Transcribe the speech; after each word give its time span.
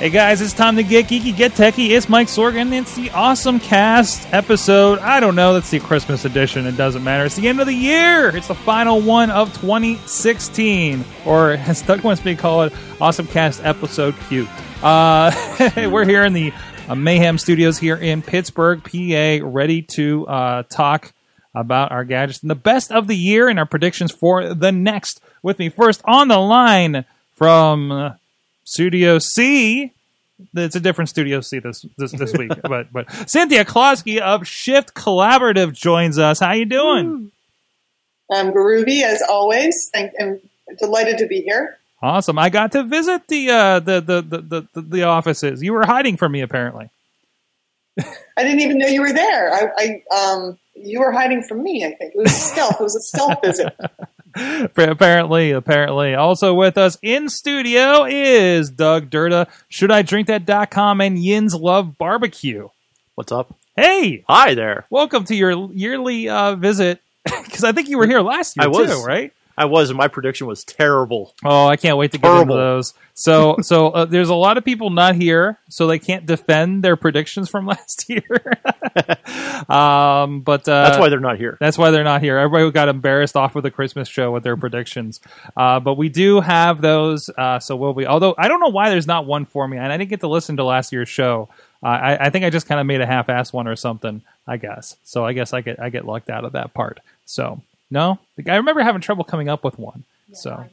Hey 0.00 0.08
guys, 0.08 0.40
it's 0.40 0.54
time 0.54 0.76
to 0.76 0.82
get 0.82 1.08
geeky, 1.08 1.36
get 1.36 1.52
techie. 1.52 1.90
It's 1.90 2.08
Mike 2.08 2.28
Sorgan. 2.28 2.72
It's 2.72 2.96
the 2.96 3.10
Awesome 3.10 3.60
Cast 3.60 4.32
episode. 4.32 4.98
I 5.00 5.20
don't 5.20 5.34
know. 5.34 5.52
That's 5.52 5.68
the 5.68 5.78
Christmas 5.78 6.24
edition. 6.24 6.64
It 6.64 6.78
doesn't 6.78 7.04
matter. 7.04 7.26
It's 7.26 7.36
the 7.36 7.46
end 7.46 7.60
of 7.60 7.66
the 7.66 7.74
year. 7.74 8.34
It's 8.34 8.48
the 8.48 8.54
final 8.54 9.02
one 9.02 9.30
of 9.30 9.52
2016, 9.60 11.04
or 11.26 11.50
as 11.66 11.82
Doug 11.82 12.02
wants 12.02 12.24
me 12.24 12.34
to 12.34 12.40
call 12.40 12.62
it, 12.62 12.72
Awesome 12.98 13.26
Cast 13.26 13.62
episode 13.62 14.14
Q. 14.30 14.48
Uh, 14.82 15.32
we're 15.76 16.06
here 16.06 16.24
in 16.24 16.32
the 16.32 16.54
uh, 16.88 16.94
Mayhem 16.94 17.36
Studios 17.36 17.76
here 17.76 17.96
in 17.96 18.22
Pittsburgh, 18.22 18.82
PA, 18.82 19.46
ready 19.46 19.82
to 19.82 20.26
uh, 20.26 20.62
talk 20.62 21.12
about 21.54 21.92
our 21.92 22.04
gadgets 22.06 22.40
and 22.40 22.50
the 22.50 22.54
best 22.54 22.90
of 22.90 23.06
the 23.06 23.16
year 23.16 23.50
and 23.50 23.58
our 23.58 23.66
predictions 23.66 24.12
for 24.12 24.54
the 24.54 24.72
next. 24.72 25.20
With 25.42 25.58
me 25.58 25.68
first 25.68 26.00
on 26.06 26.28
the 26.28 26.38
line 26.38 27.04
from 27.34 28.16
Studio 28.70 29.18
C. 29.18 29.92
It's 30.54 30.76
a 30.76 30.80
different 30.80 31.10
Studio 31.10 31.40
C 31.40 31.58
this 31.58 31.84
this, 31.98 32.12
this 32.12 32.32
week, 32.32 32.52
but 32.62 32.92
but 32.92 33.10
Cynthia 33.28 33.64
Closkey 33.64 34.18
of 34.18 34.46
Shift 34.46 34.94
Collaborative 34.94 35.72
joins 35.72 36.18
us. 36.18 36.38
How 36.38 36.52
you 36.52 36.64
doing? 36.64 37.32
I'm 38.30 38.52
groovy 38.52 39.02
as 39.02 39.22
always. 39.28 39.90
Thank, 39.92 40.12
I'm 40.20 40.40
delighted 40.78 41.18
to 41.18 41.26
be 41.26 41.40
here. 41.40 41.78
Awesome. 42.00 42.38
I 42.38 42.48
got 42.48 42.70
to 42.72 42.84
visit 42.84 43.26
the 43.26 43.50
uh, 43.50 43.80
the, 43.80 44.00
the, 44.00 44.22
the 44.22 44.38
the 44.38 44.68
the 44.72 44.80
the 44.80 45.02
offices. 45.02 45.62
You 45.62 45.72
were 45.72 45.84
hiding 45.84 46.16
from 46.16 46.30
me 46.30 46.40
apparently. 46.40 46.90
I 47.98 48.44
didn't 48.44 48.60
even 48.60 48.78
know 48.78 48.86
you 48.86 49.00
were 49.00 49.12
there. 49.12 49.52
I, 49.52 50.02
I 50.12 50.16
um, 50.16 50.58
you 50.74 51.00
were 51.00 51.10
hiding 51.10 51.42
from 51.42 51.64
me. 51.64 51.84
I 51.84 51.92
think 51.96 52.14
it 52.14 52.18
was 52.18 52.32
stealth. 52.32 52.80
It 52.80 52.84
was 52.84 52.94
a 52.94 53.00
stealth 53.00 53.40
visit. 53.44 53.74
apparently, 54.76 55.50
apparently. 55.52 56.14
Also 56.14 56.54
with 56.54 56.76
us 56.78 56.98
in 57.02 57.28
studio 57.28 58.04
is 58.04 58.70
Doug 58.70 59.10
Durda, 59.10 59.46
should 59.68 59.90
I 59.90 60.02
drink 60.02 60.28
that.com 60.28 61.00
and 61.00 61.18
Yin's 61.18 61.54
Love 61.54 61.98
Barbecue. 61.98 62.68
What's 63.14 63.32
up? 63.32 63.54
Hey, 63.76 64.24
Hi 64.28 64.54
there. 64.54 64.86
welcome 64.90 65.24
to 65.24 65.34
your 65.34 65.72
yearly 65.72 66.28
uh, 66.28 66.54
visit 66.56 67.00
because 67.24 67.64
I 67.64 67.72
think 67.72 67.88
you 67.88 67.98
were 67.98 68.06
here 68.06 68.20
last 68.20 68.56
year 68.56 68.64
I 68.64 68.68
was. 68.68 68.90
too, 68.90 69.02
right? 69.04 69.32
I 69.60 69.66
was, 69.66 69.90
and 69.90 69.98
my 69.98 70.08
prediction 70.08 70.46
was 70.46 70.64
terrible. 70.64 71.34
Oh, 71.44 71.66
I 71.66 71.76
can't 71.76 71.98
wait 71.98 72.12
to 72.12 72.18
get 72.18 72.34
into 72.40 72.54
those. 72.54 72.94
So, 73.12 73.56
so 73.62 73.88
uh, 73.90 74.06
there's 74.06 74.30
a 74.30 74.34
lot 74.34 74.56
of 74.56 74.64
people 74.64 74.88
not 74.88 75.16
here, 75.16 75.58
so 75.68 75.86
they 75.86 75.98
can't 75.98 76.24
defend 76.24 76.82
their 76.82 76.96
predictions 76.96 77.50
from 77.50 77.66
last 77.66 78.08
year. 78.08 78.22
um, 79.68 80.40
but 80.40 80.66
uh, 80.66 80.84
That's 80.84 80.98
why 80.98 81.10
they're 81.10 81.20
not 81.20 81.36
here. 81.36 81.58
That's 81.60 81.76
why 81.76 81.90
they're 81.90 82.04
not 82.04 82.22
here. 82.22 82.38
Everybody 82.38 82.70
got 82.70 82.88
embarrassed 82.88 83.36
off 83.36 83.54
of 83.54 83.62
the 83.62 83.70
Christmas 83.70 84.08
show 84.08 84.32
with 84.32 84.44
their 84.44 84.56
predictions. 84.56 85.20
Uh, 85.54 85.78
but 85.78 85.98
we 85.98 86.08
do 86.08 86.40
have 86.40 86.80
those, 86.80 87.28
uh, 87.36 87.58
so 87.58 87.76
we'll 87.76 87.92
be. 87.92 88.06
Although 88.06 88.34
I 88.38 88.48
don't 88.48 88.60
know 88.60 88.68
why 88.68 88.88
there's 88.88 89.06
not 89.06 89.26
one 89.26 89.44
for 89.44 89.68
me, 89.68 89.76
and 89.76 89.92
I 89.92 89.98
didn't 89.98 90.08
get 90.08 90.20
to 90.20 90.28
listen 90.28 90.56
to 90.56 90.64
last 90.64 90.90
year's 90.90 91.10
show. 91.10 91.50
Uh, 91.82 91.88
I, 91.88 92.26
I 92.26 92.30
think 92.30 92.46
I 92.46 92.50
just 92.50 92.66
kind 92.66 92.80
of 92.80 92.86
made 92.86 93.02
a 93.02 93.06
half-ass 93.06 93.52
one 93.52 93.68
or 93.68 93.76
something. 93.76 94.22
I 94.46 94.56
guess. 94.56 94.96
So 95.04 95.26
I 95.26 95.34
guess 95.34 95.52
I 95.52 95.60
get 95.60 95.78
I 95.78 95.90
get 95.90 96.06
lucked 96.06 96.30
out 96.30 96.46
of 96.46 96.52
that 96.52 96.72
part. 96.72 97.00
So 97.26 97.60
no, 97.90 98.18
I 98.46 98.56
remember 98.56 98.82
having 98.82 99.00
trouble 99.00 99.24
coming 99.24 99.48
up 99.48 99.64
with 99.64 99.78
one. 99.78 100.04
so. 100.32 100.64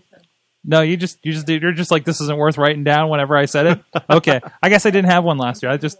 No, 0.70 0.82
you 0.82 0.98
just 0.98 1.26
you 1.26 1.32
just 1.32 1.48
you're 1.48 1.72
just 1.72 1.92
like 1.92 2.04
this 2.04 2.20
isn't 2.20 2.38
worth 2.38 2.58
writing 2.58 2.84
down 2.84 3.08
whenever 3.10 3.38
I 3.38 3.46
said 3.46 3.66
it. 3.68 3.80
Okay, 4.10 4.42
I 4.62 4.68
guess 4.70 4.86
I 4.86 4.90
didn't 4.90 5.10
have 5.10 5.24
one 5.24 5.38
last 5.38 5.64
year. 5.64 5.72
I 5.72 5.78
just 5.78 5.98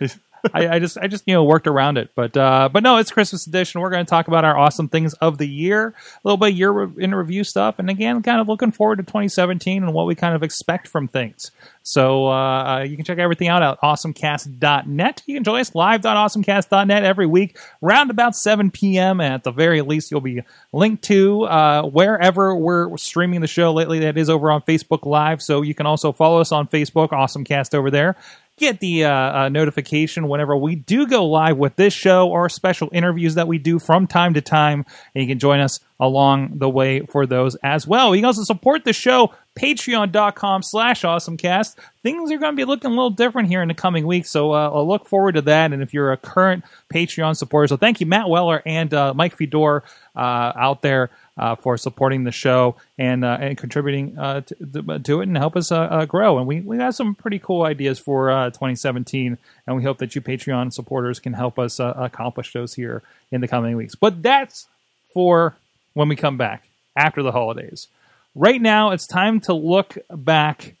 I, 0.54 0.68
I 0.68 0.78
just 0.78 0.98
I 0.98 1.06
just 1.06 1.24
you 1.26 1.34
know 1.34 1.44
worked 1.44 1.66
around 1.66 1.98
it, 1.98 2.10
but 2.14 2.36
uh, 2.36 2.68
but 2.72 2.82
no, 2.82 2.96
it's 2.98 3.10
Christmas 3.10 3.46
edition. 3.46 3.80
We're 3.80 3.90
going 3.90 4.04
to 4.04 4.08
talk 4.08 4.28
about 4.28 4.44
our 4.44 4.56
awesome 4.56 4.88
things 4.88 5.14
of 5.14 5.38
the 5.38 5.48
year, 5.48 5.88
a 5.88 6.20
little 6.24 6.36
bit 6.36 6.54
year 6.54 6.84
in 6.98 7.14
review 7.14 7.44
stuff, 7.44 7.78
and 7.78 7.90
again, 7.90 8.22
kind 8.22 8.40
of 8.40 8.48
looking 8.48 8.70
forward 8.70 8.96
to 8.96 9.02
2017 9.02 9.82
and 9.82 9.92
what 9.92 10.06
we 10.06 10.14
kind 10.14 10.34
of 10.34 10.42
expect 10.42 10.88
from 10.88 11.08
things. 11.08 11.50
So 11.88 12.26
uh, 12.26 12.30
uh, 12.30 12.80
you 12.80 12.96
can 12.96 13.04
check 13.06 13.16
everything 13.16 13.48
out 13.48 13.62
at 13.62 13.80
awesomecast.net. 13.80 15.22
You 15.24 15.34
can 15.34 15.42
join 15.42 15.60
us 15.60 15.74
live.awesomecast.net 15.74 17.02
every 17.02 17.26
week, 17.26 17.58
round 17.80 18.10
about 18.10 18.34
7 18.34 18.70
p.m. 18.70 19.22
At 19.22 19.42
the 19.42 19.52
very 19.52 19.80
least, 19.80 20.10
you'll 20.10 20.20
be 20.20 20.42
linked 20.72 21.04
to 21.04 21.44
uh, 21.44 21.82
wherever 21.84 22.54
we're 22.54 22.94
streaming 22.98 23.40
the 23.40 23.46
show 23.46 23.72
lately. 23.72 24.00
That 24.00 24.18
is 24.18 24.28
over 24.28 24.50
on 24.50 24.60
Facebook 24.62 25.06
Live. 25.06 25.40
So 25.40 25.62
you 25.62 25.74
can 25.74 25.86
also 25.86 26.12
follow 26.12 26.40
us 26.40 26.52
on 26.52 26.68
Facebook, 26.68 27.08
Awesomecast 27.08 27.74
over 27.74 27.90
there 27.90 28.16
get 28.58 28.80
the 28.80 29.04
uh, 29.04 29.10
uh, 29.10 29.48
notification 29.48 30.28
whenever 30.28 30.56
we 30.56 30.74
do 30.74 31.06
go 31.06 31.26
live 31.26 31.56
with 31.56 31.76
this 31.76 31.94
show 31.94 32.28
or 32.28 32.48
special 32.48 32.88
interviews 32.92 33.34
that 33.36 33.48
we 33.48 33.58
do 33.58 33.78
from 33.78 34.06
time 34.06 34.34
to 34.34 34.40
time. 34.40 34.84
And 35.14 35.22
you 35.22 35.28
can 35.28 35.38
join 35.38 35.60
us 35.60 35.80
along 36.00 36.58
the 36.58 36.68
way 36.68 37.00
for 37.00 37.26
those 37.26 37.56
as 37.56 37.86
well. 37.86 38.14
You 38.14 38.20
can 38.22 38.26
also 38.26 38.44
support 38.44 38.84
the 38.84 38.92
show, 38.92 39.34
patreon.com 39.58 40.62
slash 40.62 41.02
awesomecast. 41.02 41.76
Things 42.02 42.30
are 42.30 42.38
going 42.38 42.52
to 42.52 42.56
be 42.56 42.64
looking 42.64 42.90
a 42.90 42.94
little 42.94 43.10
different 43.10 43.48
here 43.48 43.62
in 43.62 43.68
the 43.68 43.74
coming 43.74 44.06
weeks, 44.06 44.30
so 44.30 44.52
uh, 44.52 44.70
I'll 44.72 44.86
look 44.86 45.08
forward 45.08 45.34
to 45.34 45.42
that. 45.42 45.72
And 45.72 45.82
if 45.82 45.92
you're 45.92 46.12
a 46.12 46.16
current 46.16 46.64
Patreon 46.92 47.36
supporter, 47.36 47.66
so 47.66 47.76
thank 47.76 48.00
you, 48.00 48.06
Matt 48.06 48.28
Weller 48.28 48.62
and 48.64 48.94
uh, 48.94 49.12
Mike 49.14 49.36
Fedor 49.36 49.82
uh, 50.14 50.52
out 50.56 50.82
there 50.82 51.10
uh, 51.38 51.54
for 51.54 51.76
supporting 51.76 52.24
the 52.24 52.32
show 52.32 52.74
and 52.98 53.24
uh, 53.24 53.38
and 53.40 53.56
contributing 53.56 54.18
uh, 54.18 54.40
to, 54.40 54.98
to 54.98 55.20
it 55.20 55.28
and 55.28 55.36
help 55.36 55.56
us 55.56 55.70
uh, 55.70 55.80
uh, 55.80 56.04
grow. 56.04 56.38
And 56.38 56.46
we 56.46 56.60
we 56.60 56.78
have 56.78 56.94
some 56.94 57.14
pretty 57.14 57.38
cool 57.38 57.62
ideas 57.62 57.98
for 57.98 58.30
uh, 58.30 58.50
2017, 58.50 59.38
and 59.66 59.76
we 59.76 59.84
hope 59.84 59.98
that 59.98 60.14
you 60.14 60.20
Patreon 60.20 60.72
supporters 60.72 61.20
can 61.20 61.32
help 61.32 61.58
us 61.58 61.78
accomplish 61.78 62.52
those 62.52 62.74
here 62.74 63.02
in 63.30 63.40
the 63.40 63.48
coming 63.48 63.76
weeks. 63.76 63.94
But 63.94 64.22
that's 64.22 64.66
for 65.14 65.56
when 65.94 66.08
we 66.08 66.16
come 66.16 66.36
back 66.36 66.68
after 66.96 67.22
the 67.22 67.32
holidays. 67.32 67.88
Right 68.34 68.60
now, 68.60 68.90
it's 68.90 69.06
time 69.06 69.40
to 69.42 69.54
look 69.54 69.96
back 70.10 70.74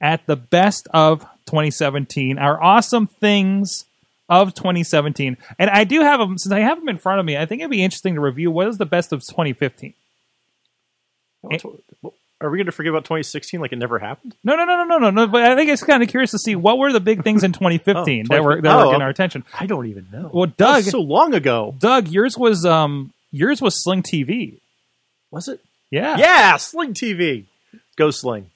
at 0.00 0.26
the 0.26 0.36
best 0.36 0.86
of 0.92 1.22
2017, 1.46 2.38
our 2.38 2.62
awesome 2.62 3.06
things 3.06 3.85
of 4.28 4.54
2017. 4.54 5.36
And 5.58 5.70
I 5.70 5.84
do 5.84 6.00
have 6.00 6.20
them, 6.20 6.38
since 6.38 6.52
I 6.52 6.60
have 6.60 6.78
them 6.78 6.88
in 6.88 6.98
front 6.98 7.20
of 7.20 7.26
me, 7.26 7.36
I 7.36 7.46
think 7.46 7.60
it'd 7.60 7.70
be 7.70 7.82
interesting 7.82 8.14
to 8.14 8.20
review 8.20 8.50
what 8.50 8.68
is 8.68 8.78
the 8.78 8.86
best 8.86 9.12
of 9.12 9.20
2015. 9.20 9.94
Are 12.38 12.50
we 12.50 12.58
going 12.58 12.66
to 12.66 12.72
forget 12.72 12.90
about 12.90 13.04
2016 13.04 13.60
like 13.60 13.72
it 13.72 13.76
never 13.76 13.98
happened? 13.98 14.34
No, 14.44 14.56
no, 14.56 14.64
no, 14.64 14.84
no, 14.84 14.84
no, 14.84 14.98
no, 14.98 15.10
no. 15.10 15.26
But 15.26 15.44
I 15.44 15.56
think 15.56 15.70
it's 15.70 15.82
kind 15.82 16.02
of 16.02 16.08
curious 16.08 16.32
to 16.32 16.38
see 16.38 16.54
what 16.54 16.76
were 16.76 16.92
the 16.92 17.00
big 17.00 17.24
things 17.24 17.42
in 17.42 17.52
2015 17.52 18.26
Oh, 18.30 18.34
that 18.34 18.44
were 18.44 18.60
that 18.60 18.72
oh, 18.74 18.78
were 18.78 18.84
getting 18.92 19.02
our 19.02 19.08
attention. 19.08 19.44
I 19.58 19.66
don't 19.66 19.86
even 19.86 20.08
know. 20.12 20.30
Well, 20.32 20.46
Doug, 20.46 20.84
was 20.84 20.90
so 20.90 21.00
long 21.00 21.34
ago. 21.34 21.74
Doug, 21.78 22.08
yours 22.08 22.36
was 22.36 22.66
um, 22.66 23.14
yours 23.30 23.62
was 23.62 23.82
Sling 23.82 24.02
TV. 24.02 24.58
Was 25.30 25.48
it? 25.48 25.60
Yeah, 25.90 26.18
Yeah, 26.18 26.56
Sling 26.56 26.92
TV. 26.92 27.44
Go 27.96 28.10
Sling. 28.10 28.50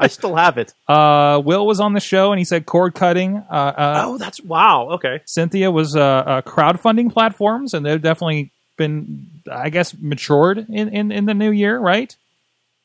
I 0.00 0.06
still 0.08 0.36
have 0.36 0.58
it. 0.58 0.72
Uh, 0.88 1.40
Will 1.44 1.66
was 1.66 1.80
on 1.80 1.92
the 1.92 2.00
show 2.00 2.32
and 2.32 2.38
he 2.38 2.44
said 2.44 2.64
cord 2.64 2.94
cutting. 2.94 3.36
Uh, 3.36 3.52
uh, 3.52 4.02
oh, 4.06 4.18
that's 4.18 4.40
wow. 4.40 4.88
Okay. 4.92 5.20
Cynthia 5.26 5.70
was 5.70 5.94
uh, 5.94 6.00
uh, 6.00 6.42
crowdfunding 6.42 7.12
platforms, 7.12 7.74
and 7.74 7.84
they've 7.84 8.00
definitely 8.00 8.50
been, 8.78 9.26
I 9.50 9.68
guess, 9.70 9.94
matured 9.98 10.58
in, 10.70 10.88
in, 10.88 11.12
in 11.12 11.24
the 11.26 11.34
new 11.34 11.50
year, 11.50 11.78
right? 11.78 12.14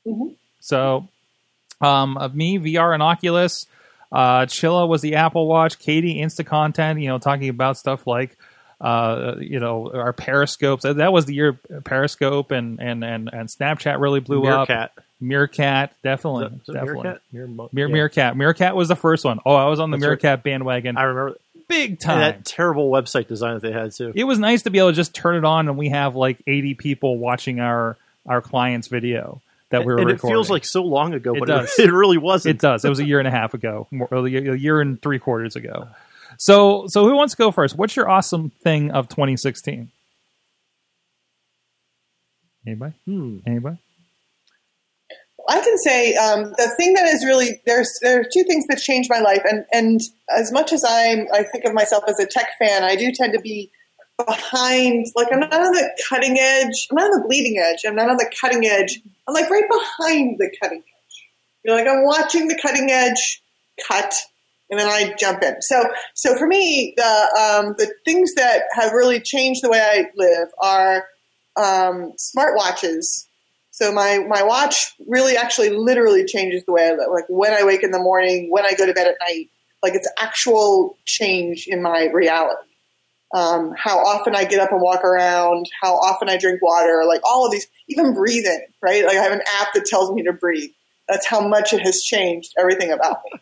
Mhm. 0.05 0.35
So, 0.59 1.07
um, 1.81 2.17
of 2.17 2.35
me, 2.35 2.57
VR 2.59 2.93
and 2.93 3.01
Oculus. 3.03 3.67
Uh, 4.11 4.45
Chilla 4.45 4.87
was 4.87 5.01
the 5.01 5.15
Apple 5.15 5.47
Watch. 5.47 5.79
Katie, 5.79 6.15
Insta 6.19 6.45
content. 6.45 6.99
You 6.99 7.07
know, 7.07 7.19
talking 7.19 7.49
about 7.49 7.77
stuff 7.77 8.05
like, 8.05 8.37
uh, 8.81 9.35
you 9.39 9.59
know, 9.59 9.91
our 9.93 10.13
Periscopes. 10.13 10.81
That, 10.81 10.97
that 10.97 11.13
was 11.13 11.25
the 11.25 11.33
year 11.33 11.53
Periscope 11.83 12.51
and 12.51 12.79
and 12.81 13.03
and, 13.03 13.29
and 13.31 13.49
Snapchat 13.49 13.99
really 13.99 14.19
blew 14.19 14.45
up. 14.47 14.69
Meerkat. 14.69 14.91
Meerkat, 15.21 15.93
definitely, 16.03 16.45
Is 16.47 16.51
it- 16.51 16.55
is 16.63 16.69
it 16.69 16.73
definitely. 16.73 17.03
Meerkat? 17.03 17.21
Meer- 17.31 17.67
Mere, 17.71 17.87
yeah. 17.87 17.93
Meerkat. 17.93 18.37
Meerkat 18.37 18.75
was 18.75 18.87
the 18.89 18.95
first 18.95 19.23
one. 19.23 19.39
Oh, 19.45 19.55
I 19.55 19.67
was 19.67 19.79
on 19.79 19.89
the 19.91 19.97
That's 19.97 20.03
right. 20.03 20.09
Meerkat 20.23 20.43
bandwagon 20.43 20.97
I 20.97 21.03
remember 21.03 21.37
big 21.69 21.99
time. 21.99 22.15
and 22.21 22.21
that 22.23 22.45
terrible 22.45 22.91
website 22.91 23.27
design 23.27 23.53
that 23.53 23.61
they 23.61 23.71
had 23.71 23.93
too. 23.93 24.11
it 24.15 24.25
was 24.25 24.37
nice 24.37 24.63
to 24.63 24.69
be 24.69 24.79
able 24.79 24.89
to 24.89 24.95
just 24.95 25.15
turn 25.15 25.37
it 25.37 25.45
on 25.45 25.69
and 25.69 25.77
we 25.77 25.89
have 25.89 26.13
like 26.15 26.37
80 26.45 26.73
people 26.73 27.17
watching 27.17 27.59
our 27.61 27.95
our 28.27 28.41
client's 28.41 28.89
video 28.89 29.41
that 29.69 29.85
we 29.85 29.93
were 29.93 29.99
and 29.99 30.09
it 30.11 30.19
feels 30.21 30.49
like 30.51 30.65
so 30.65 30.83
long 30.83 31.13
ago, 31.13 31.33
It 31.35 31.39
but 31.39 31.47
does. 31.47 31.79
it, 31.79 31.85
it 31.89 31.91
really 31.93 32.17
wasn't. 32.17 32.55
it 32.55 32.61
does. 32.61 32.83
It 32.85 32.89
was 32.89 32.99
a 32.99 33.05
year 33.05 33.19
and 33.19 33.27
a 33.27 33.31
half 33.31 33.53
ago, 33.53 33.87
more, 33.91 34.07
a 34.11 34.29
year 34.29 34.81
and 34.81 35.01
three 35.01 35.17
quarters 35.19 35.55
ago. 35.55 35.87
So, 36.43 36.87
so 36.87 37.07
who 37.07 37.15
wants 37.15 37.33
to 37.35 37.37
go 37.37 37.51
first? 37.51 37.77
What's 37.77 37.95
your 37.95 38.09
awesome 38.09 38.49
thing 38.49 38.91
of 38.91 39.07
2016? 39.07 39.89
Anybody? 42.67 42.93
Hmm. 43.05 43.37
Anybody? 43.47 43.77
I 45.47 45.61
can 45.61 45.77
say 45.77 46.15
um, 46.15 46.51
the 46.57 46.69
thing 46.75 46.95
that 46.95 47.05
is 47.05 47.23
really 47.23 47.61
there's 47.65 47.89
there 48.01 48.19
are 48.19 48.25
two 48.25 48.43
things 48.43 48.65
that 48.67 48.79
changed 48.79 49.09
my 49.09 49.19
life, 49.19 49.41
and 49.49 49.63
and 49.71 50.01
as 50.35 50.51
much 50.51 50.73
as 50.73 50.83
I'm 50.85 51.27
I 51.33 51.43
think 51.43 51.63
of 51.63 51.73
myself 51.73 52.03
as 52.09 52.19
a 52.19 52.25
tech 52.25 52.49
fan, 52.59 52.83
I 52.83 52.97
do 52.97 53.13
tend 53.13 53.31
to 53.31 53.39
be 53.39 53.71
behind. 54.17 55.05
Like 55.15 55.27
I'm 55.31 55.39
not 55.39 55.53
on 55.53 55.71
the 55.71 55.97
cutting 56.09 56.37
edge. 56.37 56.87
I'm 56.91 56.95
not 56.95 57.05
on 57.05 57.21
the 57.21 57.25
bleeding 57.25 57.57
edge. 57.57 57.83
I'm 57.87 57.95
not 57.95 58.09
on 58.09 58.17
the 58.17 58.29
cutting 58.41 58.65
edge. 58.65 58.99
I'm 59.29 59.33
like 59.33 59.49
right 59.49 59.69
behind 59.69 60.35
the 60.39 60.53
cutting 60.61 60.79
edge. 60.79 61.25
You 61.63 61.71
know, 61.71 61.77
like 61.77 61.87
I'm 61.87 62.03
watching 62.03 62.49
the 62.49 62.59
cutting 62.61 62.91
edge 62.91 63.41
cut, 63.87 64.13
and 64.69 64.79
then 64.79 64.87
I 64.87 65.13
jump 65.19 65.43
in. 65.43 65.61
So 65.61 65.83
so 66.13 66.37
for 66.37 66.47
me, 66.47 66.93
the 66.97 67.03
um, 67.03 67.75
the 67.77 67.93
things 68.05 68.35
that 68.35 68.63
have 68.73 68.93
really 68.93 69.19
changed 69.19 69.61
the 69.63 69.69
way 69.69 69.81
I 69.81 70.05
live 70.15 70.49
are 70.61 71.05
um, 71.55 72.13
smartwatches. 72.17 73.25
So 73.71 73.91
my, 73.91 74.19
my 74.27 74.43
watch 74.43 74.93
really 75.07 75.35
actually 75.35 75.71
literally 75.71 76.25
changes 76.25 76.63
the 76.65 76.73
way 76.73 76.87
I 76.87 76.91
live. 76.91 77.09
Like 77.11 77.25
when 77.27 77.53
I 77.53 77.63
wake 77.63 77.83
in 77.83 77.91
the 77.91 77.99
morning, 77.99 78.49
when 78.51 78.65
I 78.65 78.73
go 78.73 78.85
to 78.85 78.93
bed 78.93 79.07
at 79.07 79.15
night, 79.19 79.49
like 79.81 79.93
it's 79.95 80.07
actual 80.19 80.97
change 81.05 81.65
in 81.67 81.81
my 81.81 82.09
reality. 82.13 82.69
Um, 83.33 83.73
how 83.75 83.97
often 83.97 84.35
I 84.35 84.45
get 84.45 84.59
up 84.59 84.71
and 84.71 84.79
walk 84.79 85.03
around, 85.03 85.65
how 85.81 85.95
often 85.95 86.29
I 86.29 86.37
drink 86.37 86.61
water, 86.61 87.03
like 87.07 87.21
all 87.23 87.47
of 87.47 87.51
these, 87.51 87.67
even 87.89 88.13
breathing, 88.13 88.67
right? 88.79 89.03
Like 89.03 89.17
I 89.17 89.23
have 89.23 89.31
an 89.31 89.41
app 89.59 89.73
that 89.73 89.85
tells 89.85 90.11
me 90.11 90.21
to 90.23 90.33
breathe. 90.33 90.69
That's 91.09 91.25
how 91.25 91.45
much 91.45 91.73
it 91.73 91.81
has 91.81 92.03
changed 92.03 92.53
everything 92.59 92.91
about 92.91 93.21
me. 93.25 93.39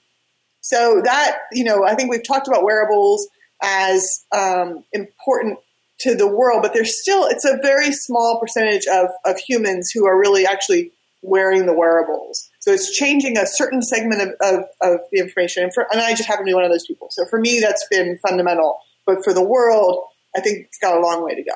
So 0.71 1.01
that, 1.03 1.39
you 1.51 1.65
know, 1.65 1.83
I 1.85 1.95
think 1.95 2.09
we've 2.09 2.25
talked 2.25 2.47
about 2.47 2.63
wearables 2.63 3.27
as 3.61 4.25
um, 4.31 4.85
important 4.93 5.59
to 5.99 6.15
the 6.15 6.27
world, 6.27 6.61
but 6.61 6.73
there's 6.73 6.99
still 7.01 7.25
it's 7.25 7.43
a 7.45 7.57
very 7.61 7.91
small 7.91 8.39
percentage 8.39 8.85
of, 8.87 9.09
of 9.25 9.37
humans 9.37 9.91
who 9.93 10.07
are 10.07 10.17
really 10.17 10.45
actually 10.45 10.91
wearing 11.21 11.65
the 11.65 11.73
wearables. 11.73 12.49
So 12.59 12.71
it's 12.71 12.95
changing 12.95 13.37
a 13.37 13.45
certain 13.45 13.81
segment 13.81 14.21
of, 14.21 14.29
of, 14.41 14.63
of 14.81 14.99
the 15.11 15.19
information. 15.19 15.63
And, 15.63 15.73
for, 15.73 15.85
and 15.91 15.99
I 16.01 16.11
just 16.11 16.25
happen 16.25 16.45
to 16.45 16.49
be 16.49 16.53
one 16.53 16.63
of 16.63 16.71
those 16.71 16.87
people. 16.87 17.09
So 17.11 17.25
for 17.29 17.39
me, 17.39 17.59
that's 17.59 17.85
been 17.91 18.17
fundamental. 18.25 18.79
But 19.05 19.23
for 19.23 19.33
the 19.33 19.43
world, 19.43 20.03
I 20.35 20.39
think 20.39 20.65
it's 20.67 20.77
got 20.79 20.97
a 20.97 21.01
long 21.01 21.23
way 21.23 21.35
to 21.35 21.43
go. 21.43 21.53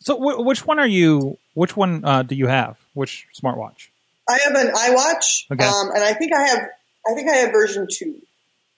So, 0.00 0.16
wh- 0.16 0.44
which 0.44 0.66
one 0.66 0.78
are 0.78 0.86
you? 0.86 1.38
Which 1.54 1.76
one 1.76 2.04
uh, 2.04 2.24
do 2.24 2.34
you 2.34 2.48
have? 2.48 2.78
Which 2.94 3.26
smartwatch? 3.40 3.88
I 4.28 4.38
have 4.38 4.54
an 4.54 4.68
iWatch, 4.74 5.52
Okay. 5.52 5.64
um, 5.64 5.90
and 5.94 6.02
I 6.02 6.14
think 6.14 6.32
I 6.34 6.42
have 6.48 6.68
I 7.06 7.14
think 7.14 7.28
I 7.28 7.36
have 7.36 7.52
version 7.52 7.86
two. 7.90 8.16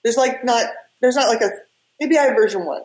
There's 0.03 0.17
like 0.17 0.43
not 0.43 0.65
there's 1.01 1.15
not 1.15 1.29
like 1.29 1.41
a 1.41 1.49
maybe 1.99 2.17
I 2.17 2.23
have 2.23 2.35
version 2.35 2.65
one. 2.65 2.81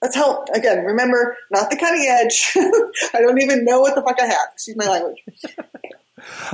That's 0.00 0.14
how 0.14 0.44
again 0.54 0.84
remember 0.84 1.36
not 1.50 1.70
the 1.70 1.76
cutting 1.76 2.06
edge. 2.08 2.52
I 3.14 3.20
don't 3.20 3.40
even 3.40 3.64
know 3.64 3.80
what 3.80 3.94
the 3.94 4.02
fuck 4.02 4.20
I 4.20 4.26
have. 4.26 4.48
Excuse 4.52 4.76
my 4.76 4.88
language. 4.88 5.22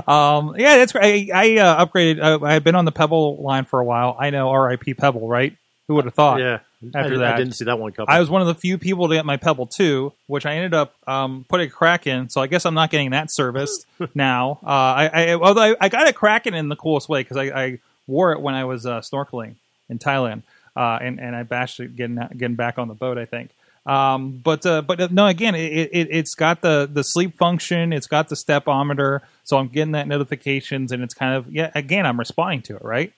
Um, 0.06 0.55
yeah, 0.59 0.76
that's 0.76 0.93
great. 0.93 1.32
I, 1.32 1.56
I 1.56 1.59
uh, 1.59 1.87
upgraded. 1.87 2.23
Uh, 2.23 2.44
I've 2.44 2.65
been 2.65 2.75
on 2.75 2.85
the 2.85 2.93
Pebble 2.93 3.43
line 3.43 3.65
for 3.65 3.81
a 3.81 3.85
while. 3.85 4.15
I 4.19 4.29
know 4.31 4.53
RIP 4.53 4.97
Pebble, 4.99 5.27
right? 5.27 5.56
Who 5.88 5.94
would 5.94 6.05
have 6.05 6.15
thought? 6.15 6.41
yeah. 6.41 6.61
After 6.94 7.15
I, 7.15 7.19
that. 7.19 7.35
I 7.35 7.37
didn't 7.38 7.55
see 7.55 7.65
that 7.65 7.79
one 7.79 7.93
coming. 7.93 8.09
I 8.11 8.20
was 8.20 8.29
one 8.29 8.43
of 8.43 8.47
the 8.47 8.55
few 8.55 8.77
people 8.79 9.09
to 9.09 9.15
get 9.15 9.25
my 9.25 9.37
Pebble 9.37 9.67
2, 9.67 10.12
which 10.27 10.44
I 10.44 10.56
ended 10.56 10.75
up 10.75 10.94
um, 11.06 11.47
putting 11.49 11.69
a 11.69 11.70
crack 11.70 12.06
in. 12.06 12.29
So 12.29 12.43
I 12.43 12.47
guess 12.47 12.67
I'm 12.67 12.75
not 12.75 12.91
getting 12.91 13.11
that 13.11 13.32
serviced 13.32 13.87
now. 14.15 14.59
Uh, 14.62 14.67
I, 14.69 15.11
I 15.12 15.35
although 15.35 15.62
I, 15.62 15.77
I 15.81 15.88
got 15.88 16.09
a 16.09 16.12
Kraken 16.12 16.55
in 16.55 16.69
the 16.69 16.77
coolest 16.77 17.09
way 17.09 17.23
because 17.23 17.37
I, 17.37 17.44
I 17.44 17.79
wore 18.06 18.33
it 18.33 18.41
when 18.41 18.55
I 18.55 18.65
was 18.65 18.87
uh, 18.87 19.01
snorkeling 19.01 19.55
in 19.89 19.99
Thailand, 19.99 20.43
uh, 20.77 20.99
and 21.01 21.21
and 21.21 21.35
I 21.35 21.43
bashed 21.43 21.81
it 21.81 21.97
getting 21.97 22.17
getting 22.37 22.56
back 22.56 22.79
on 22.79 22.89
the 22.89 22.95
boat. 22.95 23.19
I 23.19 23.25
think. 23.25 23.51
Um, 23.87 24.41
but 24.43 24.65
uh, 24.65 24.83
but 24.83 25.01
uh, 25.01 25.09
no, 25.11 25.27
again, 25.27 25.55
it, 25.55 25.91
it 25.93 26.09
it's 26.11 26.35
got 26.35 26.62
the 26.62 26.89
the 26.91 27.05
sleep 27.05 27.37
function. 27.37 27.93
It's 27.93 28.06
got 28.06 28.29
the 28.29 28.35
stepometer, 28.35 29.21
so 29.45 29.59
I'm 29.59 29.69
getting 29.69 29.93
that 29.93 30.09
notifications, 30.09 30.91
and 30.91 31.03
it's 31.03 31.15
kind 31.15 31.35
of 31.37 31.53
yeah. 31.53 31.71
Again, 31.75 32.06
I'm 32.06 32.19
responding 32.19 32.62
to 32.62 32.77
it, 32.77 32.83
right? 32.83 33.12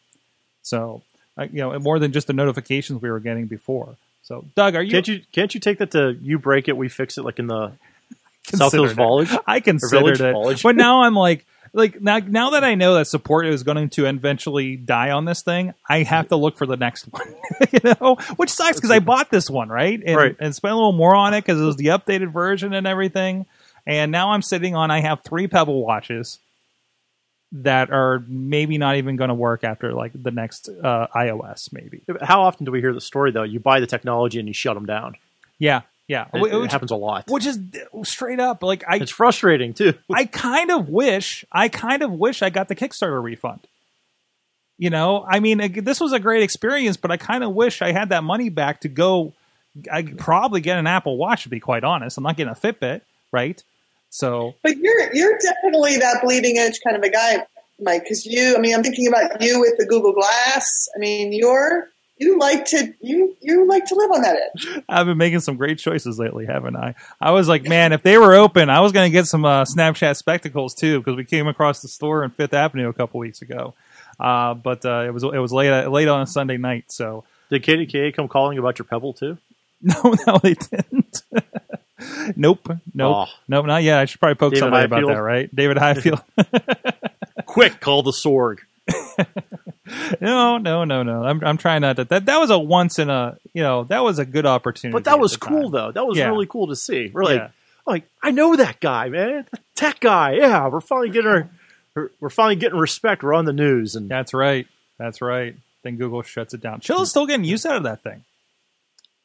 So 0.63 1.03
you 1.39 1.61
know, 1.61 1.79
more 1.79 1.99
than 1.99 2.13
just 2.13 2.27
the 2.27 2.33
notifications 2.33 3.01
we 3.01 3.11
were 3.11 3.21
getting 3.21 3.47
before. 3.47 3.97
So, 4.23 4.45
Doug, 4.57 4.75
are 4.75 4.83
you? 4.83 4.91
can't 4.91 5.07
you 5.07 5.21
can't 5.33 5.55
you 5.55 5.61
take 5.61 5.79
that 5.79 5.93
to 5.93 6.17
you 6.21 6.39
break 6.39 6.69
it, 6.69 6.77
we 6.77 6.89
fix 6.89 7.17
it 7.19 7.23
like 7.23 7.39
in 7.39 7.47
the 7.47 7.73
South 8.47 8.73
Hills. 8.73 8.95
College? 8.95 9.31
I 9.47 9.61
considered 9.61 9.99
Village 9.99 10.21
it, 10.21 10.33
College. 10.33 10.63
but 10.63 10.75
now 10.75 11.03
I'm 11.03 11.15
like, 11.15 11.47
like 11.77 12.01
now, 12.01 12.19
now 12.19 12.51
that 12.51 12.65
I 12.65 12.75
know 12.75 12.95
that 12.95 13.07
support 13.07 13.47
is 13.47 13.63
going 13.63 13.89
to 13.91 14.07
eventually 14.07 14.77
die 14.77 15.11
on 15.11 15.25
this 15.27 15.43
thing, 15.43 15.75
I 15.89 16.03
have 16.03 16.29
to 16.29 16.37
look 16.37 16.57
for 16.57 16.67
the 16.67 16.77
next 16.77 17.05
one. 17.11 17.35
you 17.73 17.95
know, 18.01 18.17
which 18.37 18.51
sucks 18.51 18.79
because 18.79 18.91
I 18.91 18.99
bought 18.99 19.31
this 19.31 19.49
one 19.49 19.69
right 19.69 20.03
and, 20.05 20.17
Right. 20.17 20.37
and 20.41 20.55
spent 20.55 20.73
a 20.73 20.77
little 20.77 20.93
more 20.93 21.15
on 21.15 21.35
it 21.35 21.43
because 21.45 21.61
it 21.61 21.65
was 21.65 21.77
the 21.77 21.87
updated 21.87 22.33
version 22.33 22.73
and 22.73 22.87
everything. 22.87 23.47
And 23.87 24.11
now 24.11 24.33
I'm 24.33 24.43
sitting 24.43 24.75
on. 24.75 24.91
I 24.91 25.01
have 25.01 25.21
three 25.23 25.47
Pebble 25.47 25.85
watches 25.85 26.41
that 27.53 27.91
are 27.93 28.25
maybe 28.27 28.77
not 28.79 28.97
even 28.97 29.15
going 29.17 29.29
to 29.29 29.35
work 29.35 29.63
after 29.63 29.93
like 29.93 30.11
the 30.21 30.33
next 30.33 30.69
uh, 30.69 31.07
iOS, 31.15 31.73
maybe. 31.73 32.03
How 32.21 32.43
often 32.43 32.65
do 32.65 32.73
we 32.73 32.81
hear 32.81 32.93
the 32.93 33.01
story 33.01 33.31
though? 33.31 33.45
You 33.45 33.61
buy 33.61 33.79
the 33.81 33.87
technology 33.87 34.39
and 34.41 34.49
you 34.49 34.55
shut 34.55 34.75
them 34.75 34.87
down. 34.87 35.15
Yeah, 35.59 35.83
yeah. 36.09 36.27
It, 36.33 36.41
Which- 36.41 36.53
it 36.53 36.73
happens 36.73 36.91
a 36.91 36.97
lot. 36.97 37.25
which 37.29 37.47
is 37.47 37.59
straight 38.05 38.41
up 38.41 38.63
like 38.63 38.85
I 38.89 38.97
It's 38.97 39.11
frustrating 39.11 39.75
too. 39.75 39.95
I 40.13 40.25
kind 40.27 40.71
of 40.71 40.89
wish, 40.89 41.45
I 41.51 41.69
kind 41.69 42.03
of 42.03 42.13
wish 42.13 42.43
I 42.43 42.51
got 42.51 42.69
the 42.69 42.77
Kickstarter 42.77 43.23
refund. 43.23 43.61
You 44.79 44.91
know, 44.91 45.25
I 45.27 45.41
mean, 45.41 45.83
this 45.85 46.01
was 46.01 46.13
a 46.13 46.19
great 46.21 46.43
experience, 46.43 46.99
but 46.99 47.11
I 47.11 47.17
kind 47.17 47.43
of 47.43 47.53
wish 47.55 47.81
I 47.81 47.93
had 47.93 48.11
that 48.11 48.23
money 48.23 48.51
back 48.51 48.81
to 48.81 48.89
go. 48.89 49.33
I 49.91 50.03
probably 50.03 50.61
get 50.61 50.79
an 50.79 50.87
Apple 50.87 51.17
Watch, 51.17 51.45
to 51.45 51.49
be 51.49 51.61
quite 51.61 51.83
honest. 51.83 52.19
I'm 52.19 52.25
not 52.25 52.37
getting 52.37 52.53
a 52.53 52.55
Fitbit, 52.55 53.01
right? 53.33 53.63
So, 54.11 54.55
But 54.63 54.77
you're 54.77 55.15
you're 55.15 55.39
definitely 55.39 55.97
that 55.99 56.21
bleeding 56.23 56.59
edge 56.59 56.79
kind 56.85 56.97
of 56.97 57.03
a 57.03 57.11
guy, 57.11 57.45
Mike. 57.81 58.03
Because 58.03 58.27
you, 58.27 58.55
I 58.55 58.59
mean, 58.61 58.75
I'm 58.75 58.83
thinking 58.83 59.09
about 59.09 59.41
you 59.43 59.61
with 59.61 59.75
the 59.79 59.87
Google 59.87 60.13
Glass. 60.13 60.67
I 60.95 60.99
mean, 60.99 61.33
you're 61.33 61.89
you 62.19 62.39
like 62.39 62.65
to 62.67 62.95
you 63.01 63.37
you 63.41 63.67
like 63.67 63.85
to 63.87 63.95
live 63.95 64.11
on 64.11 64.23
that 64.23 64.37
edge. 64.37 64.83
I've 64.89 65.07
been 65.07 65.19
making 65.19 65.41
some 65.41 65.57
great 65.57 65.79
choices 65.79 66.19
lately, 66.19 66.47
haven't 66.47 66.77
I? 66.77 66.95
I 67.21 67.33
was 67.33 67.49
like, 67.49 67.65
man, 67.65 67.93
if 67.93 68.03
they 68.03 68.17
were 68.19 68.35
open, 68.35 68.71
I 68.71 68.81
was 68.81 68.93
going 68.93 69.11
to 69.11 69.13
get 69.13 69.27
some 69.27 69.45
uh, 69.45 69.65
Snapchat 69.65 70.17
spectacles 70.17 70.75
too, 70.75 70.99
because 70.99 71.17
we 71.17 71.25
came 71.25 71.47
across 71.47 71.83
the 71.83 71.89
store 71.89 72.25
in 72.25 72.31
Fifth 72.31 72.55
Avenue 72.55 72.89
a 72.89 72.93
couple 72.93 73.21
weeks 73.21 73.43
ago. 73.43 73.75
Uh, 74.19 74.55
but 74.55 74.85
uh, 74.87 75.05
it 75.07 75.13
was 75.13 75.25
it 75.25 75.39
was 75.39 75.53
late 75.53 75.87
late 75.89 76.09
on 76.09 76.23
a 76.23 76.27
Sunday 76.27 76.57
night, 76.57 76.85
so 76.89 77.25
Did 77.51 77.63
KDKA 77.63 78.15
come 78.15 78.29
calling 78.29 78.57
about 78.59 78.79
your 78.79 78.87
Pebble 78.87 79.13
too? 79.13 79.39
No, 79.83 80.15
no, 80.27 80.39
they 80.39 80.55
didn't. 80.55 81.23
nope, 82.37 82.67
nope, 82.95 83.15
Aw. 83.15 83.27
nope, 83.47 83.67
not 83.67 83.83
yet. 83.83 83.99
I 83.99 84.07
should 84.07 84.19
probably 84.19 84.37
poke 84.37 84.55
David 84.55 84.65
somebody 84.65 84.87
about 84.87 85.07
that, 85.07 85.21
right? 85.21 85.55
David 85.55 85.77
Highfield. 85.77 86.23
Quick, 87.45 87.79
call 87.79 88.03
the 88.03 88.11
Sorg. 88.11 88.61
No, 90.21 90.59
no, 90.59 90.85
no, 90.85 91.03
no. 91.03 91.25
I'm, 91.25 91.43
I'm 91.45 91.57
trying 91.59 91.81
not 91.83 91.97
to. 91.97 92.05
That 92.05 92.27
that 92.27 92.39
was 92.39 92.51
a 92.51 92.59
once 92.59 92.99
in 92.99 93.11
a, 93.11 93.37
you 93.55 93.63
know, 93.63 93.85
that 93.85 94.03
was 94.03 94.19
a 94.19 94.25
good 94.25 94.47
opportunity. 94.47 94.93
But 94.93 95.05
that 95.05 95.19
was 95.21 95.37
cool 95.37 95.63
time. 95.65 95.71
though. 95.73 95.93
That 95.93 96.07
was 96.07 96.19
Yeah. 96.19 96.29
really 96.29 96.47
cool 96.47 96.69
to 96.69 96.77
see. 96.77 97.11
We're 97.13 97.25
like, 97.25 97.37
Yeah. 97.37 97.49
like 97.87 98.05
I 98.23 98.31
know 98.31 98.57
that 98.57 98.81
guy, 98.81 99.09
man, 99.09 99.47
tech 99.75 100.01
guy. 100.01 100.33
Yeah, 100.35 100.69
we're 100.69 100.81
finally 100.81 101.11
getting 101.11 101.31
our, 101.31 101.49
we're- 101.95 102.09
we're 102.21 102.31
finally 102.31 102.57
getting 102.57 102.79
respect. 102.79 103.23
We're 103.23 103.35
on 103.35 103.45
the 103.45 103.53
news, 103.53 103.95
and 103.97 104.09
That's 104.09 104.35
right. 104.35 104.67
That's 104.99 105.21
right. 105.23 105.55
Then 105.83 105.97
Google 105.97 106.23
shuts 106.23 106.53
it 106.55 106.61
down. 106.61 106.81
Chill 106.81 107.03
is 107.03 107.11
still 107.11 107.27
getting 107.27 107.45
use 107.45 107.65
out 107.67 107.77
of 107.77 107.83
that 107.85 108.03
thing. 108.03 108.25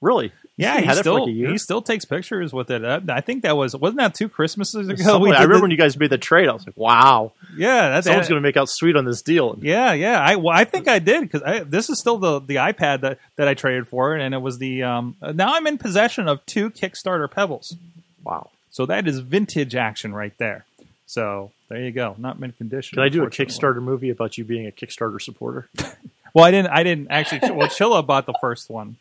Really, 0.02 0.32
Yeah, 0.58 0.76
he 0.76 0.82
he 0.82 0.86
had 0.88 0.94
it 0.96 0.98
for 0.98 1.04
still 1.04 1.26
like 1.26 1.34
he 1.52 1.58
still 1.58 1.82
takes 1.82 2.04
pictures 2.06 2.52
with 2.52 2.70
it. 2.72 2.84
I 3.10 3.22
think 3.22 3.44
that 3.44 3.56
was 3.56 3.76
wasn't 3.76 4.00
that 4.00 4.14
two 4.16 4.28
Christmases 4.28 4.90
ago? 4.90 5.02
Somebody- 5.04 5.34
I 5.34 5.44
remember 5.44 5.56
the- 5.58 5.62
when 5.62 5.72
you 5.72 5.78
guys 5.78 5.98
made 5.98 6.10
the 6.10 6.18
trade. 6.18 6.50
I 6.50 6.54
was 6.54 6.66
like, 6.66 6.76
wow, 6.78 7.32
yeah, 7.56 7.90
that's 7.90 8.08
someone's 8.08 8.28
going 8.28 8.42
to 8.42 8.46
make 8.48 8.58
out 8.58 8.68
sweet 8.70 8.96
on 8.96 9.06
this 9.06 9.22
deal. 9.22 9.58
Yeah, 9.62 9.94
yeah. 9.94 10.20
I 10.20 10.36
well, 10.36 10.56
I 10.56 10.66
think 10.66 10.88
I 10.88 11.00
did 11.00 11.30
because 11.30 11.42
this 11.70 11.90
is 11.90 12.00
still 12.00 12.18
the 12.18 12.40
the 12.42 12.56
iPad 12.56 13.02
that 13.02 13.20
that 13.38 13.48
I 13.48 13.54
traded 13.54 13.88
for, 13.88 14.16
and 14.16 14.34
it 14.34 14.42
was 14.42 14.58
the 14.58 14.84
um. 14.84 15.16
Now 15.22 15.54
I'm 15.56 15.68
in 15.68 15.78
possession 15.78 16.28
of 16.28 16.46
two 16.46 16.70
Kickstarter 16.72 17.30
Pebbles, 17.32 17.76
wow, 18.24 18.50
so 18.72 18.86
that 18.88 19.08
is 19.08 19.20
vintage 19.20 19.76
action 19.76 20.14
right 20.14 20.34
there. 20.38 20.66
So 21.06 21.52
there 21.68 21.82
you 21.84 21.92
go. 21.92 22.16
Not 22.18 22.40
mint 22.40 22.58
condition. 22.58 22.96
can 22.96 23.04
I 23.04 23.10
do 23.10 23.24
a. 23.24 23.30
Kickstarter 23.30 23.82
movie 23.82 24.10
about 24.10 24.38
you 24.38 24.44
being 24.46 24.66
a 24.68 24.72
Kickstarter 24.72 25.22
supporter? 25.22 25.70
Well, 26.34 26.46
I 26.46 26.52
didn't. 26.52 26.72
I 26.72 26.84
didn't 26.84 27.08
actually. 27.12 27.52
Well, 27.52 27.68
Chilla 27.68 28.08
bought 28.08 28.26
the 28.26 28.34
first 28.40 28.70
one. 28.70 28.96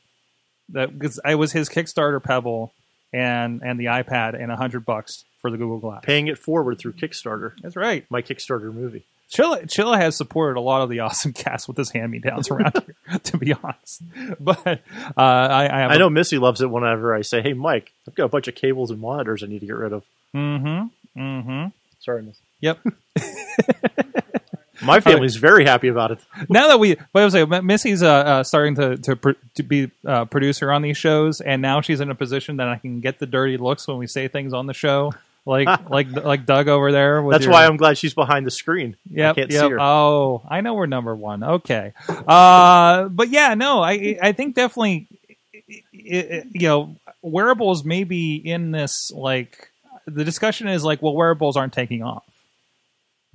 That 0.73 0.97
because 0.97 1.21
I 1.25 1.35
was 1.35 1.53
his 1.53 1.69
Kickstarter 1.69 2.23
Pebble 2.23 2.73
and 3.13 3.63
and 3.63 3.79
the 3.79 3.87
iPad 3.87 4.41
and 4.41 4.51
a 4.53 4.57
hundred 4.57 4.85
bucks 4.85 5.25
for 5.41 5.51
the 5.51 5.57
Google 5.57 5.79
Glass. 5.79 6.01
Paying 6.05 6.29
it 6.29 6.39
forward 6.39 6.79
through 6.79 6.93
Kickstarter, 6.93 7.53
That's 7.63 7.77
right. 7.77 8.05
my 8.11 8.23
Kickstarter 8.23 8.73
movie. 8.73 9.05
Chilla, 9.33 9.63
Chilla 9.63 9.97
has 9.97 10.17
supported 10.17 10.59
a 10.59 10.61
lot 10.61 10.83
of 10.83 10.91
the 10.91 10.99
awesome 11.01 11.33
cast 11.33 11.69
with 11.69 11.77
his 11.77 11.91
hand 11.91 12.11
me 12.11 12.19
downs 12.19 12.51
around 12.51 12.73
here, 12.85 13.19
to 13.23 13.39
be 13.39 13.53
honest. 13.55 14.03
But 14.41 14.67
uh, 14.67 14.79
I, 15.17 15.67
I 15.67 15.83
I 15.95 15.97
know 15.99 16.11
Missy 16.11 16.39
loves 16.39 16.61
it 16.61 16.71
whenever 16.71 17.15
I 17.15 17.23
say, 17.23 17.41
"Hey, 17.41 17.53
Mike, 17.53 17.93
I've 18.09 18.15
got 18.17 18.25
a 18.25 18.29
bunch 18.29 18.49
of 18.49 18.55
cables 18.57 18.91
and 18.91 19.01
monitors 19.01 19.43
I 19.45 19.47
need 19.47 19.61
to 19.61 19.67
get 19.67 19.77
rid 19.77 19.93
of." 19.93 20.03
Mm-hmm. 20.35 21.21
Mm-hmm. 21.21 21.67
Sorry, 22.01 22.23
Miss. 22.23 22.39
Yep. 22.61 22.79
My 24.83 25.01
family's 25.01 25.37
very 25.37 25.65
happy 25.65 25.89
about 25.89 26.11
it. 26.13 26.19
now 26.49 26.69
that 26.69 26.79
we, 26.81 26.97
but 27.13 27.23
I 27.23 27.25
was 27.25 27.33
saying, 27.35 27.49
Missy's 27.67 28.03
uh, 28.03 28.09
uh, 28.09 28.43
starting 28.45 28.75
to 28.77 28.97
to, 28.99 29.17
pr- 29.17 29.31
to 29.55 29.63
be 29.63 29.91
uh, 30.07 30.25
producer 30.27 30.71
on 30.73 30.83
these 30.83 30.97
shows, 30.97 31.41
and 31.41 31.61
now 31.63 31.81
she's 31.81 32.01
in 32.01 32.11
a 32.11 32.15
position 32.15 32.57
that 32.59 32.69
I 32.69 32.77
can 32.77 33.01
get 33.01 33.19
the 33.19 33.27
dirty 33.27 33.57
looks 33.57 33.87
when 33.89 33.99
we 33.99 34.07
say 34.07 34.29
things 34.29 34.53
on 34.53 34.67
the 34.67 34.75
show. 34.75 35.13
like 35.47 35.69
like 35.91 36.11
like 36.13 36.47
Doug 36.47 36.69
over 36.69 36.93
there. 36.93 37.23
With 37.23 37.33
That's 37.35 37.45
your- 37.45 37.53
why 37.53 37.67
I'm 37.67 37.77
glad 37.77 37.99
she's 37.99 38.15
behind 38.15 38.47
the 38.47 38.51
screen. 38.51 38.97
Yep, 39.11 39.31
I 39.31 39.35
can't 39.41 39.53
see 39.53 39.59
her. 39.59 39.81
Oh, 39.81 40.43
I 40.49 40.61
know 40.61 40.75
we're 40.75 40.87
number 40.87 41.15
one. 41.15 41.43
Okay, 41.43 41.93
uh, 42.09 43.09
but 43.09 43.29
yeah, 43.31 43.55
no, 43.55 43.83
I 43.83 44.19
I 44.23 44.33
think 44.33 44.55
definitely, 44.55 45.07
i- 45.55 45.83
i- 45.95 46.45
you 46.53 46.69
know, 46.69 46.97
wearables 47.23 47.85
may 47.85 48.05
be 48.05 48.37
in 48.37 48.71
this 48.71 49.11
like 49.13 49.71
the 50.07 50.25
discussion 50.25 50.67
is 50.69 50.83
like, 50.85 51.03
well, 51.03 51.15
wearables 51.15 51.57
aren't 51.57 51.73
taking 51.73 52.03
off, 52.03 52.25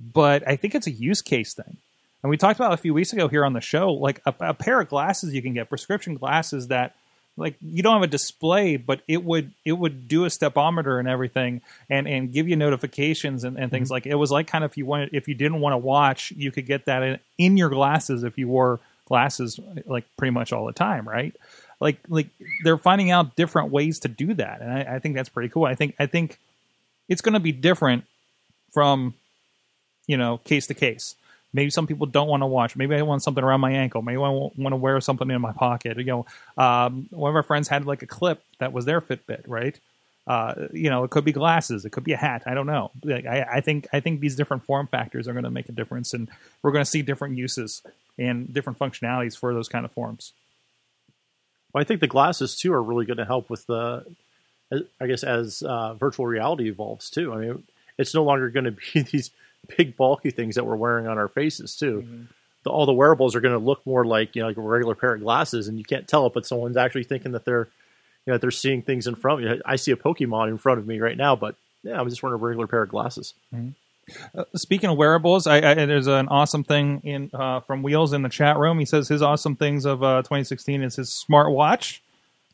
but 0.00 0.46
I 0.46 0.56
think 0.56 0.74
it's 0.74 0.86
a 0.86 0.92
use 0.92 1.22
case 1.22 1.54
thing. 1.54 1.76
And 2.22 2.30
we 2.30 2.36
talked 2.36 2.58
about 2.58 2.72
a 2.72 2.76
few 2.76 2.92
weeks 2.92 3.12
ago 3.12 3.28
here 3.28 3.44
on 3.44 3.52
the 3.52 3.60
show, 3.60 3.92
like 3.92 4.20
a, 4.26 4.34
a 4.40 4.54
pair 4.54 4.80
of 4.80 4.88
glasses 4.88 5.32
you 5.32 5.42
can 5.42 5.54
get, 5.54 5.68
prescription 5.68 6.14
glasses 6.16 6.68
that 6.68 6.94
like 7.36 7.56
you 7.60 7.82
don't 7.82 7.94
have 7.94 8.02
a 8.02 8.06
display, 8.06 8.76
but 8.76 9.02
it 9.06 9.22
would 9.22 9.52
it 9.64 9.72
would 9.72 10.08
do 10.08 10.24
a 10.24 10.28
stepometer 10.28 10.98
and 10.98 11.08
everything, 11.08 11.60
and 11.90 12.08
and 12.08 12.32
give 12.32 12.48
you 12.48 12.56
notifications 12.56 13.44
and, 13.44 13.58
and 13.58 13.70
things 13.70 13.88
mm-hmm. 13.88 13.94
like 13.94 14.06
it 14.06 14.14
was 14.14 14.30
like 14.30 14.46
kind 14.46 14.64
of 14.64 14.70
if 14.70 14.76
you 14.76 14.86
wanted 14.86 15.10
if 15.12 15.28
you 15.28 15.34
didn't 15.34 15.60
want 15.60 15.74
to 15.74 15.78
watch, 15.78 16.32
you 16.32 16.50
could 16.50 16.66
get 16.66 16.86
that 16.86 17.02
in, 17.02 17.18
in 17.36 17.56
your 17.56 17.68
glasses 17.68 18.24
if 18.24 18.38
you 18.38 18.48
wore 18.48 18.80
glasses 19.04 19.60
like 19.84 20.04
pretty 20.16 20.30
much 20.30 20.52
all 20.52 20.66
the 20.66 20.72
time, 20.72 21.06
right? 21.06 21.36
Like 21.78 21.98
like 22.08 22.28
they're 22.64 22.78
finding 22.78 23.10
out 23.10 23.36
different 23.36 23.70
ways 23.70 24.00
to 24.00 24.08
do 24.08 24.32
that, 24.34 24.62
and 24.62 24.72
I, 24.72 24.96
I 24.96 24.98
think 24.98 25.14
that's 25.14 25.28
pretty 25.28 25.50
cool. 25.50 25.66
I 25.66 25.74
think 25.74 25.94
I 25.98 26.06
think 26.06 26.38
it's 27.08 27.20
going 27.20 27.34
to 27.34 27.40
be 27.40 27.52
different 27.52 28.04
from 28.72 29.14
you 30.06 30.16
know 30.16 30.38
case 30.38 30.66
to 30.68 30.74
case. 30.74 31.14
Maybe 31.52 31.70
some 31.70 31.86
people 31.86 32.06
don't 32.06 32.28
want 32.28 32.42
to 32.42 32.46
watch. 32.46 32.76
Maybe 32.76 32.94
I 32.96 33.02
want 33.02 33.22
something 33.22 33.42
around 33.42 33.60
my 33.60 33.72
ankle. 33.72 34.02
Maybe 34.02 34.16
I 34.16 34.28
want 34.28 34.56
to 34.56 34.76
wear 34.76 35.00
something 35.00 35.30
in 35.30 35.40
my 35.40 35.52
pocket. 35.52 35.96
You 35.96 36.04
know, 36.04 36.26
um, 36.58 37.06
one 37.10 37.30
of 37.30 37.36
our 37.36 37.42
friends 37.42 37.68
had 37.68 37.86
like 37.86 38.02
a 38.02 38.06
clip 38.06 38.42
that 38.58 38.72
was 38.72 38.84
their 38.84 39.00
Fitbit, 39.00 39.44
right? 39.46 39.78
Uh, 40.26 40.66
you 40.72 40.90
know, 40.90 41.04
it 41.04 41.10
could 41.10 41.24
be 41.24 41.32
glasses, 41.32 41.84
it 41.84 41.90
could 41.90 42.04
be 42.04 42.12
a 42.12 42.16
hat. 42.16 42.42
I 42.46 42.54
don't 42.54 42.66
know. 42.66 42.90
Like, 43.04 43.26
I, 43.26 43.46
I 43.54 43.60
think 43.60 43.86
I 43.92 44.00
think 44.00 44.20
these 44.20 44.34
different 44.34 44.64
form 44.64 44.88
factors 44.88 45.28
are 45.28 45.32
going 45.32 45.44
to 45.44 45.50
make 45.50 45.68
a 45.68 45.72
difference, 45.72 46.12
and 46.14 46.28
we're 46.62 46.72
going 46.72 46.84
to 46.84 46.90
see 46.90 47.02
different 47.02 47.38
uses 47.38 47.82
and 48.18 48.52
different 48.52 48.78
functionalities 48.78 49.36
for 49.38 49.54
those 49.54 49.68
kind 49.68 49.84
of 49.84 49.92
forms. 49.92 50.32
Well, 51.72 51.80
I 51.80 51.84
think 51.84 52.00
the 52.00 52.06
glasses 52.06 52.56
too 52.56 52.72
are 52.72 52.82
really 52.82 53.06
going 53.06 53.18
to 53.18 53.24
help 53.24 53.50
with 53.50 53.66
the, 53.66 54.04
I 55.00 55.06
guess, 55.06 55.22
as 55.22 55.62
uh, 55.62 55.94
virtual 55.94 56.26
reality 56.26 56.68
evolves 56.68 57.08
too. 57.08 57.32
I 57.32 57.36
mean, 57.36 57.62
it's 57.96 58.14
no 58.14 58.24
longer 58.24 58.50
going 58.50 58.64
to 58.64 58.72
be 58.72 59.02
these 59.12 59.30
big 59.76 59.96
bulky 59.96 60.30
things 60.30 60.54
that 60.54 60.64
we're 60.64 60.76
wearing 60.76 61.06
on 61.06 61.18
our 61.18 61.28
faces 61.28 61.76
too. 61.76 62.06
The, 62.64 62.70
all 62.70 62.86
the 62.86 62.92
wearables 62.92 63.34
are 63.36 63.40
going 63.40 63.58
to 63.58 63.64
look 63.64 63.86
more 63.86 64.04
like 64.04 64.34
you 64.34 64.42
know 64.42 64.48
like 64.48 64.56
a 64.56 64.60
regular 64.60 64.94
pair 64.94 65.14
of 65.14 65.20
glasses, 65.20 65.68
and 65.68 65.78
you 65.78 65.84
can't 65.84 66.06
tell 66.08 66.26
it, 66.26 66.34
but 66.34 66.46
someone's 66.46 66.76
actually 66.76 67.04
thinking 67.04 67.32
that 67.32 67.44
they're, 67.44 67.68
you 68.26 68.32
know, 68.32 68.38
they're 68.38 68.50
seeing 68.50 68.82
things 68.82 69.06
in 69.06 69.14
front 69.14 69.44
of 69.44 69.48
you. 69.50 69.62
I 69.64 69.76
see 69.76 69.92
a 69.92 69.96
Pokemon 69.96 70.48
in 70.48 70.58
front 70.58 70.80
of 70.80 70.86
me 70.86 70.98
right 71.00 71.16
now, 71.16 71.36
but 71.36 71.54
yeah, 71.82 72.00
I'm 72.00 72.08
just 72.08 72.22
wearing 72.22 72.34
a 72.40 72.44
regular 72.44 72.66
pair 72.66 72.82
of 72.82 72.88
glasses. 72.88 73.34
Speaking 74.54 74.90
of 74.90 74.96
wearables, 74.96 75.46
I, 75.48 75.56
I, 75.56 75.74
there's 75.74 76.06
an 76.06 76.28
awesome 76.28 76.62
thing 76.62 77.00
in 77.02 77.30
uh, 77.34 77.60
from 77.60 77.82
Wheels 77.82 78.12
in 78.12 78.22
the 78.22 78.28
chat 78.28 78.56
room. 78.56 78.78
He 78.78 78.84
says 78.84 79.08
his 79.08 79.20
awesome 79.20 79.56
things 79.56 79.84
of 79.84 80.02
uh, 80.02 80.22
2016 80.22 80.82
is 80.82 80.94
his 80.96 81.24
smartwatch, 81.28 81.98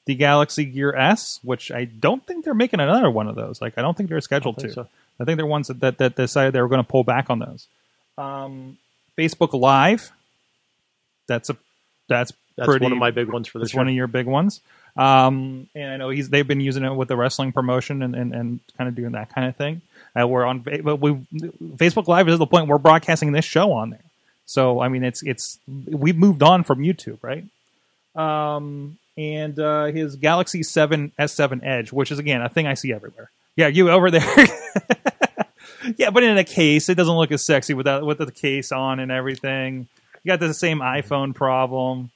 the 0.06 0.14
Galaxy 0.14 0.64
Gear 0.64 0.94
S, 0.94 1.40
which 1.42 1.70
I 1.70 1.84
don't 1.84 2.26
think 2.26 2.44
they're 2.44 2.54
making 2.54 2.80
another 2.80 3.10
one 3.10 3.28
of 3.28 3.36
those. 3.36 3.60
Like 3.60 3.76
I 3.76 3.82
don't 3.82 3.94
think 3.96 4.08
they're 4.08 4.20
scheduled 4.22 4.56
think 4.56 4.68
to. 4.68 4.74
so. 4.74 4.88
I 5.20 5.24
think 5.24 5.36
they're 5.36 5.46
ones 5.46 5.68
that, 5.68 5.80
that, 5.80 5.98
that 5.98 6.16
decided 6.16 6.52
they 6.52 6.60
were 6.60 6.68
going 6.68 6.82
to 6.82 6.88
pull 6.88 7.04
back 7.04 7.30
on 7.30 7.38
those. 7.38 7.66
Um, 8.18 8.78
Facebook 9.16 9.58
Live, 9.58 10.12
that's 11.26 11.50
a 11.50 11.56
that's 12.08 12.32
That's 12.56 12.66
pretty, 12.66 12.82
one 12.82 12.92
of 12.92 12.98
my 12.98 13.10
big 13.10 13.28
ones 13.28 13.48
for 13.48 13.58
this 13.58 13.68
that's 13.68 13.76
one 13.76 13.88
of 13.88 13.94
your 13.94 14.06
big 14.06 14.26
ones. 14.26 14.60
Um, 14.96 15.68
and 15.74 15.92
I 15.92 15.96
know 15.96 16.10
he's 16.10 16.28
they've 16.28 16.46
been 16.46 16.60
using 16.60 16.84
it 16.84 16.94
with 16.94 17.08
the 17.08 17.16
wrestling 17.16 17.52
promotion 17.52 18.02
and, 18.02 18.14
and, 18.14 18.34
and 18.34 18.60
kind 18.76 18.88
of 18.88 18.94
doing 18.94 19.12
that 19.12 19.34
kind 19.34 19.48
of 19.48 19.56
thing. 19.56 19.80
Uh, 20.18 20.26
we're 20.28 20.44
on, 20.44 20.60
but 20.60 20.96
we 21.00 21.12
Facebook 21.76 22.08
Live 22.08 22.28
is 22.28 22.38
the 22.38 22.46
point 22.46 22.68
we're 22.68 22.78
broadcasting 22.78 23.32
this 23.32 23.44
show 23.44 23.72
on 23.72 23.90
there. 23.90 24.04
So 24.44 24.80
I 24.80 24.88
mean, 24.88 25.04
it's 25.04 25.22
it's 25.22 25.58
we've 25.66 26.16
moved 26.16 26.42
on 26.42 26.64
from 26.64 26.80
YouTube, 26.80 27.18
right? 27.22 27.44
Um, 28.14 28.98
and 29.16 29.58
uh, 29.58 29.86
his 29.86 30.16
Galaxy 30.16 30.62
Seven 30.62 31.12
S7 31.18 31.64
Edge, 31.64 31.92
which 31.92 32.10
is 32.10 32.18
again 32.18 32.42
a 32.42 32.48
thing 32.50 32.66
I 32.66 32.74
see 32.74 32.92
everywhere. 32.92 33.30
Yeah, 33.56 33.68
you 33.68 33.90
over 33.90 34.10
there. 34.10 34.46
yeah, 35.96 36.10
but 36.10 36.22
in 36.22 36.38
a 36.38 36.44
case, 36.44 36.88
it 36.88 36.94
doesn't 36.94 37.14
look 37.14 37.32
as 37.32 37.44
sexy 37.44 37.74
without 37.74 38.04
with 38.04 38.18
the 38.18 38.30
case 38.30 38.72
on 38.72 39.00
and 39.00 39.12
everything. 39.12 39.88
You 40.22 40.30
got 40.30 40.40
the 40.40 40.54
same 40.54 40.78
iPhone 40.78 41.34
problem. 41.34 42.10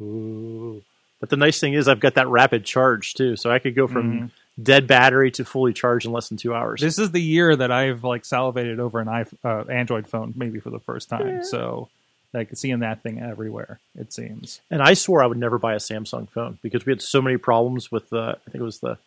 Ooh. 0.00 0.82
But 1.20 1.30
the 1.30 1.36
nice 1.36 1.58
thing 1.58 1.72
is, 1.72 1.88
I've 1.88 2.00
got 2.00 2.14
that 2.14 2.28
rapid 2.28 2.64
charge 2.64 3.14
too, 3.14 3.36
so 3.36 3.50
I 3.50 3.58
could 3.58 3.74
go 3.74 3.86
from 3.88 4.30
dead 4.62 4.86
battery 4.86 5.30
to 5.32 5.44
fully 5.44 5.72
charged 5.72 6.06
in 6.06 6.12
less 6.12 6.28
than 6.28 6.38
two 6.38 6.54
hours. 6.54 6.80
This 6.80 6.98
is 6.98 7.10
the 7.10 7.20
year 7.20 7.54
that 7.56 7.70
I've 7.70 8.04
like 8.04 8.24
salivated 8.24 8.80
over 8.80 9.00
an 9.00 9.06
iPhone, 9.06 9.38
uh, 9.44 9.70
Android 9.70 10.08
phone, 10.08 10.34
maybe 10.36 10.60
for 10.60 10.70
the 10.70 10.78
first 10.80 11.08
time. 11.08 11.42
So, 11.44 11.88
like 12.34 12.50
seeing 12.54 12.80
that 12.80 13.02
thing 13.02 13.20
everywhere, 13.20 13.80
it 13.98 14.12
seems. 14.12 14.60
And 14.70 14.82
I 14.82 14.94
swore 14.94 15.22
I 15.22 15.26
would 15.26 15.38
never 15.38 15.58
buy 15.58 15.74
a 15.74 15.78
Samsung 15.78 16.28
phone 16.28 16.58
because 16.62 16.84
we 16.84 16.92
had 16.92 17.00
so 17.00 17.22
many 17.22 17.38
problems 17.38 17.90
with 17.90 18.10
the, 18.10 18.38
I 18.46 18.50
think 18.50 18.60
it 18.60 18.62
was 18.62 18.80
the 18.80 18.98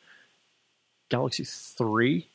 Galaxy 1.09 1.43
3. 1.45 2.27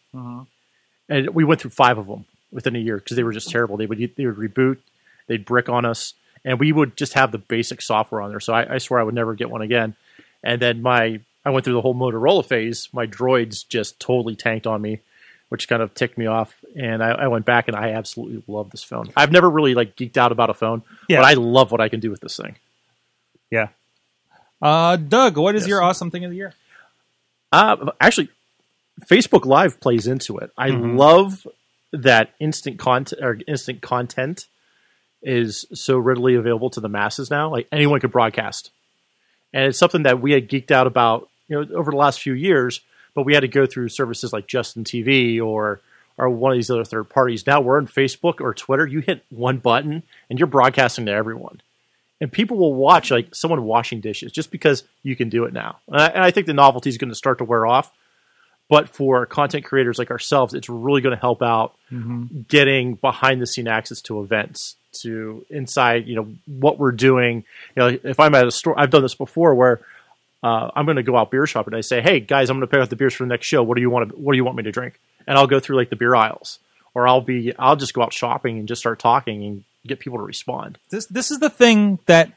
And 1.09 1.29
we 1.35 1.45
went 1.45 1.61
through 1.61 1.71
five 1.73 1.99
of 1.99 2.07
them 2.07 2.25
within 2.53 2.77
a 2.77 2.79
year 2.79 2.97
because 2.99 3.17
they 3.17 3.23
were 3.25 3.33
just 3.33 3.51
terrible. 3.51 3.77
They 3.77 3.87
would 3.87 3.99
they 4.17 4.27
would 4.27 4.37
reboot, 4.37 4.79
they'd 5.27 5.45
brick 5.45 5.69
on 5.69 5.85
us, 5.85 6.15
and 6.45 6.59
we 6.59 6.73
would 6.73 6.97
just 6.97 7.15
have 7.15 7.33
the 7.33 7.39
basic 7.39 7.83
software 7.83 8.21
on 8.23 8.31
there. 8.31 8.41
So 8.41 8.53
I, 8.55 8.75
I 8.75 8.79
swear 8.79 9.01
I 9.01 9.03
would 9.03 9.15
never 9.15 9.35
get 9.35 9.51
one 9.51 9.63
again. 9.63 9.95
And 10.43 10.61
then 10.63 10.83
my 10.83 11.21
I 11.45 11.51
went 11.51 11.65
through 11.65 11.75
the 11.75 11.83
whole 11.83 11.95
Motorola 11.95 12.45
phase. 12.45 12.89
My 12.93 13.07
droids 13.07 13.67
just 13.69 14.01
totally 14.01 14.35
tanked 14.35 14.67
on 14.67 14.81
me, 14.81 15.01
which 15.51 15.69
kind 15.69 15.83
of 15.83 15.93
ticked 15.95 16.17
me 16.17 16.27
off. 16.27 16.55
And 16.75 17.03
I, 17.03 17.11
I 17.11 17.27
went 17.29 17.45
back 17.45 17.69
and 17.69 17.77
I 17.77 17.91
absolutely 17.91 18.43
love 18.47 18.71
this 18.71 18.83
phone. 18.83 19.11
I've 19.17 19.31
never 19.33 19.51
really 19.51 19.75
like 19.75 19.95
geeked 19.97 20.17
out 20.17 20.33
about 20.33 20.49
a 20.49 20.55
phone, 20.55 20.83
Yeah. 21.09 21.19
but 21.21 21.27
I 21.27 21.35
love 21.35 21.71
what 21.71 21.81
I 21.83 21.89
can 21.91 22.01
do 22.01 22.11
with 22.11 22.21
this 22.21 22.37
thing. 22.39 22.57
Yeah. 23.51 23.69
Uh, 24.63 24.97
Doug, 24.97 25.37
what 25.37 25.55
is 25.55 25.63
Yes. 25.65 25.69
your 25.69 25.83
awesome 25.83 26.11
thing 26.11 26.25
of 26.25 26.31
the 26.31 26.37
year? 26.39 26.55
Uh, 27.53 27.91
actually, 28.01 28.31
Facebook 29.03 29.45
Live 29.45 29.81
plays 29.81 30.07
into 30.07 30.39
it. 30.39 30.51
I 30.57 30.71
Mm-hmm. 30.71 30.97
love 30.97 31.47
that 31.93 32.31
instant 32.41 32.79
content 32.79 33.23
or 33.23 33.39
instant 33.47 33.81
content 33.83 34.47
is 35.23 35.65
so 35.73 35.97
readily 35.99 36.35
available 36.35 36.71
to 36.71 36.81
the 36.81 36.89
masses 36.89 37.31
now. 37.31 37.51
Like 37.51 37.67
anyone 37.73 38.01
could 38.01 38.11
broadcast, 38.13 38.71
and 39.53 39.67
it's 39.67 39.79
something 39.79 40.03
that 40.03 40.21
we 40.21 40.33
had 40.33 40.49
geeked 40.49 40.71
out 40.71 40.87
about, 40.87 41.29
you 41.49 41.57
know, 41.65 41.75
over 41.77 41.91
the 41.91 41.97
last 41.97 42.21
few 42.21 42.33
years. 42.35 42.81
But 43.15 43.23
we 43.25 43.35
had 43.35 43.41
to 43.41 43.49
go 43.49 43.65
through 43.65 43.91
services 43.91 44.33
like 44.33 44.47
Justin 44.49 44.83
TV 44.85 45.41
or 45.41 45.81
or 46.17 46.29
one 46.29 46.53
of 46.53 46.59
these 46.59 46.71
other 46.71 46.85
third 46.85 47.09
parties. 47.11 47.47
Now 47.47 47.61
we're 47.61 47.77
on 47.79 47.87
Facebook 47.87 48.41
or 48.41 48.55
Twitter. 48.55 48.87
You 48.87 49.01
hit 49.01 49.25
one 49.31 49.59
button 49.59 50.03
and 50.31 50.39
you're 50.39 50.47
broadcasting 50.47 51.07
to 51.07 51.13
everyone. 51.13 51.61
And 52.21 52.31
people 52.31 52.57
will 52.57 52.75
watch 52.75 53.11
like 53.11 53.35
someone 53.35 53.65
washing 53.65 54.01
dishes 54.01 54.31
just 54.33 54.51
because 54.53 54.85
you 55.03 55.17
can 55.17 55.29
do 55.29 55.45
it 55.45 55.53
now. 55.53 55.79
And 55.89 56.01
I, 56.01 56.07
and 56.07 56.23
I 56.25 56.31
think 56.31 56.47
the 56.47 56.55
novelty 56.55 56.89
is 56.89 56.99
going 56.99 57.09
to 57.09 57.15
start 57.17 57.39
to 57.39 57.45
wear 57.45 57.67
off. 57.67 57.91
But 58.69 58.89
for 58.89 59.27
content 59.27 59.65
creators 59.65 59.99
like 59.99 60.11
ourselves, 60.11 60.55
it's 60.55 60.69
really 60.69 61.01
going 61.03 61.15
to 61.15 61.21
help 61.21 61.43
out 61.43 61.75
getting 62.49 62.95
behind 62.95 63.41
the 63.41 63.47
scene 63.47 63.69
access 63.69 64.01
to 64.03 64.21
events, 64.23 64.77
to 65.03 65.45
inside, 65.51 66.07
you 66.07 66.17
know, 66.17 66.29
what 66.47 66.79
we're 66.79 66.93
doing. 66.93 67.45
You 67.77 67.83
know, 67.83 67.99
if 68.03 68.19
I'm 68.19 68.35
at 68.35 68.47
a 68.47 68.51
store, 68.51 68.75
I've 68.79 68.91
done 68.91 69.03
this 69.03 69.15
before 69.15 69.55
where 69.55 69.81
uh, 70.43 70.71
I'm 70.75 70.87
going 70.87 70.97
to 70.97 71.03
go 71.03 71.17
out 71.17 71.31
beer 71.31 71.47
shopping. 71.47 71.75
and 71.75 71.79
I 71.79 71.83
say, 71.83 72.01
"Hey 72.01 72.21
guys, 72.21 72.51
I'm 72.51 72.57
going 72.57 72.67
to 72.69 72.71
pick 72.71 72.81
out 72.81 72.91
the 72.91 72.97
beers 72.97 73.15
for 73.15 73.25
the 73.25 73.29
next 73.29 73.47
show. 73.47 73.63
What 73.63 73.77
do 73.77 73.81
you 73.81 73.91
want? 73.91 74.11
To, 74.11 74.17
what 74.17 74.33
do 74.33 74.37
you 74.37 74.45
want 74.45 74.57
me 74.57 74.63
to 74.65 74.73
drink?" 74.73 74.99
And 75.27 75.39
I'll 75.39 75.47
go 75.47 75.61
through 75.61 75.77
like 75.77 75.91
the 75.91 75.97
beer 75.97 76.15
aisles, 76.15 76.59
or 76.95 77.07
I'll 77.09 77.23
be, 77.23 77.55
I'll 77.59 77.77
just 77.77 77.95
go 77.95 78.03
out 78.03 78.13
shopping 78.13 78.59
and 78.59 78.69
just 78.69 78.81
start 78.81 78.99
talking 78.99 79.45
and 79.45 79.65
get 79.87 80.01
people 80.01 80.19
to 80.19 80.25
respond. 80.25 80.79
This 80.91 81.07
this 81.07 81.31
is 81.31 81.39
the 81.39 81.51
thing 81.51 81.99
that 82.07 82.33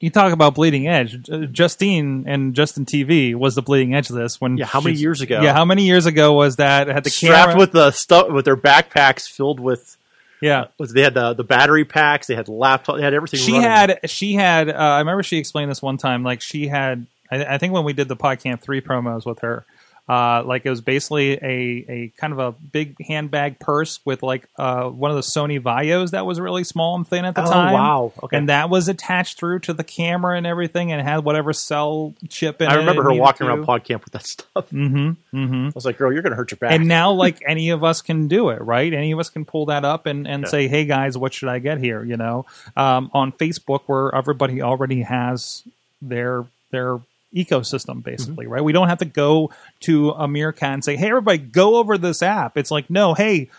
you 0.00 0.10
talk 0.10 0.32
about 0.32 0.54
bleeding 0.54 0.86
edge. 0.86 1.28
Uh, 1.28 1.46
Justine 1.46 2.24
and 2.28 2.54
Justin 2.54 2.84
TV 2.86 3.34
was 3.34 3.54
the 3.56 3.62
bleeding 3.62 3.94
edge 3.94 4.10
of 4.10 4.16
this. 4.16 4.40
When 4.40 4.56
Yeah, 4.56 4.66
how 4.66 4.80
many 4.80 4.96
years 4.96 5.20
ago? 5.20 5.40
Yeah, 5.42 5.52
how 5.52 5.64
many 5.64 5.86
years 5.86 6.06
ago 6.06 6.32
was 6.34 6.56
that? 6.56 6.88
It 6.88 6.92
had 6.94 7.04
the 7.04 7.10
Strapped 7.10 7.48
camera 7.50 7.58
with 7.58 7.72
the 7.72 7.90
stuff 7.90 8.30
with 8.30 8.44
their 8.44 8.56
backpacks 8.56 9.28
filled 9.28 9.58
with. 9.60 9.96
yeah. 10.40 10.66
Was 10.78 10.92
they 10.92 11.02
had 11.02 11.14
the 11.14 11.34
the 11.34 11.42
battery 11.44 11.84
packs, 11.84 12.28
they 12.28 12.36
had 12.36 12.48
laptop, 12.48 12.96
they 12.96 13.02
had 13.02 13.12
everything. 13.14 13.40
she 13.40 13.52
running. 13.52 13.68
had 13.68 14.10
she 14.10 14.34
had 14.34 14.68
uh, 14.70 14.72
i 14.74 14.98
remember 15.00 15.22
she 15.24 15.36
explained 15.38 15.68
this 15.70 15.82
one 15.82 15.96
time 15.96 16.22
like 16.22 16.40
she 16.42 16.68
had 16.68 17.06
i, 17.30 17.44
I 17.54 17.58
think 17.58 17.72
when 17.72 17.82
we 17.82 17.92
did 17.92 18.06
the 18.06 18.16
podcamp 18.16 18.60
3 18.60 18.80
promos 18.80 19.26
with 19.26 19.40
her 19.40 19.64
uh, 20.08 20.42
like 20.44 20.64
it 20.64 20.70
was 20.70 20.80
basically 20.80 21.32
a, 21.32 21.84
a 21.88 22.12
kind 22.16 22.32
of 22.32 22.38
a 22.38 22.52
big 22.52 22.96
handbag 23.06 23.58
purse 23.60 24.00
with 24.04 24.22
like 24.22 24.48
uh, 24.58 24.84
one 24.88 25.10
of 25.10 25.16
the 25.16 25.22
Sony 25.36 25.60
Vaios 25.60 26.12
that 26.12 26.24
was 26.24 26.40
really 26.40 26.64
small 26.64 26.96
and 26.96 27.06
thin 27.06 27.24
at 27.24 27.34
the 27.34 27.44
Oh, 27.44 27.50
time. 27.50 27.72
wow. 27.74 28.12
Okay. 28.22 28.36
And 28.36 28.48
that 28.48 28.70
was 28.70 28.88
attached 28.88 29.38
through 29.38 29.58
to 29.60 29.74
the 29.74 29.84
camera 29.84 30.36
and 30.36 30.46
everything, 30.46 30.92
and 30.92 31.02
had 31.06 31.24
whatever 31.24 31.52
cell 31.52 32.14
chip 32.28 32.60
in 32.62 32.68
it. 32.68 32.72
I 32.72 32.76
remember 32.76 33.02
her 33.02 33.12
walking 33.12 33.46
to. 33.46 33.52
around 33.52 33.66
podcast 33.66 34.04
with 34.04 34.12
that 34.12 34.26
stuff. 34.26 34.70
Mm-hmm. 34.72 35.10
Mm-hmm. 35.36 35.66
I 35.66 35.72
was 35.74 35.84
like, 35.84 35.98
"Girl, 35.98 36.12
you're 36.12 36.22
going 36.22 36.30
to 36.32 36.36
hurt 36.36 36.50
your 36.50 36.56
back." 36.58 36.72
And 36.72 36.88
now, 36.88 37.12
like 37.12 37.42
any 37.46 37.70
of 37.70 37.84
us 37.84 38.00
can 38.02 38.28
do 38.28 38.48
it, 38.50 38.60
right? 38.62 38.92
Any 38.92 39.12
of 39.12 39.18
us 39.18 39.28
can 39.30 39.44
pull 39.44 39.66
that 39.66 39.84
up 39.84 40.06
and, 40.06 40.26
and 40.26 40.42
Yeah. 40.44 40.48
say, 40.48 40.68
"Hey 40.68 40.84
guys, 40.84 41.18
what 41.18 41.34
should 41.34 41.48
I 41.48 41.58
get 41.58 41.78
here?" 41.78 42.02
You 42.04 42.16
know, 42.16 42.46
um, 42.76 43.10
on 43.12 43.32
Facebook 43.32 43.82
where 43.86 44.14
everybody 44.14 44.62
already 44.62 45.02
has 45.02 45.64
their 46.00 46.46
their 46.70 46.98
ecosystem 47.34 48.02
basically 48.02 48.46
mm-hmm. 48.46 48.54
right 48.54 48.64
we 48.64 48.72
don't 48.72 48.88
have 48.88 48.98
to 48.98 49.04
go 49.04 49.50
to 49.80 50.10
a 50.10 50.26
meerkat 50.26 50.72
and 50.72 50.84
say 50.84 50.96
hey 50.96 51.08
everybody 51.08 51.36
go 51.36 51.76
over 51.76 51.98
this 51.98 52.22
app 52.22 52.56
it's 52.56 52.70
like 52.70 52.88
no 52.88 53.12
hey 53.12 53.50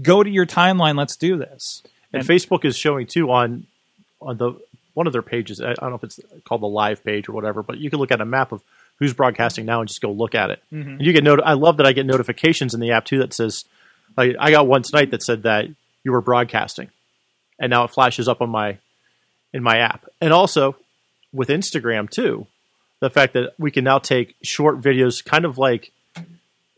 go 0.00 0.22
to 0.22 0.30
your 0.30 0.44
timeline 0.44 0.96
let's 0.96 1.16
do 1.16 1.36
this 1.36 1.82
and, 2.12 2.20
And- 2.20 2.28
Facebook 2.28 2.64
is 2.64 2.76
showing 2.76 3.06
too 3.06 3.30
on 3.30 3.66
on 4.20 4.36
the 4.36 4.54
one 4.94 5.06
of 5.06 5.12
their 5.12 5.22
pages. 5.22 5.60
I 5.60 5.72
don't 5.72 5.90
know 5.90 5.94
if 5.96 6.04
it's 6.04 6.20
called 6.44 6.60
the 6.60 6.66
live 6.66 7.02
page 7.02 7.28
or 7.28 7.32
whatever, 7.32 7.62
but 7.62 7.78
you 7.78 7.90
can 7.90 7.98
look 7.98 8.12
at 8.12 8.20
a 8.20 8.26
map 8.26 8.52
of 8.52 8.62
who's 8.98 9.14
broadcasting 9.14 9.64
now 9.64 9.80
and 9.80 9.88
just 9.88 10.02
go 10.02 10.12
look 10.12 10.34
at 10.34 10.50
it. 10.50 10.62
Mm-hmm. 10.72 10.90
And 10.90 11.00
you 11.00 11.12
get 11.12 11.24
not- 11.24 11.44
I 11.44 11.54
love 11.54 11.78
that 11.78 11.86
I 11.86 11.92
get 11.92 12.06
notifications 12.06 12.74
in 12.74 12.80
the 12.80 12.92
app 12.92 13.06
too 13.06 13.18
that 13.18 13.32
says 13.32 13.64
like 14.16 14.36
I 14.38 14.50
got 14.50 14.66
one 14.66 14.82
tonight 14.82 15.10
that 15.12 15.22
said 15.22 15.44
that 15.44 15.66
you 16.04 16.12
were 16.12 16.20
broadcasting, 16.20 16.90
and 17.58 17.70
now 17.70 17.84
it 17.84 17.90
flashes 17.90 18.28
up 18.28 18.42
on 18.42 18.50
my 18.50 18.78
in 19.52 19.62
my 19.62 19.78
app. 19.78 20.06
And 20.20 20.32
also 20.32 20.76
with 21.32 21.48
Instagram 21.48 22.10
too, 22.10 22.46
the 23.02 23.10
fact 23.10 23.32
that 23.32 23.52
we 23.58 23.72
can 23.72 23.82
now 23.82 23.98
take 23.98 24.36
short 24.44 24.80
videos, 24.80 25.24
kind 25.24 25.44
of 25.44 25.58
like 25.58 25.90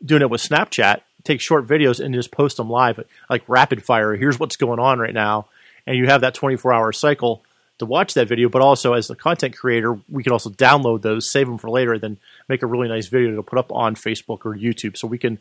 doing 0.02 0.22
it 0.22 0.30
with 0.30 0.40
Snapchat, 0.40 1.02
take 1.22 1.38
short 1.38 1.66
videos 1.66 2.02
and 2.02 2.14
just 2.14 2.32
post 2.32 2.56
them 2.56 2.70
live, 2.70 2.98
like 3.28 3.42
rapid 3.46 3.84
fire. 3.84 4.16
Here's 4.16 4.40
what's 4.40 4.56
going 4.56 4.78
on 4.80 4.98
right 4.98 5.12
now, 5.12 5.48
and 5.86 5.98
you 5.98 6.06
have 6.06 6.22
that 6.22 6.32
24 6.32 6.72
hour 6.72 6.92
cycle 6.92 7.42
to 7.76 7.84
watch 7.84 8.14
that 8.14 8.26
video. 8.26 8.48
But 8.48 8.62
also, 8.62 8.94
as 8.94 9.06
the 9.06 9.14
content 9.14 9.54
creator, 9.54 9.98
we 10.10 10.22
can 10.22 10.32
also 10.32 10.48
download 10.48 11.02
those, 11.02 11.30
save 11.30 11.46
them 11.46 11.58
for 11.58 11.68
later, 11.68 11.98
then 11.98 12.16
make 12.48 12.62
a 12.62 12.66
really 12.66 12.88
nice 12.88 13.08
video 13.08 13.36
to 13.36 13.42
put 13.42 13.58
up 13.58 13.70
on 13.70 13.94
Facebook 13.94 14.46
or 14.46 14.56
YouTube, 14.56 14.96
so 14.96 15.06
we 15.06 15.18
can 15.18 15.38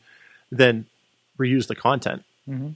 then 0.52 0.86
reuse 1.40 1.68
the 1.68 1.76
content. 1.76 2.26
Mm-hmm. 2.46 2.72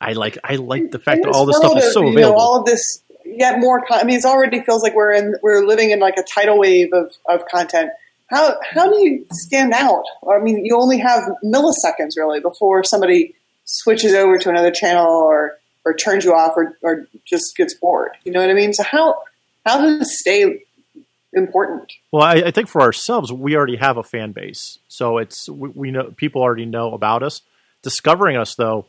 I 0.00 0.12
like 0.12 0.38
I 0.44 0.54
like 0.54 0.92
the 0.92 1.00
fact 1.00 1.24
that 1.24 1.32
all 1.32 1.44
this 1.44 1.56
stuff 1.56 1.76
is 1.76 1.92
so 1.92 2.02
you 2.02 2.06
know, 2.06 2.12
available. 2.12 2.40
all 2.40 2.60
of 2.60 2.66
this, 2.66 3.02
yet 3.36 3.58
more. 3.58 3.84
Con- 3.86 4.00
I 4.00 4.04
mean, 4.04 4.18
it 4.18 4.24
already 4.24 4.62
feels 4.62 4.82
like 4.82 4.94
we're 4.94 5.12
in 5.12 5.34
we're 5.42 5.66
living 5.66 5.90
in 5.90 6.00
like 6.00 6.16
a 6.16 6.22
tidal 6.22 6.58
wave 6.58 6.92
of, 6.92 7.12
of 7.28 7.46
content. 7.46 7.90
How 8.28 8.56
how 8.62 8.90
do 8.90 8.98
you 8.98 9.26
stand 9.30 9.72
out? 9.72 10.04
I 10.28 10.38
mean, 10.38 10.64
you 10.64 10.78
only 10.78 10.98
have 10.98 11.22
milliseconds 11.44 12.16
really 12.16 12.40
before 12.40 12.84
somebody 12.84 13.34
switches 13.64 14.14
over 14.14 14.38
to 14.38 14.48
another 14.48 14.70
channel 14.70 15.06
or 15.06 15.58
or 15.84 15.94
turns 15.94 16.24
you 16.24 16.32
off 16.32 16.52
or, 16.56 16.78
or 16.82 17.06
just 17.26 17.56
gets 17.56 17.74
bored. 17.74 18.12
You 18.24 18.32
know 18.32 18.40
what 18.40 18.50
I 18.50 18.54
mean? 18.54 18.72
So 18.72 18.82
how 18.84 19.22
how 19.66 19.80
does 19.80 20.00
it 20.00 20.06
stay 20.08 20.62
important? 21.32 21.92
Well, 22.10 22.22
I, 22.22 22.34
I 22.46 22.50
think 22.50 22.68
for 22.68 22.80
ourselves, 22.80 23.32
we 23.32 23.56
already 23.56 23.76
have 23.76 23.96
a 23.96 24.02
fan 24.02 24.32
base, 24.32 24.78
so 24.88 25.18
it's 25.18 25.48
we, 25.48 25.68
we 25.68 25.90
know 25.90 26.12
people 26.16 26.42
already 26.42 26.66
know 26.66 26.92
about 26.92 27.22
us. 27.22 27.42
Discovering 27.82 28.36
us, 28.36 28.54
though, 28.54 28.86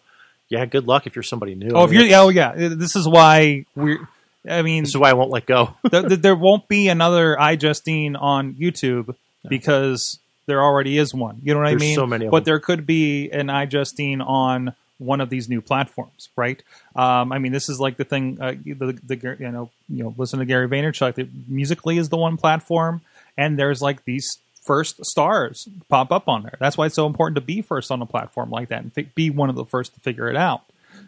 yeah, 0.49 0.65
good 0.65 0.87
luck 0.87 1.07
if 1.07 1.15
you're 1.15 1.23
somebody 1.23 1.55
new. 1.55 1.71
oh 1.73 1.85
if 1.85 1.91
you're 1.91 2.15
oh 2.15 2.29
yeah 2.29 2.53
this 2.55 2.95
is 2.95 3.07
why 3.07 3.65
we're 3.75 4.07
i 4.49 4.61
mean 4.61 4.83
this 4.83 4.89
is 4.89 4.97
why 4.97 5.09
I 5.09 5.13
won't 5.13 5.31
let 5.31 5.45
go. 5.45 5.75
there, 5.91 6.01
there- 6.03 6.17
there 6.17 6.35
won't 6.35 6.67
be 6.67 6.87
another 6.89 7.35
iJustine 7.39 8.19
on 8.21 8.53
YouTube 8.55 9.15
because 9.47 10.19
there 10.45 10.61
already 10.61 10.97
is 10.97 11.13
one. 11.13 11.39
You 11.43 11.53
know 11.53 11.61
what 11.61 11.69
I 11.69 11.75
mean? 11.75 11.95
so 11.95 12.05
many 12.05 12.25
of 12.25 12.31
but 12.31 12.39
them. 12.39 12.51
there 12.51 12.59
could 12.59 12.85
be 12.85 13.29
an 13.31 13.47
iJustine 13.47 14.25
on 14.25 14.73
one 14.99 15.21
of 15.21 15.29
these 15.29 15.49
new 15.49 15.61
platforms, 15.61 16.29
right? 16.35 16.61
Um, 16.95 17.31
I 17.31 17.39
mean, 17.39 17.51
this 17.51 17.67
is 17.69 17.79
like 17.79 17.97
the 17.97 18.03
thing. 18.05 18.37
Uh, 18.41 18.53
the, 18.65 18.99
the 19.05 19.37
you 19.39 19.51
know 19.51 19.69
you 19.89 20.03
know 20.03 20.13
listen 20.17 20.39
to 20.39 20.45
Gary 20.45 20.67
Vaynerchuk. 20.67 21.15
The, 21.15 21.27
musically 21.47 21.97
is 21.97 22.09
the 22.09 22.17
one 22.17 22.37
platform, 22.37 23.01
and 23.37 23.57
there's 23.57 23.81
like 23.81 24.05
these 24.05 24.37
first 24.61 25.03
stars 25.05 25.67
pop 25.89 26.11
up 26.11 26.27
on 26.29 26.43
there. 26.43 26.55
That's 26.59 26.77
why 26.77 26.85
it's 26.85 26.95
so 26.95 27.05
important 27.07 27.35
to 27.35 27.41
be 27.41 27.61
first 27.61 27.91
on 27.91 28.01
a 28.01 28.05
platform 28.05 28.49
like 28.49 28.69
that 28.69 28.81
and 28.83 28.93
fi- 28.93 29.09
be 29.15 29.29
one 29.29 29.49
of 29.49 29.55
the 29.55 29.65
first 29.65 29.93
to 29.93 29.99
figure 30.01 30.29
it 30.29 30.37
out. 30.37 30.61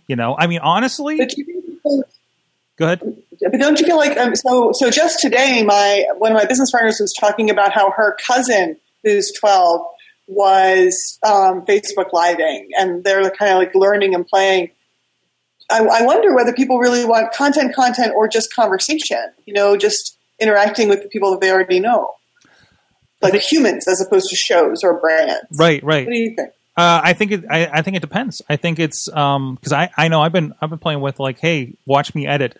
You 0.08 0.16
know, 0.18 0.36
I 0.38 0.48
mean, 0.48 0.60
honestly, 0.60 1.18
But 1.18 1.30
do 1.30 1.36
you 1.42 1.46
think 1.46 1.66
people- 1.66 2.04
go 2.78 2.86
ahead. 2.86 3.18
But 3.52 3.60
don't 3.60 3.80
you 3.80 3.86
feel 3.86 3.98
like 3.98 4.18
um, 4.18 4.36
so? 4.36 4.72
So 4.74 4.90
just 4.90 5.20
today, 5.20 5.64
my 5.64 6.06
one 6.18 6.32
of 6.32 6.38
my 6.38 6.46
business 6.46 6.72
partners 6.72 6.98
was 7.00 7.14
talking 7.14 7.50
about 7.50 7.74
how 7.74 7.92
her 7.92 8.18
cousin, 8.26 8.78
who's 9.04 9.32
twelve, 9.32 9.82
was 10.28 11.20
um, 11.24 11.64
Facebook 11.66 12.12
living, 12.12 12.70
and 12.78 13.04
they're 13.04 13.30
kind 13.30 13.52
of 13.52 13.60
like 13.60 13.76
learning 13.76 14.16
and 14.16 14.26
playing. 14.26 14.72
I, 15.72 15.84
I 15.84 16.02
wonder 16.04 16.36
whether 16.36 16.54
people 16.54 16.80
really 16.80 17.06
want 17.06 17.34
content, 17.34 17.76
content, 17.76 18.14
or 18.16 18.28
just 18.28 18.54
conversation. 18.54 19.32
You 19.46 19.54
know, 19.54 19.78
just 19.78 20.18
interacting 20.40 20.90
with 20.90 21.04
the 21.04 21.10
people 21.10 21.32
that 21.32 21.42
they 21.42 21.52
already 21.52 21.80
know, 21.80 22.16
like 23.22 23.36
humans 23.36 23.88
as 23.88 24.02
opposed 24.02 24.30
to 24.30 24.36
shows 24.36 24.84
or 24.84 25.00
brands. 25.00 25.46
Right, 25.52 25.84
right. 25.84 26.06
What 26.08 26.14
do 26.14 26.20
you 26.20 26.36
think? 26.36 26.50
Uh, 26.78 27.00
I 27.04 27.14
think 27.14 27.32
it. 27.32 27.46
I, 27.50 27.68
I 27.68 27.82
think 27.84 27.96
it 27.96 28.02
depends. 28.02 28.42
I 28.50 28.58
think 28.58 28.80
it's 28.80 29.06
because 29.06 29.72
I, 29.72 29.90
I 29.96 30.08
know 30.08 30.22
I've 30.22 30.34
been 30.34 30.54
I've 30.60 30.70
been 30.70 30.80
playing 30.80 31.02
with 31.02 31.20
like, 31.20 31.40
hey, 31.40 31.76
watch 31.86 32.14
me 32.14 32.28
edit, 32.28 32.60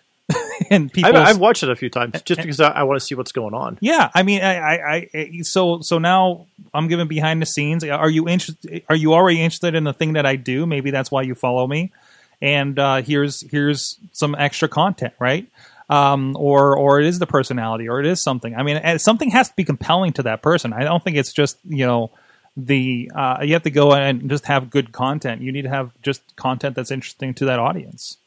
and 0.70 0.92
people. 0.92 1.16
I've, 1.16 1.28
I've 1.28 1.38
watched 1.38 1.62
it 1.62 1.70
a 1.70 1.76
few 1.76 1.90
times 1.90 2.20
just 2.22 2.40
because 2.40 2.60
I, 2.60 2.70
I 2.70 2.82
want 2.84 3.00
to 3.00 3.04
see 3.04 3.14
what's 3.14 3.32
going 3.32 3.54
on. 3.54 3.78
yeah, 3.80 4.10
I 4.14 4.22
mean, 4.22 4.42
I, 4.42 4.56
I, 4.56 5.08
I 5.14 5.40
so 5.42 5.80
so 5.80 5.98
now 5.98 6.46
I'm 6.74 6.88
giving 6.88 7.08
behind 7.08 7.42
the 7.42 7.46
scenes. 7.46 7.84
Are 7.84 8.10
you 8.10 8.28
interested? 8.28 8.82
Are 8.88 8.96
you 8.96 9.14
already 9.14 9.40
interested 9.42 9.74
in 9.74 9.84
the 9.84 9.92
thing 9.92 10.14
that 10.14 10.26
I 10.26 10.36
do? 10.36 10.66
Maybe 10.66 10.90
that's 10.90 11.10
why 11.10 11.22
you 11.22 11.34
follow 11.34 11.66
me. 11.66 11.92
And 12.40 12.78
uh, 12.78 13.02
here's 13.02 13.48
here's 13.50 13.98
some 14.12 14.34
extra 14.34 14.68
content, 14.68 15.14
right? 15.18 15.48
Um, 15.88 16.36
or 16.36 16.76
or 16.76 17.00
it 17.00 17.06
is 17.06 17.18
the 17.18 17.26
personality, 17.26 17.88
or 17.88 18.00
it 18.00 18.06
is 18.06 18.22
something. 18.22 18.54
I 18.54 18.62
mean, 18.62 18.98
something 18.98 19.30
has 19.30 19.48
to 19.48 19.56
be 19.56 19.64
compelling 19.64 20.12
to 20.14 20.24
that 20.24 20.42
person. 20.42 20.72
I 20.72 20.84
don't 20.84 21.02
think 21.02 21.16
it's 21.16 21.32
just 21.32 21.58
you 21.64 21.86
know 21.86 22.10
the 22.56 23.10
uh, 23.14 23.38
you 23.42 23.52
have 23.52 23.62
to 23.64 23.70
go 23.70 23.94
and 23.94 24.28
just 24.28 24.46
have 24.46 24.70
good 24.70 24.92
content. 24.92 25.42
You 25.42 25.52
need 25.52 25.62
to 25.62 25.68
have 25.68 25.90
just 26.02 26.36
content 26.36 26.74
that's 26.74 26.90
interesting 26.90 27.34
to 27.34 27.44
that 27.46 27.58
audience. 27.58 28.18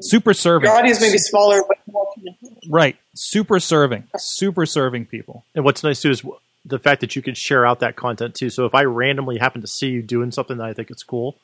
Super 0.00 0.34
serving, 0.34 0.68
Your 0.68 0.76
audience 0.76 1.00
may 1.00 1.10
be 1.10 1.18
smaller, 1.18 1.62
but 1.66 1.78
more. 1.90 2.06
right? 2.68 2.96
Super 3.14 3.58
serving, 3.58 4.04
super 4.18 4.66
serving 4.66 5.06
people. 5.06 5.44
And 5.54 5.64
what's 5.64 5.82
nice 5.82 6.02
too 6.02 6.10
is 6.10 6.22
the 6.64 6.78
fact 6.78 7.00
that 7.00 7.16
you 7.16 7.22
can 7.22 7.34
share 7.34 7.64
out 7.64 7.80
that 7.80 7.96
content 7.96 8.34
too. 8.34 8.50
So 8.50 8.66
if 8.66 8.74
I 8.74 8.82
randomly 8.82 9.38
happen 9.38 9.60
to 9.62 9.66
see 9.66 9.88
you 9.88 10.02
doing 10.02 10.32
something 10.32 10.58
that 10.58 10.66
I 10.66 10.72
think 10.74 10.90
it's 10.90 11.02
cool, 11.02 11.36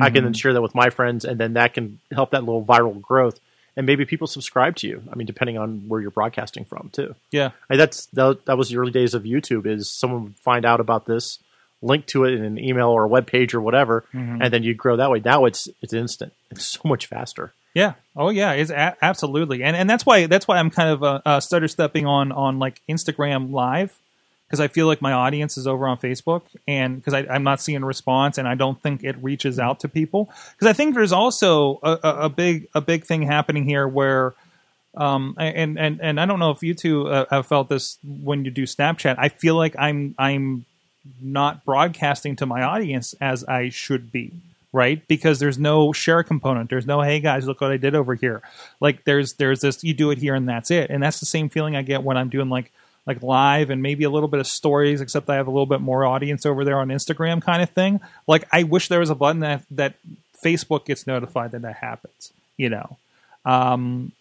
I 0.00 0.10
can 0.10 0.22
then 0.22 0.32
mm-hmm. 0.32 0.32
share 0.34 0.52
that 0.52 0.62
with 0.62 0.74
my 0.74 0.90
friends, 0.90 1.24
and 1.24 1.38
then 1.38 1.54
that 1.54 1.74
can 1.74 1.98
help 2.12 2.30
that 2.30 2.44
little 2.44 2.64
viral 2.64 3.00
growth. 3.00 3.40
And 3.76 3.86
maybe 3.86 4.04
people 4.04 4.26
subscribe 4.26 4.76
to 4.76 4.86
you. 4.86 5.02
I 5.10 5.16
mean, 5.16 5.26
depending 5.26 5.58
on 5.58 5.88
where 5.88 6.00
you're 6.00 6.10
broadcasting 6.10 6.64
from 6.64 6.90
too. 6.92 7.14
Yeah, 7.30 7.50
Like 7.68 7.78
that's 7.78 8.06
that, 8.06 8.44
that 8.44 8.58
was 8.58 8.68
the 8.68 8.76
early 8.76 8.92
days 8.92 9.14
of 9.14 9.22
YouTube. 9.22 9.66
Is 9.66 9.90
someone 9.90 10.24
would 10.24 10.36
find 10.36 10.64
out 10.64 10.80
about 10.80 11.06
this, 11.06 11.38
link 11.82 12.06
to 12.06 12.24
it 12.24 12.34
in 12.34 12.44
an 12.44 12.58
email 12.58 12.88
or 12.88 13.04
a 13.04 13.08
web 13.08 13.26
page 13.26 13.54
or 13.54 13.60
whatever, 13.60 14.04
mm-hmm. 14.12 14.42
and 14.42 14.52
then 14.52 14.62
you 14.62 14.74
grow 14.74 14.96
that 14.96 15.10
way. 15.10 15.22
Now 15.24 15.44
it's 15.44 15.68
it's 15.82 15.92
instant. 15.92 16.32
It's 16.50 16.66
so 16.66 16.80
much 16.84 17.06
faster. 17.06 17.52
Yeah. 17.74 17.94
Oh, 18.16 18.30
yeah. 18.30 18.52
It's 18.52 18.70
a- 18.70 18.96
absolutely, 19.00 19.62
and 19.62 19.76
and 19.76 19.88
that's 19.88 20.04
why 20.04 20.26
that's 20.26 20.48
why 20.48 20.58
I'm 20.58 20.70
kind 20.70 20.90
of 20.90 21.02
uh, 21.02 21.20
uh, 21.24 21.40
stutter 21.40 21.68
stepping 21.68 22.06
on 22.06 22.32
on 22.32 22.58
like 22.58 22.80
Instagram 22.88 23.52
Live 23.52 23.96
because 24.46 24.58
I 24.58 24.66
feel 24.66 24.86
like 24.86 25.00
my 25.00 25.12
audience 25.12 25.56
is 25.56 25.68
over 25.68 25.86
on 25.86 25.96
Facebook, 25.96 26.42
and 26.66 26.96
because 26.96 27.14
I'm 27.14 27.44
not 27.44 27.60
seeing 27.60 27.82
a 27.82 27.86
response, 27.86 28.36
and 28.36 28.48
I 28.48 28.56
don't 28.56 28.82
think 28.82 29.04
it 29.04 29.16
reaches 29.22 29.60
out 29.60 29.80
to 29.80 29.88
people. 29.88 30.28
Because 30.52 30.66
I 30.66 30.72
think 30.72 30.96
there's 30.96 31.12
also 31.12 31.78
a, 31.84 31.98
a, 32.02 32.14
a 32.22 32.28
big 32.28 32.66
a 32.74 32.80
big 32.80 33.04
thing 33.04 33.22
happening 33.22 33.64
here 33.64 33.86
where. 33.86 34.34
Um, 34.96 35.36
and, 35.38 35.78
and, 35.78 36.00
and 36.00 36.20
I 36.20 36.26
don't 36.26 36.40
know 36.40 36.50
if 36.50 36.64
you 36.64 36.74
two 36.74 37.06
uh, 37.06 37.24
have 37.30 37.46
felt 37.46 37.68
this 37.68 37.96
when 38.02 38.44
you 38.44 38.50
do 38.50 38.64
Snapchat. 38.64 39.14
I 39.18 39.28
feel 39.28 39.54
like 39.54 39.76
I'm, 39.78 40.16
I'm 40.18 40.64
not 41.22 41.64
broadcasting 41.64 42.34
to 42.36 42.46
my 42.46 42.62
audience 42.62 43.14
as 43.20 43.44
I 43.44 43.68
should 43.68 44.10
be, 44.10 44.32
right? 44.72 45.06
Because 45.08 45.38
there's 45.38 45.58
no 45.58 45.92
share 45.92 46.22
component. 46.22 46.70
There's 46.70 46.86
no, 46.86 47.00
hey 47.00 47.20
guys, 47.20 47.46
look 47.46 47.60
what 47.60 47.72
I 47.72 47.76
did 47.76 47.94
over 47.94 48.14
here. 48.14 48.42
Like 48.80 49.04
there's 49.04 49.34
there's 49.34 49.60
this, 49.60 49.82
you 49.82 49.94
do 49.94 50.10
it 50.10 50.18
here 50.18 50.34
and 50.34 50.48
that's 50.48 50.70
it. 50.70 50.90
And 50.90 51.02
that's 51.02 51.20
the 51.20 51.26
same 51.26 51.48
feeling 51.48 51.76
I 51.76 51.82
get 51.82 52.02
when 52.02 52.16
I'm 52.16 52.28
doing 52.28 52.48
like 52.48 52.70
like 53.06 53.22
live 53.22 53.70
and 53.70 53.82
maybe 53.82 54.04
a 54.04 54.10
little 54.10 54.28
bit 54.28 54.40
of 54.40 54.46
stories, 54.46 55.00
except 55.00 55.28
I 55.28 55.36
have 55.36 55.46
a 55.46 55.50
little 55.50 55.66
bit 55.66 55.80
more 55.80 56.04
audience 56.04 56.46
over 56.46 56.64
there 56.64 56.78
on 56.78 56.88
Instagram 56.88 57.42
kind 57.42 57.62
of 57.62 57.70
thing. 57.70 58.00
Like 58.26 58.46
I 58.52 58.62
wish 58.62 58.88
there 58.88 59.00
was 59.00 59.10
a 59.10 59.14
button 59.14 59.40
that 59.40 59.64
that 59.70 59.94
Facebook 60.44 60.84
gets 60.84 61.06
notified 61.06 61.52
that 61.52 61.62
that 61.62 61.76
happens. 61.76 62.32
You 62.56 62.68
know. 62.70 62.98
Um, 63.44 64.12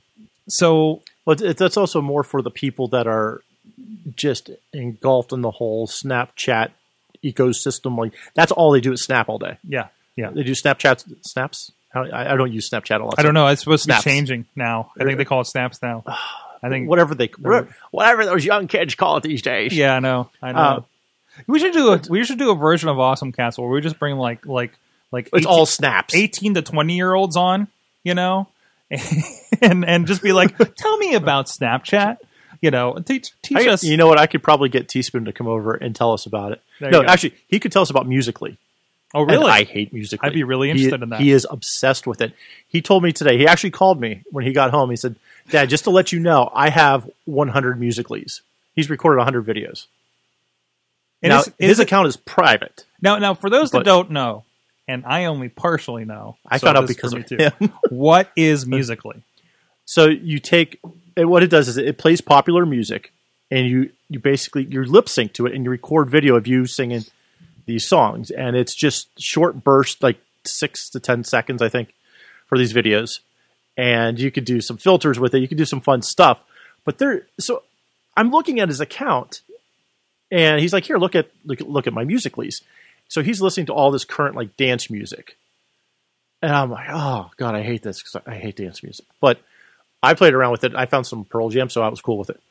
so 0.48 1.02
Well, 1.26 1.36
that's 1.36 1.78
also 1.78 2.02
more 2.02 2.24
for 2.24 2.42
the 2.42 2.50
people 2.50 2.88
that 2.90 3.06
are 3.06 3.42
just 4.16 4.50
engulfed 4.74 5.32
in 5.32 5.42
the 5.42 5.52
whole 5.52 5.88
Snapchat 5.88 6.72
ecosystem. 7.24 7.98
Like 7.98 8.14
that's 8.34 8.52
all 8.52 8.72
they 8.72 8.82
do 8.82 8.94
is 8.94 9.04
Snap 9.04 9.30
all 9.30 9.38
day. 9.38 9.58
yeah, 9.68 9.90
yeah. 10.16 10.30
They 10.32 10.44
do 10.44 10.52
Snapchat 10.54 11.04
snaps. 11.22 11.72
I, 11.94 12.34
I 12.34 12.36
don't 12.36 12.52
use 12.52 12.70
Snapchat 12.70 13.02
a 13.02 13.04
lot. 13.04 13.16
I 13.18 13.24
don't 13.24 13.34
know. 13.34 13.48
It's 13.48 13.62
supposed 13.62 13.84
Snaps. 13.84 14.04
to 14.04 14.10
be 14.10 14.14
changing 14.14 14.46
now. 14.56 14.92
I 15.00 15.04
think 15.04 15.18
they 15.18 15.26
call 15.26 15.42
it 15.42 15.48
snaps 15.48 15.82
now. 15.82 16.04
I 16.62 16.68
think 16.68 16.90
Whatever 16.90 17.16
they 17.16 17.28
whatever, 17.40 17.76
whatever 17.92 18.26
those 18.26 18.44
young 18.44 18.68
kids 18.68 18.94
call 18.96 19.16
it 19.18 19.24
these 19.24 19.42
days. 19.42 19.74
Yeah, 19.74 19.96
I 19.96 20.00
know. 20.00 20.30
I 20.42 20.52
know. 20.52 20.60
Uh, 20.60 20.82
we 21.48 21.58
should 21.58 21.72
do 21.72 21.94
a 21.94 22.02
we 22.10 22.24
should 22.26 22.38
do 22.38 22.52
a 22.52 22.56
version 22.56 22.90
of 22.90 23.00
Awesome 23.00 23.32
Castle 23.32 23.64
where 23.64 23.74
we 23.74 23.80
just 23.82 23.98
bring 23.98 24.18
like 24.18 24.46
like 24.46 24.74
like 25.12 25.28
It's 25.28 25.46
18, 25.46 25.48
all 25.48 25.66
snaps. 25.66 26.14
18 26.14 26.56
to 26.56 26.62
20 26.62 26.96
year 26.96 27.14
olds 27.14 27.38
on, 27.38 27.70
you 28.04 28.14
know, 28.14 28.50
and 29.62 29.86
and 29.86 30.06
just 30.06 30.22
be 30.22 30.34
like, 30.34 30.58
tell 30.76 30.98
me 30.98 31.16
about 31.16 31.46
Snapchat, 31.48 32.18
you 32.62 32.72
know, 32.72 32.96
teach 33.06 33.32
teach 33.42 33.58
I, 33.58 33.70
us. 33.70 33.84
you 33.84 33.96
know 33.96 34.08
what? 34.08 34.20
I 34.20 34.28
could 34.28 34.44
probably 34.44 34.68
get 34.68 34.90
Teaspoon 34.90 35.26
to 35.26 35.32
come 35.32 35.48
over 35.48 35.74
and 35.76 35.96
tell 35.96 36.12
us 36.12 36.26
about 36.26 36.52
it. 36.52 36.62
There 36.82 36.92
no, 36.92 37.04
actually, 37.04 37.36
he 37.48 37.60
could 37.60 37.72
tell 37.72 37.84
us 37.84 37.90
about 37.90 38.06
Musically. 38.06 38.58
Oh, 39.14 39.22
And 39.22 39.32
really? 39.32 39.52
I 39.52 39.64
hate 39.64 39.94
music. 39.94 40.20
I'd 40.24 40.34
be 40.34 40.44
really 40.44 40.68
He- 40.68 40.72
interested 40.72 41.02
in 41.04 41.10
that. 41.10 41.20
He 41.22 41.32
is 41.32 41.46
obsessed 41.50 42.06
with 42.08 42.22
it. 42.22 42.34
He 42.68 42.82
told 42.82 43.04
me 43.04 43.12
today. 43.12 43.38
He 43.38 43.48
actually 43.48 43.72
called 43.72 44.00
me 44.00 44.22
when 44.32 44.46
he 44.46 44.52
got 44.54 44.72
home. 44.72 44.90
He 44.90 44.96
said, 44.96 45.16
"Dad, 45.50 45.70
just 45.70 45.84
to 45.86 45.90
let 45.90 46.12
you 46.12 46.20
know, 46.20 46.52
I 46.54 46.70
have 46.70 47.10
100 47.26 47.80
Musicallys." 47.80 48.42
He's 48.76 48.90
recorded 48.90 49.18
100 49.18 49.46
videos. 49.46 49.88
And 51.22 51.32
now 51.32 51.40
is- 51.40 51.46
his 51.60 51.72
is 51.72 51.80
it- 51.80 51.84
account 51.84 52.08
is 52.08 52.18
private. 52.18 52.86
Now, 53.02 53.18
now 53.18 53.34
for 53.34 53.50
those 53.50 53.72
that 53.72 53.84
don't 53.84 54.12
know, 54.12 54.44
and 54.88 55.06
I 55.06 55.26
only 55.26 55.50
partially 55.50 56.06
know, 56.06 56.38
I 56.48 56.58
so 56.58 56.68
found 56.68 56.78
out 56.78 56.88
because 56.88 57.14
of 57.14 57.26
too. 57.26 57.38
him. 57.38 57.74
what 57.90 58.32
is 58.36 58.66
musically? 58.66 59.22
So 59.86 60.06
you 60.08 60.40
take 60.40 60.80
what 61.18 61.44
it 61.44 61.50
does 61.50 61.68
is 61.68 61.78
it 61.78 61.98
plays 61.98 62.22
popular 62.22 62.66
music, 62.66 63.12
and 63.52 63.68
you 63.68 63.90
you 64.10 64.20
basically 64.20 64.64
you 64.66 64.84
lip 64.84 65.10
sync 65.10 65.34
to 65.34 65.46
it, 65.48 65.54
and 65.54 65.64
you 65.66 65.72
record 65.72 66.10
video 66.10 66.36
of 66.36 66.48
you 66.48 66.66
singing 66.66 67.04
these 67.70 67.88
songs, 67.88 68.32
and 68.32 68.56
it's 68.56 68.76
just 68.76 69.08
short 69.20 69.64
bursts, 69.64 70.02
like 70.02 70.18
six 70.46 70.90
to 70.90 71.00
ten 71.00 71.24
seconds, 71.24 71.62
I 71.62 71.70
think, 71.70 71.94
for 72.48 72.58
these 72.58 72.74
videos, 72.74 73.20
and 73.78 74.20
you 74.20 74.32
could 74.32 74.46
do 74.46 74.60
some 74.60 74.78
filters 74.78 75.20
with 75.20 75.34
it. 75.34 75.40
You 75.40 75.48
could 75.48 75.58
do 75.58 75.66
some 75.66 75.80
fun 75.80 76.02
stuff, 76.02 76.40
but 76.84 76.98
there. 76.98 77.28
So 77.40 77.64
I'm 78.18 78.32
looking 78.32 78.60
at 78.60 78.68
his 78.68 78.82
account, 78.82 79.42
and 80.32 80.60
he's 80.60 80.74
like, 80.74 80.86
"Here, 80.86 80.98
look 80.98 81.16
at 81.16 81.30
look 81.46 81.62
at 81.62 81.70
look 81.70 81.88
at 81.88 81.94
my 81.94 82.04
musicallys." 82.04 82.62
So 83.08 83.22
he's 83.22 83.42
listening 83.42 83.68
to 83.68 83.74
all 83.74 83.92
this 83.92 84.06
current 84.06 84.36
like 84.36 84.58
dance 84.58 84.90
music, 84.90 85.38
and 86.42 86.52
I'm 86.52 86.72
like, 86.72 86.88
"Oh 86.90 87.30
God, 87.38 87.56
I 87.56 87.62
hate 87.62 87.84
this 87.84 88.02
because 88.02 88.22
I 88.26 88.36
hate 88.36 88.58
dance 88.58 88.84
music." 88.84 89.06
But 89.22 89.40
I 90.02 90.16
played 90.16 90.34
around 90.34 90.52
with 90.52 90.64
it. 90.64 90.76
I 90.76 90.88
found 90.88 91.06
some 91.06 91.24
Pearl 91.24 91.50
Jam, 91.50 91.70
so 91.70 91.84
I 91.84 91.90
was 91.90 92.02
cool 92.02 92.18
with 92.18 92.32
it. 92.32 92.42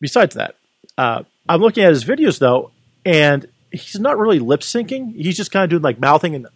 Besides 0.00 0.34
that, 0.34 0.56
uh, 0.98 1.22
I'm 1.48 1.60
looking 1.60 1.84
at 1.84 1.90
his 1.90 2.04
videos 2.04 2.38
though, 2.38 2.70
and 3.04 3.48
he's 3.72 4.00
not 4.00 4.18
really 4.18 4.38
lip 4.38 4.60
syncing. 4.60 5.14
He's 5.14 5.36
just 5.36 5.50
kind 5.50 5.64
of 5.64 5.70
doing 5.70 5.82
like 5.82 5.98
mouthing, 6.00 6.34
and 6.34 6.46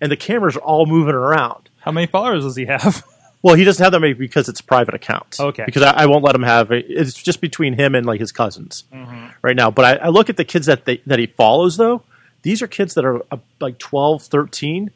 and 0.00 0.10
the 0.12 0.16
cameras 0.16 0.56
are 0.56 0.60
all 0.60 0.86
moving 0.86 1.14
around. 1.14 1.68
How 1.80 1.90
many 1.92 2.06
followers 2.06 2.44
does 2.44 2.56
he 2.56 2.66
have? 2.66 3.04
Well, 3.40 3.54
he 3.54 3.62
doesn't 3.62 3.82
have 3.84 3.92
that 3.92 4.00
many 4.00 4.14
because 4.14 4.48
it's 4.48 4.58
a 4.58 4.64
private 4.64 4.94
account. 4.96 5.36
Okay. 5.38 5.62
Because 5.64 5.82
I, 5.82 5.90
I 5.92 6.06
won't 6.06 6.24
let 6.24 6.34
him 6.34 6.42
have 6.42 6.72
it. 6.72 6.86
It's 6.88 7.14
just 7.14 7.40
between 7.40 7.74
him 7.74 7.94
and 7.94 8.04
like 8.04 8.18
his 8.18 8.32
cousins 8.32 8.82
Mm-hmm. 8.92 9.26
right 9.42 9.54
now. 9.54 9.70
But 9.70 9.84
I, 10.02 10.06
I 10.06 10.08
look 10.08 10.28
at 10.28 10.36
the 10.36 10.44
kids 10.44 10.66
that 10.66 10.86
they, 10.86 11.00
that 11.06 11.20
he 11.20 11.26
follows 11.26 11.76
though. 11.76 12.02
These 12.42 12.62
are 12.62 12.66
kids 12.66 12.94
that 12.94 13.04
are 13.04 13.22
uh, 13.30 13.36
like 13.60 13.78
12, 13.78 14.24
13. 14.24 14.90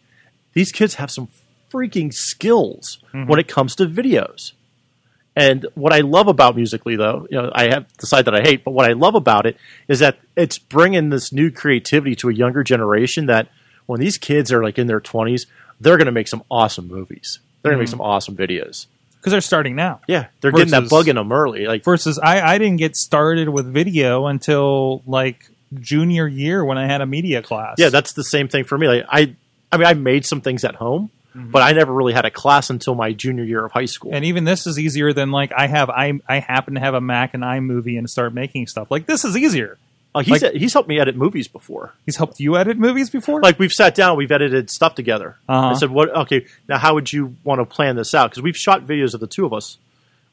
These 0.54 0.72
kids 0.72 0.96
have 0.96 1.08
some 1.12 1.28
freaking 1.72 2.12
skills 2.12 2.98
Mm-hmm. 3.14 3.30
when 3.30 3.38
it 3.38 3.46
comes 3.46 3.76
to 3.76 3.86
videos. 3.86 4.54
And 5.34 5.66
what 5.74 5.92
I 5.92 6.00
love 6.00 6.28
about 6.28 6.56
Musically, 6.56 6.96
though, 6.96 7.26
you 7.30 7.40
know, 7.40 7.50
I 7.54 7.70
have 7.70 7.86
the 7.98 8.06
side 8.06 8.26
that 8.26 8.34
I 8.34 8.42
hate, 8.42 8.64
but 8.64 8.72
what 8.72 8.88
I 8.88 8.92
love 8.92 9.14
about 9.14 9.46
it 9.46 9.56
is 9.88 10.00
that 10.00 10.18
it's 10.36 10.58
bringing 10.58 11.08
this 11.08 11.32
new 11.32 11.50
creativity 11.50 12.14
to 12.16 12.28
a 12.28 12.34
younger 12.34 12.62
generation. 12.62 13.26
That 13.26 13.48
when 13.86 14.00
these 14.00 14.18
kids 14.18 14.52
are 14.52 14.62
like 14.62 14.78
in 14.78 14.86
their 14.88 15.00
twenties, 15.00 15.46
they're 15.80 15.96
going 15.96 16.06
to 16.06 16.12
make 16.12 16.28
some 16.28 16.42
awesome 16.50 16.86
movies. 16.86 17.38
They're 17.62 17.72
going 17.72 17.78
to 17.78 17.82
make 17.82 17.88
mm-hmm. 17.88 17.98
some 17.98 18.06
awesome 18.06 18.36
videos. 18.36 18.86
Because 19.16 19.30
they're 19.30 19.40
starting 19.40 19.76
now. 19.76 20.00
Yeah, 20.08 20.26
they're 20.40 20.50
getting 20.50 20.72
that 20.72 20.88
bug 20.88 21.06
in 21.06 21.14
them 21.14 21.30
early. 21.30 21.66
Like, 21.66 21.84
Versus, 21.84 22.18
I, 22.18 22.40
I 22.40 22.58
didn't 22.58 22.78
get 22.78 22.96
started 22.96 23.48
with 23.48 23.66
video 23.66 24.26
until 24.26 25.02
like 25.06 25.48
junior 25.80 26.26
year 26.26 26.64
when 26.64 26.76
I 26.76 26.86
had 26.86 27.00
a 27.00 27.06
media 27.06 27.40
class. 27.40 27.76
yeah, 27.78 27.88
that's 27.88 28.14
the 28.14 28.24
same 28.24 28.48
thing 28.48 28.64
for 28.64 28.76
me. 28.76 28.88
Like, 28.88 29.06
I, 29.08 29.36
I 29.70 29.76
mean, 29.76 29.86
I 29.86 29.94
made 29.94 30.26
some 30.26 30.40
things 30.40 30.64
at 30.64 30.74
home, 30.74 31.10
but 31.34 31.62
I 31.62 31.72
never 31.72 31.92
really 31.92 32.12
had 32.12 32.24
a 32.24 32.30
class 32.30 32.68
until 32.70 32.94
my 32.94 33.12
junior 33.12 33.44
year 33.44 33.64
of 33.64 33.72
high 33.72 33.86
school. 33.86 34.14
and 34.14 34.24
even 34.24 34.44
this 34.44 34.66
is 34.66 34.78
easier 34.78 35.12
than 35.12 35.30
like 35.30 35.52
I 35.52 35.66
have 35.66 35.88
I 35.90 36.12
I 36.28 36.40
happen 36.40 36.74
to 36.74 36.80
have 36.80 36.94
a 36.94 37.00
Mac 37.00 37.34
and 37.34 37.42
iMovie 37.42 37.98
and 37.98 38.08
start 38.08 38.34
making 38.34 38.66
stuff. 38.66 38.90
Like 38.90 39.06
this 39.06 39.24
is 39.24 39.36
easier. 39.36 39.78
Uh, 40.14 40.20
he's 40.20 40.42
like- 40.42 40.52
he's 40.52 40.74
helped 40.74 40.90
me 40.90 41.00
edit 41.00 41.16
movies 41.16 41.48
before. 41.48 41.94
He's 42.04 42.16
helped 42.16 42.38
you 42.38 42.56
edit 42.58 42.76
movies 42.76 43.08
before. 43.08 43.40
like 43.40 43.58
we've 43.58 43.72
sat 43.72 43.94
down, 43.94 44.18
we've 44.18 44.30
edited 44.30 44.68
stuff 44.68 44.94
together. 44.94 45.36
Uh-huh. 45.48 45.68
I 45.68 45.72
said, 45.74 45.90
"What? 45.90 46.14
Okay, 46.14 46.44
now 46.68 46.76
how 46.76 46.92
would 46.94 47.10
you 47.12 47.34
want 47.44 47.60
to 47.60 47.64
plan 47.64 47.96
this 47.96 48.14
out?" 48.14 48.30
Because 48.30 48.42
we've 48.42 48.56
shot 48.56 48.86
videos 48.86 49.14
of 49.14 49.20
the 49.20 49.26
two 49.26 49.46
of 49.46 49.54
us. 49.54 49.78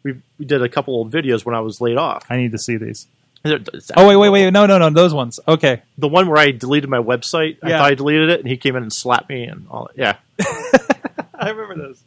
We 0.03 0.15
we 0.37 0.43
did 0.45 0.61
a 0.61 0.67
couple 0.67 0.93
old 0.95 1.13
videos 1.13 1.45
when 1.45 1.55
I 1.55 1.61
was 1.61 1.79
laid 1.79 1.97
off. 1.97 2.25
I 2.29 2.35
need 2.35 2.51
to 2.51 2.57
see 2.57 2.75
these. 2.75 3.07
It's- 3.45 3.91
Oh 3.95 4.07
wait, 4.07 4.17
wait, 4.17 4.29
wait! 4.29 4.51
No, 4.51 4.65
no, 4.65 4.77
no! 4.77 4.89
Those 4.89 5.13
ones. 5.13 5.39
Okay. 5.47 5.81
The 5.97 6.07
one 6.09 6.27
where 6.27 6.37
I 6.37 6.51
deleted 6.51 6.89
my 6.89 6.97
website, 6.97 7.57
I 7.63 7.69
thought 7.69 7.91
I 7.91 7.95
deleted 7.95 8.29
it, 8.29 8.39
and 8.41 8.49
he 8.49 8.57
came 8.57 8.75
in 8.75 8.83
and 8.83 8.91
slapped 8.91 9.29
me 9.29 9.43
and 9.45 9.65
all. 9.69 9.89
Yeah, 9.95 10.17
I 11.33 11.49
remember 11.49 11.75
those. 11.87 12.01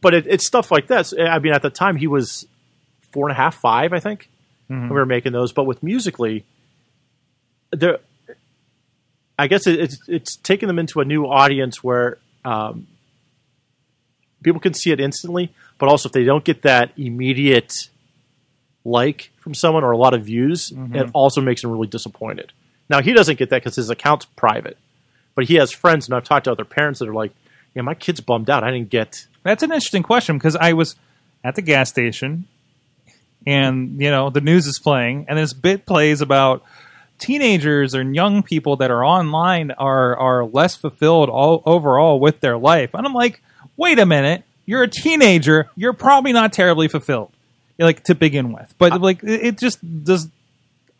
but 0.00 0.14
it, 0.14 0.26
it's 0.28 0.46
stuff 0.46 0.70
like 0.70 0.86
this. 0.86 1.12
I 1.18 1.38
mean, 1.40 1.52
at 1.52 1.62
the 1.62 1.70
time 1.70 1.96
he 1.96 2.06
was 2.06 2.46
four 3.12 3.28
and 3.28 3.32
a 3.32 3.40
half, 3.40 3.56
five, 3.56 3.92
I 3.92 3.98
think. 4.00 4.28
Mm-hmm. 4.70 4.88
We 4.90 4.94
were 4.94 5.06
making 5.06 5.32
those, 5.32 5.52
but 5.52 5.64
with 5.64 5.82
musically, 5.82 6.44
there. 7.70 7.98
I 9.38 9.46
guess 9.48 9.66
it, 9.66 9.80
it's 9.80 9.98
it's 10.08 10.36
taking 10.36 10.66
them 10.68 10.78
into 10.78 11.00
a 11.00 11.04
new 11.04 11.24
audience 11.26 11.82
where 11.82 12.18
um, 12.44 12.86
people 14.42 14.60
can 14.60 14.74
see 14.74 14.90
it 14.92 15.00
instantly, 15.00 15.52
but 15.78 15.88
also 15.88 16.08
if 16.08 16.12
they 16.12 16.24
don't 16.24 16.44
get 16.44 16.62
that 16.62 16.92
immediate 16.96 17.88
like 18.84 19.30
from 19.38 19.54
someone 19.54 19.84
or 19.84 19.90
a 19.90 19.96
lot 19.96 20.14
of 20.14 20.24
views, 20.24 20.70
mm-hmm. 20.70 20.94
it 20.94 21.10
also 21.12 21.40
makes 21.40 21.62
him 21.62 21.70
really 21.70 21.86
disappointed. 21.86 22.52
Now 22.88 23.02
he 23.02 23.12
doesn't 23.12 23.38
get 23.38 23.50
that 23.50 23.62
because 23.62 23.76
his 23.76 23.90
account's 23.90 24.24
private, 24.24 24.78
but 25.34 25.44
he 25.44 25.56
has 25.56 25.72
friends, 25.72 26.06
and 26.06 26.14
I've 26.14 26.24
talked 26.24 26.44
to 26.44 26.52
other 26.52 26.64
parents 26.64 27.00
that 27.00 27.08
are 27.08 27.14
like, 27.14 27.32
"Yeah, 27.74 27.82
my 27.82 27.94
kid's 27.94 28.20
bummed 28.20 28.48
out. 28.48 28.64
I 28.64 28.70
didn't 28.70 28.90
get." 28.90 29.26
That's 29.42 29.62
an 29.62 29.72
interesting 29.72 30.02
question 30.02 30.38
because 30.38 30.56
I 30.56 30.72
was 30.72 30.96
at 31.44 31.54
the 31.54 31.62
gas 31.62 31.88
station 31.88 32.46
and, 33.46 34.00
you 34.00 34.10
know, 34.10 34.30
the 34.30 34.40
news 34.40 34.66
is 34.66 34.78
playing 34.78 35.26
and 35.28 35.38
this 35.38 35.52
bit 35.52 35.86
plays 35.86 36.20
about 36.20 36.62
teenagers 37.18 37.94
and 37.94 38.14
young 38.14 38.42
people 38.42 38.76
that 38.76 38.90
are 38.90 39.04
online 39.04 39.70
are, 39.72 40.16
are 40.16 40.44
less 40.44 40.76
fulfilled 40.76 41.28
all 41.28 41.62
overall 41.64 42.20
with 42.20 42.40
their 42.40 42.58
life. 42.58 42.94
And 42.94 43.06
I'm 43.06 43.14
like, 43.14 43.42
wait 43.76 43.98
a 43.98 44.06
minute. 44.06 44.44
You're 44.66 44.82
a 44.82 44.88
teenager. 44.88 45.70
You're 45.76 45.94
probably 45.94 46.32
not 46.32 46.52
terribly 46.52 46.88
fulfilled, 46.88 47.32
like 47.84 48.04
to 48.04 48.14
begin 48.14 48.52
with. 48.52 48.74
But 48.78 49.00
like, 49.00 49.22
it 49.22 49.42
it 49.44 49.58
just 49.58 49.78
does, 50.04 50.28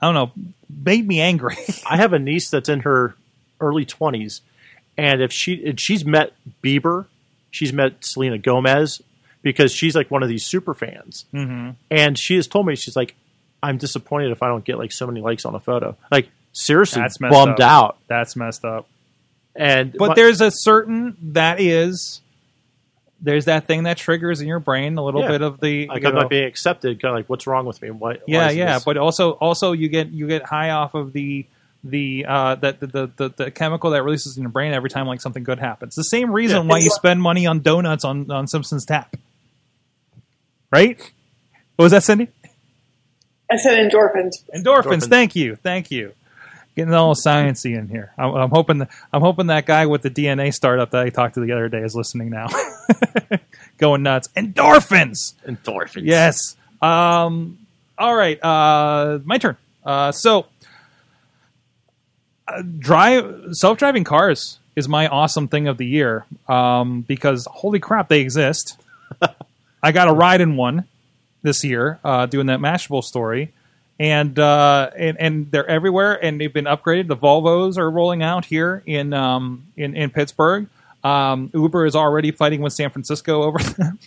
I 0.00 0.06
don't 0.06 0.14
know, 0.14 0.32
made 0.68 1.06
me 1.06 1.20
angry. 1.20 1.56
I 1.88 1.96
have 1.96 2.12
a 2.12 2.18
niece 2.18 2.50
that's 2.50 2.68
in 2.68 2.80
her 2.80 3.14
early 3.60 3.84
twenties, 3.84 4.40
and 4.96 5.20
if 5.20 5.32
she 5.32 5.64
and 5.66 5.80
she's 5.80 6.04
met 6.04 6.32
Bieber, 6.62 7.06
she's 7.50 7.72
met 7.72 8.04
Selena 8.04 8.38
Gomez 8.38 9.02
because 9.42 9.72
she's 9.72 9.94
like 9.94 10.10
one 10.10 10.22
of 10.22 10.28
these 10.28 10.44
super 10.44 10.74
fans, 10.74 11.24
mm-hmm. 11.32 11.70
and 11.90 12.18
she 12.18 12.36
has 12.36 12.46
told 12.46 12.66
me 12.66 12.76
she's 12.76 12.96
like, 12.96 13.14
I'm 13.62 13.78
disappointed 13.78 14.30
if 14.30 14.42
I 14.42 14.48
don't 14.48 14.64
get 14.64 14.78
like 14.78 14.92
so 14.92 15.06
many 15.06 15.20
likes 15.20 15.44
on 15.44 15.54
a 15.54 15.60
photo. 15.60 15.96
Like 16.10 16.28
seriously, 16.52 17.02
That's 17.02 17.20
messed 17.20 17.32
bummed 17.32 17.60
up. 17.60 17.70
out. 17.70 17.98
That's 18.08 18.36
messed 18.36 18.64
up. 18.64 18.88
And 19.54 19.92
But 19.96 20.10
my- 20.10 20.14
there's 20.14 20.40
a 20.40 20.50
certain 20.52 21.16
that 21.32 21.60
is 21.60 22.20
there's 23.20 23.46
that 23.46 23.66
thing 23.66 23.82
that 23.82 23.96
triggers 23.96 24.40
in 24.40 24.46
your 24.48 24.60
brain 24.60 24.96
a 24.96 25.04
little 25.04 25.22
Yeah. 25.22 25.28
bit 25.28 25.42
of 25.42 25.58
the 25.60 25.88
like 25.88 26.02
you 26.02 26.08
I'm 26.08 26.14
know- 26.14 26.20
not 26.22 26.30
being 26.30 26.44
accepted. 26.44 27.00
Kind 27.02 27.10
of 27.12 27.16
like, 27.18 27.28
what's 27.28 27.46
wrong 27.46 27.66
with 27.66 27.80
me? 27.82 27.90
Why? 27.90 28.14
why 28.14 28.18
yeah 28.26 28.48
is 28.50 28.56
yeah 28.56 28.74
this- 28.74 28.84
but 28.84 28.96
also 28.96 29.32
also 29.32 29.72
you 29.72 29.88
get 29.88 30.08
you 30.10 30.28
get 30.28 30.44
high 30.44 30.70
off 30.70 30.94
of 30.94 31.12
the 31.12 31.46
the 31.84 32.24
uh 32.28 32.54
that 32.56 32.80
the, 32.80 32.86
the, 32.88 33.10
the 33.16 33.28
the 33.36 33.50
chemical 33.52 33.90
that 33.90 34.02
releases 34.02 34.36
in 34.36 34.42
your 34.42 34.50
brain 34.50 34.72
every 34.72 34.90
time 34.90 35.06
like 35.06 35.20
something 35.20 35.44
good 35.44 35.60
happens 35.60 35.94
the 35.94 36.02
same 36.02 36.32
reason 36.32 36.64
Yeah. 36.66 36.70
why 36.72 36.78
you 36.78 36.90
spend 36.90 37.22
money 37.22 37.46
on 37.46 37.60
donuts 37.60 38.04
on 38.04 38.28
on 38.32 38.48
simpsons 38.48 38.84
tap 38.84 39.14
right 40.72 40.98
what 41.76 41.84
was 41.84 41.92
that 41.92 42.02
cindy 42.02 42.28
I 43.50 43.56
said 43.56 43.78
endorphins. 43.90 44.32
endorphins, 44.54 44.82
Endorphins. 44.82 45.08
thank 45.08 45.36
you 45.36 45.56
thank 45.56 45.90
you 45.92 46.12
getting 46.78 46.94
all 46.94 47.14
sciency 47.14 47.76
in 47.76 47.88
here 47.88 48.12
I'm, 48.16 48.34
I'm 48.34 48.50
hoping 48.50 48.78
that, 48.78 48.90
i'm 49.12 49.20
hoping 49.20 49.48
that 49.48 49.66
guy 49.66 49.86
with 49.86 50.02
the 50.02 50.10
dna 50.10 50.54
startup 50.54 50.92
that 50.92 51.02
i 51.02 51.10
talked 51.10 51.34
to 51.34 51.40
the 51.40 51.52
other 51.52 51.68
day 51.68 51.80
is 51.80 51.94
listening 51.94 52.30
now 52.30 52.46
going 53.78 54.02
nuts 54.02 54.28
endorphins 54.36 55.34
endorphins. 55.46 56.04
Yes. 56.04 56.56
Um, 56.80 57.58
all 57.96 58.14
right. 58.14 58.42
Uh, 58.42 59.18
my 59.24 59.38
turn. 59.38 59.56
Uh, 59.84 60.12
so, 60.12 60.46
uh, 62.46 62.62
drive 62.78 63.48
self-driving 63.52 64.04
cars 64.04 64.58
is 64.76 64.88
my 64.88 65.08
awesome 65.08 65.48
thing 65.48 65.66
of 65.66 65.78
the 65.78 65.86
year 65.86 66.24
um, 66.46 67.02
because 67.02 67.46
holy 67.50 67.80
crap, 67.80 68.08
they 68.08 68.20
exist. 68.20 68.80
I 69.82 69.92
got 69.92 70.08
a 70.08 70.12
ride 70.12 70.40
in 70.40 70.56
one 70.56 70.86
this 71.42 71.64
year 71.64 71.98
uh, 72.04 72.26
doing 72.26 72.46
that 72.46 72.60
Mashable 72.60 73.02
story. 73.02 73.52
And, 74.00 74.38
uh, 74.38 74.90
and 74.96 75.18
and 75.18 75.50
they're 75.50 75.68
everywhere, 75.68 76.22
and 76.24 76.40
they've 76.40 76.52
been 76.52 76.66
upgraded. 76.66 77.08
The 77.08 77.16
Volvos 77.16 77.78
are 77.78 77.90
rolling 77.90 78.22
out 78.22 78.44
here 78.44 78.80
in 78.86 79.12
um, 79.12 79.64
in, 79.76 79.96
in 79.96 80.10
Pittsburgh. 80.10 80.68
Um, 81.02 81.50
Uber 81.52 81.84
is 81.84 81.96
already 81.96 82.30
fighting 82.30 82.60
with 82.60 82.72
San 82.72 82.90
Francisco 82.90 83.42
over 83.42 83.58
them. 83.76 83.98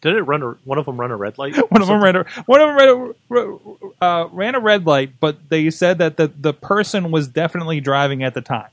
Did 0.00 0.16
it 0.16 0.22
run? 0.22 0.42
A, 0.42 0.50
one 0.64 0.78
of 0.78 0.86
them 0.86 0.98
run 0.98 1.10
a 1.10 1.16
red 1.16 1.36
light? 1.38 1.54
One 1.70 1.82
of 1.82 1.88
them 1.88 2.02
ran 2.02 2.16
a 2.16 2.24
one 2.46 2.60
of 2.60 2.68
them 2.68 3.14
ran 3.28 3.58
a, 4.00 4.04
uh, 4.04 4.28
ran 4.32 4.54
a 4.54 4.60
red 4.60 4.86
light, 4.86 5.20
but 5.20 5.50
they 5.50 5.70
said 5.70 5.98
that 5.98 6.16
the 6.16 6.28
the 6.28 6.54
person 6.54 7.10
was 7.10 7.28
definitely 7.28 7.80
driving 7.80 8.22
at 8.22 8.32
the 8.32 8.40
time. 8.40 8.70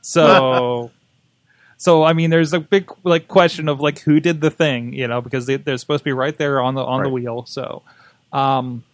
So, 0.00 0.90
so 1.76 2.02
I 2.02 2.14
mean, 2.14 2.30
there's 2.30 2.54
a 2.54 2.60
big 2.60 2.90
like 3.04 3.28
question 3.28 3.68
of 3.68 3.80
like 3.80 3.98
who 4.00 4.20
did 4.20 4.40
the 4.40 4.50
thing, 4.50 4.94
you 4.94 5.06
know, 5.06 5.20
because 5.20 5.46
they, 5.46 5.56
they're 5.56 5.76
supposed 5.76 6.00
to 6.00 6.04
be 6.04 6.12
right 6.12 6.36
there 6.36 6.60
on 6.60 6.74
the 6.74 6.82
on 6.82 7.02
the 7.02 7.10
wheel. 7.10 7.44
So, 7.46 7.82
um, 8.32 8.84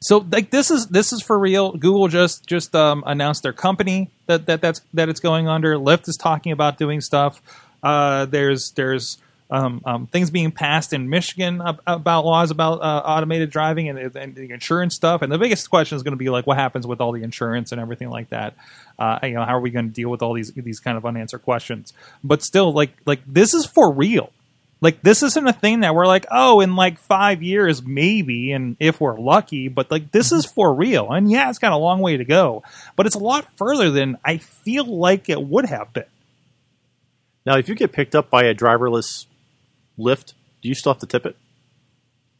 so 0.00 0.24
like 0.30 0.50
this 0.50 0.70
is 0.70 0.86
this 0.88 1.12
is 1.12 1.22
for 1.22 1.38
real. 1.38 1.72
Google 1.72 2.08
just 2.08 2.46
just 2.46 2.74
um, 2.74 3.02
announced 3.06 3.42
their 3.42 3.52
company 3.52 4.10
that, 4.26 4.46
that 4.46 4.60
that's 4.60 4.80
that 4.94 5.08
it's 5.08 5.20
going 5.20 5.48
under. 5.48 5.74
Lyft 5.76 6.08
is 6.08 6.16
talking 6.16 6.52
about 6.52 6.78
doing 6.78 7.00
stuff. 7.00 7.42
Uh, 7.82 8.24
there's 8.26 8.70
there's 8.72 9.18
um, 9.50 9.80
um, 9.84 10.06
things 10.06 10.30
being 10.30 10.52
passed 10.52 10.92
in 10.92 11.08
Michigan 11.08 11.62
ab- 11.64 11.80
about 11.86 12.24
laws 12.24 12.50
about 12.50 12.80
uh, 12.80 13.02
automated 13.04 13.50
driving 13.50 13.88
and, 13.88 14.16
and 14.16 14.34
the 14.34 14.50
insurance 14.50 14.94
stuff. 14.94 15.22
And 15.22 15.32
the 15.32 15.38
biggest 15.38 15.68
question 15.70 15.96
is 15.96 16.02
going 16.02 16.12
to 16.12 16.18
be 16.18 16.28
like, 16.28 16.46
what 16.46 16.58
happens 16.58 16.86
with 16.86 17.00
all 17.00 17.12
the 17.12 17.22
insurance 17.22 17.72
and 17.72 17.80
everything 17.80 18.10
like 18.10 18.28
that? 18.28 18.54
Uh, 18.98 19.18
you 19.22 19.34
know, 19.34 19.44
how 19.44 19.56
are 19.56 19.60
we 19.60 19.70
going 19.70 19.88
to 19.88 19.94
deal 19.94 20.10
with 20.10 20.22
all 20.22 20.34
these 20.34 20.52
these 20.52 20.80
kind 20.80 20.96
of 20.96 21.06
unanswered 21.06 21.42
questions? 21.42 21.92
But 22.22 22.42
still, 22.42 22.72
like 22.72 22.92
like 23.06 23.20
this 23.26 23.54
is 23.54 23.64
for 23.64 23.92
real. 23.92 24.32
Like 24.80 25.02
this 25.02 25.22
isn't 25.22 25.48
a 25.48 25.52
thing 25.52 25.80
that 25.80 25.94
we're 25.94 26.06
like, 26.06 26.26
oh, 26.30 26.60
in 26.60 26.76
like 26.76 26.98
five 26.98 27.42
years 27.42 27.82
maybe, 27.82 28.52
and 28.52 28.76
if 28.78 29.00
we're 29.00 29.18
lucky. 29.18 29.68
But 29.68 29.90
like 29.90 30.12
this 30.12 30.30
is 30.30 30.46
for 30.46 30.72
real, 30.72 31.10
and 31.10 31.30
yeah, 31.30 31.48
it's 31.50 31.58
got 31.58 31.72
a 31.72 31.76
long 31.76 32.00
way 32.00 32.16
to 32.16 32.24
go, 32.24 32.62
but 32.94 33.06
it's 33.06 33.16
a 33.16 33.20
lot 33.20 33.46
further 33.56 33.90
than 33.90 34.18
I 34.24 34.38
feel 34.38 34.84
like 34.84 35.28
it 35.28 35.42
would 35.42 35.66
have 35.66 35.92
been. 35.92 36.04
Now, 37.44 37.56
if 37.56 37.68
you 37.68 37.74
get 37.74 37.92
picked 37.92 38.14
up 38.14 38.30
by 38.30 38.44
a 38.44 38.54
driverless 38.54 39.26
Lyft, 39.98 40.34
do 40.62 40.68
you 40.68 40.74
still 40.74 40.92
have 40.92 41.00
to 41.00 41.06
tip 41.06 41.26
it? 41.26 41.36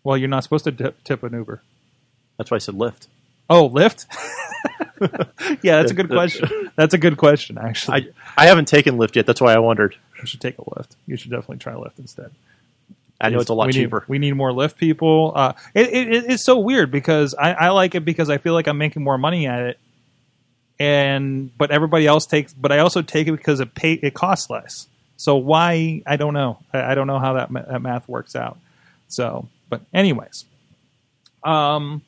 Well, 0.05 0.17
you're 0.17 0.29
not 0.29 0.45
supposed 0.45 0.65
to 0.65 0.73
tip, 0.73 1.03
tip 1.03 1.23
an 1.23 1.33
Uber. 1.33 1.63
That's 2.37 2.51
why 2.51 2.57
I 2.57 2.59
said 2.59 2.77
Lyft. 2.77 3.09
Oh, 3.51 3.69
Lyft. 3.69 4.07
yeah, 5.63 5.77
that's 5.77 5.91
a 5.91 5.95
good 5.95 6.09
question. 6.09 6.71
That's 6.77 6.95
a 6.95 6.99
good 6.99 7.17
question. 7.17 7.59
Actually, 7.59 8.13
I 8.37 8.45
I 8.45 8.47
haven't 8.47 8.69
taken 8.69 8.97
Lyft 8.97 9.17
yet. 9.17 9.27
That's 9.27 9.41
why 9.41 9.55
I 9.55 9.59
wondered. 9.59 9.97
You 10.21 10.27
should 10.27 10.41
take 10.41 10.59
a 10.59 10.65
lift. 10.77 10.97
You 11.07 11.17
should 11.17 11.31
definitely 11.31 11.59
try 11.59 11.75
lift 11.75 11.99
instead. 11.99 12.31
I 13.21 13.31
know 13.31 13.41
it's 13.41 13.51
a 13.51 13.55
lot 13.55 13.67
we 13.67 13.73
cheaper. 13.73 14.01
Need, 14.01 14.09
we 14.09 14.19
need 14.19 14.33
more 14.33 14.53
lift 14.53 14.79
people. 14.79 15.33
Uh, 15.35 15.53
it, 15.75 15.89
it, 15.89 16.25
it's 16.31 16.45
so 16.45 16.59
weird 16.59 16.91
because 16.91 17.35
I, 17.35 17.53
I 17.53 17.69
like 17.71 17.95
it 17.95 18.05
because 18.05 18.31
I 18.31 18.39
feel 18.39 18.55
like 18.55 18.69
I'm 18.69 18.79
making 18.79 19.03
more 19.03 19.19
money 19.19 19.47
at 19.47 19.61
it, 19.61 19.79
and 20.79 21.57
but 21.59 21.73
everybody 21.73 22.07
else 22.07 22.27
takes. 22.27 22.53
But 22.53 22.71
I 22.71 22.79
also 22.79 23.03
take 23.03 23.27
it 23.27 23.33
because 23.33 23.59
it 23.59 23.75
pay 23.75 23.95
it 23.95 24.15
costs 24.15 24.49
less. 24.49 24.87
So 25.17 25.35
why? 25.35 26.03
I 26.07 26.17
don't 26.17 26.33
know. 26.33 26.59
I, 26.73 26.93
I 26.93 26.95
don't 26.95 27.09
know 27.09 27.19
how 27.19 27.33
that, 27.35 27.51
ma- 27.51 27.63
that 27.63 27.83
math 27.83 28.09
works 28.09 28.37
out. 28.37 28.57
So, 29.09 29.49
but 29.69 29.81
anyways, 29.93 30.45
um, 31.43 32.03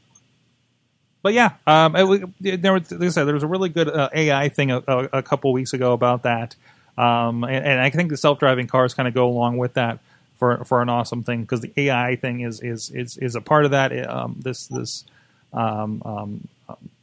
but 1.22 1.34
yeah, 1.34 1.54
um, 1.66 1.96
it, 2.40 2.62
there 2.62 2.72
was, 2.72 2.90
like 2.90 3.02
I 3.02 3.08
said, 3.08 3.24
there 3.24 3.34
was 3.34 3.42
a 3.42 3.48
really 3.48 3.68
good 3.68 3.88
uh, 3.88 4.08
AI 4.12 4.48
thing 4.48 4.70
a, 4.70 4.82
a, 4.86 5.08
a 5.14 5.22
couple 5.22 5.52
weeks 5.52 5.72
ago 5.72 5.92
about 5.92 6.22
that, 6.22 6.54
um, 7.00 7.44
and, 7.44 7.64
and 7.64 7.80
I 7.80 7.90
think 7.90 8.10
the 8.10 8.16
self-driving 8.16 8.66
cars 8.66 8.94
kind 8.94 9.08
of 9.08 9.14
go 9.14 9.26
along 9.28 9.56
with 9.56 9.74
that 9.74 10.00
for 10.36 10.64
for 10.64 10.82
an 10.82 10.88
awesome 10.88 11.22
thing 11.22 11.42
because 11.42 11.60
the 11.60 11.72
AI 11.76 12.16
thing 12.16 12.40
is 12.40 12.60
is 12.60 12.90
is 12.90 13.16
is 13.16 13.34
a 13.34 13.40
part 13.40 13.64
of 13.64 13.70
that. 13.70 13.92
Um, 14.08 14.36
this 14.38 14.66
this 14.66 15.04
um, 15.52 16.02
um, 16.04 16.48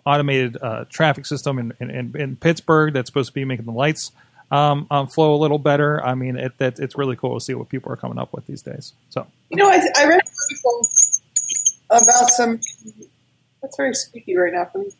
automated 0.06 0.58
uh, 0.62 0.86
traffic 0.90 1.26
system 1.26 1.60
in, 1.60 1.74
in, 1.80 2.16
in, 2.16 2.36
Pittsburgh 2.38 2.94
that's 2.94 3.10
supposed 3.10 3.28
to 3.28 3.34
be 3.34 3.44
making 3.44 3.66
the 3.66 3.74
lights 3.74 4.14
um, 4.52 4.88
um, 4.90 5.08
flow 5.08 5.36
a 5.36 5.40
little 5.40 5.60
better. 5.60 6.04
I 6.06 6.16
mean, 6.16 6.38
it, 6.38 6.54
it's 6.60 6.98
really 6.98 7.18
cool 7.18 7.38
to 7.38 7.44
see 7.44 7.54
what 7.54 7.68
people 7.68 7.92
are 7.92 7.98
coming 7.98 8.18
up 8.18 8.32
with 8.32 8.48
these 8.48 8.62
days. 8.62 8.94
So 9.10 9.28
You 9.50 9.58
know, 9.58 9.68
I, 9.68 9.82
I 9.98 10.06
read 10.06 10.22
about 11.90 12.30
some. 12.30 12.62
That's 13.62 13.76
very 13.76 13.94
squeaky 13.94 14.38
right 14.38 14.54
now 14.54 14.66
for 14.72 14.78
me. 14.78 14.92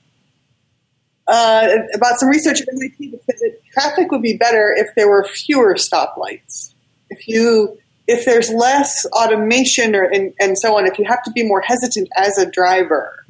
Uh, 1.28 1.68
about 1.94 2.20
some 2.20 2.30
research 2.30 2.62
at 2.62 2.68
MIT 2.74 3.12
said 3.26 3.36
that 3.40 3.60
traffic 3.80 4.12
would 4.12 4.22
be 4.22 4.36
better 4.38 4.74
if 4.78 4.88
there 4.96 5.10
were 5.10 5.24
fewer 5.26 5.76
stoplights. 5.76 6.74
If 7.10 7.28
you, 7.28 7.78
if 8.08 8.26
there's 8.26 8.50
less 8.52 9.06
automation 9.14 9.96
or 9.96 10.04
and, 10.04 10.34
and 10.40 10.58
so 10.58 10.78
on, 10.78 10.86
if 10.88 10.98
you 11.00 11.06
have 11.06 11.22
to 11.24 11.32
be 11.32 11.44
more 11.44 11.62
hesitant 11.62 12.10
as 12.16 12.38
a 12.38 12.50
driver, 12.50 13.24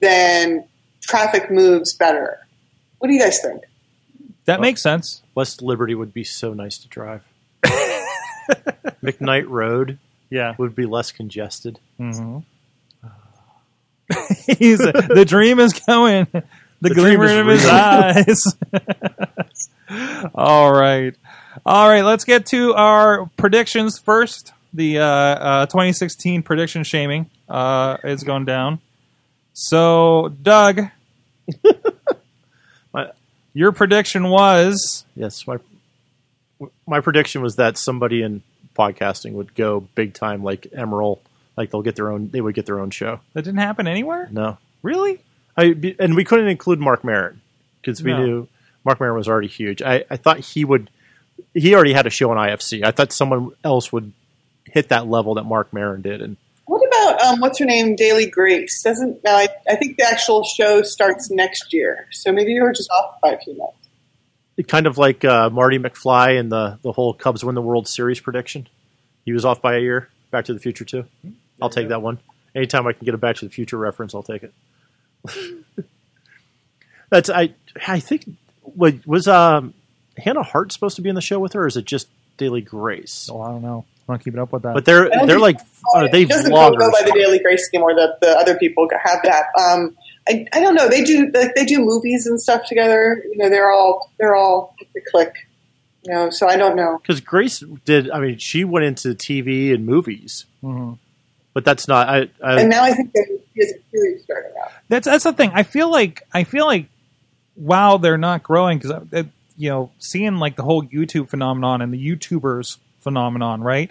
then 0.00 0.64
traffic 1.00 1.50
moves 1.50 1.92
better. 1.94 2.38
What 2.98 3.08
do 3.08 3.14
you 3.14 3.20
guys 3.20 3.40
think? 3.40 3.62
that 4.46 4.60
makes 4.60 4.82
sense. 4.82 5.22
West 5.34 5.62
Liberty 5.62 5.94
would 5.94 6.12
be 6.12 6.22
so 6.24 6.52
nice 6.52 6.76
to 6.78 6.88
drive. 6.88 7.22
McKnight 9.02 9.48
Road 9.48 9.98
Yeah. 10.30 10.54
would 10.58 10.74
be 10.74 10.84
less 10.86 11.12
congested. 11.12 11.78
Mm-hmm. 11.98 12.38
He's 14.58 14.78
the 14.78 15.24
dream 15.26 15.58
is 15.58 15.72
going. 15.72 16.26
The, 16.32 16.42
The 16.82 16.94
glimmer 16.94 17.26
in 17.40 17.46
his 17.48 17.64
eyes. 17.66 18.42
All 20.34 20.72
right. 20.72 21.14
All 21.66 21.88
right. 21.88 22.02
Let's 22.02 22.24
get 22.24 22.46
to 22.46 22.74
our 22.74 23.26
predictions 23.36 23.98
first. 23.98 24.52
The 24.72 24.98
uh, 24.98 25.04
uh, 25.04 25.66
2016 25.66 26.42
prediction 26.42 26.82
shaming 26.84 27.30
uh, 27.48 27.98
is 28.02 28.24
going 28.24 28.44
down. 28.44 28.80
So, 29.52 30.34
Doug, 30.42 30.80
My, 32.92 33.10
your 33.52 33.72
prediction 33.72 34.28
was 34.28 35.04
yes, 35.16 35.46
my 35.46 35.58
my 36.86 37.00
prediction 37.00 37.42
was 37.42 37.56
that 37.56 37.76
somebody 37.76 38.22
in 38.22 38.42
podcasting 38.76 39.32
would 39.32 39.54
go 39.54 39.80
big 39.94 40.14
time, 40.14 40.42
like 40.42 40.66
Emerald. 40.72 41.20
Like 41.56 41.70
they'll 41.70 41.82
get 41.82 41.94
their 41.96 42.10
own. 42.10 42.30
They 42.30 42.40
would 42.40 42.54
get 42.54 42.66
their 42.66 42.80
own 42.80 42.90
show. 42.90 43.20
that 43.32 43.42
didn't 43.42 43.60
happen 43.60 43.86
anywhere. 43.86 44.28
No, 44.30 44.58
Really? 44.82 45.20
I 45.56 45.74
and 46.00 46.16
we 46.16 46.24
couldn't 46.24 46.48
include 46.48 46.80
Mark 46.80 47.04
Maron 47.04 47.40
because 47.80 48.02
we 48.02 48.10
No. 48.10 48.24
knew 48.26 48.48
Mark 48.84 49.00
Maron 49.00 49.16
was 49.16 49.28
already 49.28 49.48
huge. 49.48 49.82
I, 49.82 50.04
I 50.10 50.16
thought 50.16 50.38
he 50.40 50.64
would. 50.64 50.90
He 51.54 51.74
already 51.74 51.92
had 51.92 52.06
a 52.06 52.10
show 52.10 52.30
on 52.30 52.36
IFC. 52.36 52.84
I 52.84 52.90
thought 52.90 53.12
someone 53.12 53.52
else 53.64 53.92
would 53.92 54.12
hit 54.66 54.88
that 54.90 55.06
level 55.08 55.34
that 55.34 55.44
Mark 55.44 55.72
Maron 55.72 56.02
did, 56.02 56.20
and 56.20 56.36
What 56.66 56.86
about 56.86 57.20
um, 57.22 57.40
what's 57.40 57.58
her 57.58 57.64
name, 57.64 57.96
Daily 57.96 58.26
Grace? 58.26 58.82
Doesn't 58.82 59.22
now? 59.24 59.36
I, 59.36 59.48
I 59.68 59.76
think 59.76 59.96
the 59.96 60.04
actual 60.04 60.44
show 60.44 60.82
starts 60.82 61.30
next 61.30 61.72
year, 61.72 62.06
so 62.12 62.32
maybe 62.32 62.52
you 62.52 62.62
were 62.62 62.72
just 62.72 62.90
off 62.90 63.20
by 63.22 63.30
a 63.32 63.38
few 63.38 63.56
months. 63.56 63.76
it 64.56 64.68
kind 64.68 64.86
of 64.86 64.98
like 64.98 65.24
uh, 65.24 65.50
Marty 65.50 65.78
McFly 65.78 66.38
and 66.38 66.50
the 66.52 66.78
the 66.82 66.92
whole 66.92 67.14
Cubs 67.14 67.44
win 67.44 67.54
the 67.54 67.62
World 67.62 67.88
Series 67.88 68.20
prediction. 68.20 68.68
He 69.24 69.32
was 69.32 69.44
off 69.44 69.62
by 69.62 69.76
a 69.76 69.80
year. 69.80 70.08
Back 70.30 70.44
to 70.46 70.54
the 70.54 70.60
Future 70.60 70.84
too. 70.84 71.04
I'll 71.62 71.70
take 71.70 71.88
that 71.88 72.02
one. 72.02 72.18
Anytime 72.54 72.86
I 72.86 72.92
can 72.92 73.04
get 73.04 73.14
a 73.14 73.18
Back 73.18 73.36
to 73.36 73.44
the 73.46 73.50
Future 73.50 73.78
reference, 73.78 74.14
I'll 74.14 74.22
take 74.22 74.42
it. 74.44 74.52
That's 77.10 77.30
I. 77.30 77.54
I 77.86 78.00
think 78.00 78.24
was 78.64 78.94
was 79.06 79.28
um, 79.28 79.74
Hannah 80.16 80.42
Hart 80.42 80.72
supposed 80.72 80.96
to 80.96 81.02
be 81.02 81.08
in 81.08 81.14
the 81.14 81.20
show 81.20 81.38
with 81.38 81.52
her, 81.54 81.64
or 81.64 81.66
is 81.66 81.76
it 81.76 81.84
just 81.84 82.08
Daily 82.36 82.60
Grace? 82.60 83.28
Oh, 83.30 83.40
I 83.40 83.48
don't 83.48 83.62
know. 83.62 83.84
I'm 84.08 84.14
not 84.14 84.24
keeping 84.24 84.40
up 84.40 84.52
with 84.52 84.62
that. 84.62 84.74
But 84.74 84.84
they're 84.84 85.08
they're 85.26 85.38
like 85.38 85.58
are 85.94 86.10
they 86.10 86.22
it 86.22 86.28
doesn't 86.28 86.50
go, 86.50 86.76
go 86.76 86.90
by 86.90 87.02
the 87.02 87.12
Daily 87.12 87.38
Grace 87.38 87.68
anymore. 87.72 87.94
That 87.94 88.18
the 88.20 88.36
other 88.36 88.56
people 88.56 88.88
have 89.02 89.20
that. 89.24 89.46
Um, 89.58 89.96
I, 90.28 90.46
I 90.52 90.60
don't 90.60 90.74
know. 90.74 90.88
They 90.88 91.02
do 91.04 91.30
like, 91.34 91.54
they 91.54 91.64
do 91.64 91.80
movies 91.80 92.26
and 92.26 92.40
stuff 92.40 92.66
together. 92.66 93.22
You 93.30 93.38
know, 93.38 93.48
they're 93.48 93.70
all 93.70 94.10
they're 94.18 94.36
all 94.36 94.74
the 94.94 95.00
click. 95.00 95.34
You 96.06 96.12
know, 96.12 96.30
so 96.30 96.46
I 96.46 96.56
don't 96.56 96.76
know. 96.76 96.98
Because 97.00 97.20
Grace 97.20 97.60
did. 97.86 98.10
I 98.10 98.20
mean, 98.20 98.38
she 98.38 98.64
went 98.64 98.84
into 98.84 99.14
TV 99.14 99.72
and 99.72 99.86
movies, 99.86 100.44
Mhm. 100.62 100.98
but 101.54 101.64
that's 101.64 101.88
not. 101.88 102.08
I, 102.08 102.28
I 102.42 102.60
And 102.60 102.68
now 102.68 102.84
I 102.84 102.92
think 102.92 103.12
that 103.14 103.38
he 103.54 103.60
is 103.62 103.72
really 103.90 104.18
starting 104.18 104.52
out. 104.62 104.70
That's 104.88 105.06
that's 105.06 105.24
the 105.24 105.32
thing. 105.32 105.50
I 105.54 105.62
feel 105.62 105.90
like 105.90 106.22
I 106.32 106.44
feel 106.44 106.66
like 106.66 106.86
wow, 107.56 107.96
they're 107.98 108.18
not 108.18 108.42
growing 108.42 108.78
because 108.78 109.26
you 109.56 109.70
know 109.70 109.90
seeing 109.98 110.36
like 110.36 110.56
the 110.56 110.62
whole 110.62 110.82
YouTube 110.84 111.28
phenomenon 111.28 111.80
and 111.82 111.92
the 111.92 111.98
YouTubers 112.16 112.78
phenomenon, 113.00 113.60
right? 113.62 113.90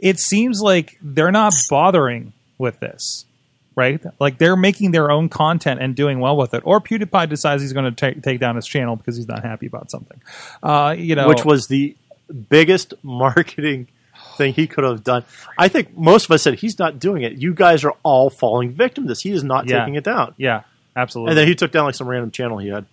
It 0.00 0.18
seems 0.18 0.60
like 0.60 0.96
they're 1.02 1.32
not 1.32 1.52
bothering 1.68 2.32
with 2.56 2.78
this, 2.80 3.24
right? 3.74 4.00
Like 4.20 4.38
they're 4.38 4.56
making 4.56 4.92
their 4.92 5.10
own 5.10 5.28
content 5.28 5.80
and 5.82 5.94
doing 5.96 6.20
well 6.20 6.36
with 6.36 6.54
it. 6.54 6.62
Or 6.64 6.80
PewDiePie 6.80 7.28
decides 7.28 7.62
he's 7.62 7.72
going 7.72 7.84
to 7.84 7.92
take 7.92 8.22
take 8.22 8.38
down 8.40 8.56
his 8.56 8.66
channel 8.66 8.96
because 8.96 9.16
he's 9.16 9.28
not 9.28 9.44
happy 9.44 9.66
about 9.66 9.90
something. 9.90 10.20
Uh, 10.62 10.94
you 10.96 11.14
know, 11.16 11.28
which 11.28 11.44
was 11.44 11.66
the 11.66 11.96
biggest 12.48 12.94
marketing 13.02 13.88
thing 14.36 14.52
he 14.54 14.66
could 14.68 14.84
have 14.84 15.02
done. 15.02 15.24
I 15.56 15.66
think 15.68 15.96
most 15.96 16.26
of 16.26 16.30
us 16.32 16.42
said 16.42 16.54
he's 16.54 16.78
not 16.78 16.98
doing 17.00 17.22
it. 17.22 17.32
You 17.34 17.54
guys 17.54 17.84
are 17.84 17.94
all 18.04 18.30
falling 18.30 18.72
victim 18.72 19.04
to 19.04 19.08
this. 19.08 19.20
He 19.20 19.30
is 19.32 19.42
not 19.42 19.68
Yeah. 19.68 19.80
taking 19.80 19.94
it 19.96 20.04
down. 20.04 20.34
yeah, 20.36 20.62
absolutely. 20.98 21.30
And 21.32 21.38
then 21.38 21.48
he 21.48 21.54
took 21.54 21.72
down 21.72 21.84
like 21.86 21.94
some 21.94 22.08
random 22.08 22.30
channel 22.30 22.58
he 22.58 22.68
had. 22.68 22.84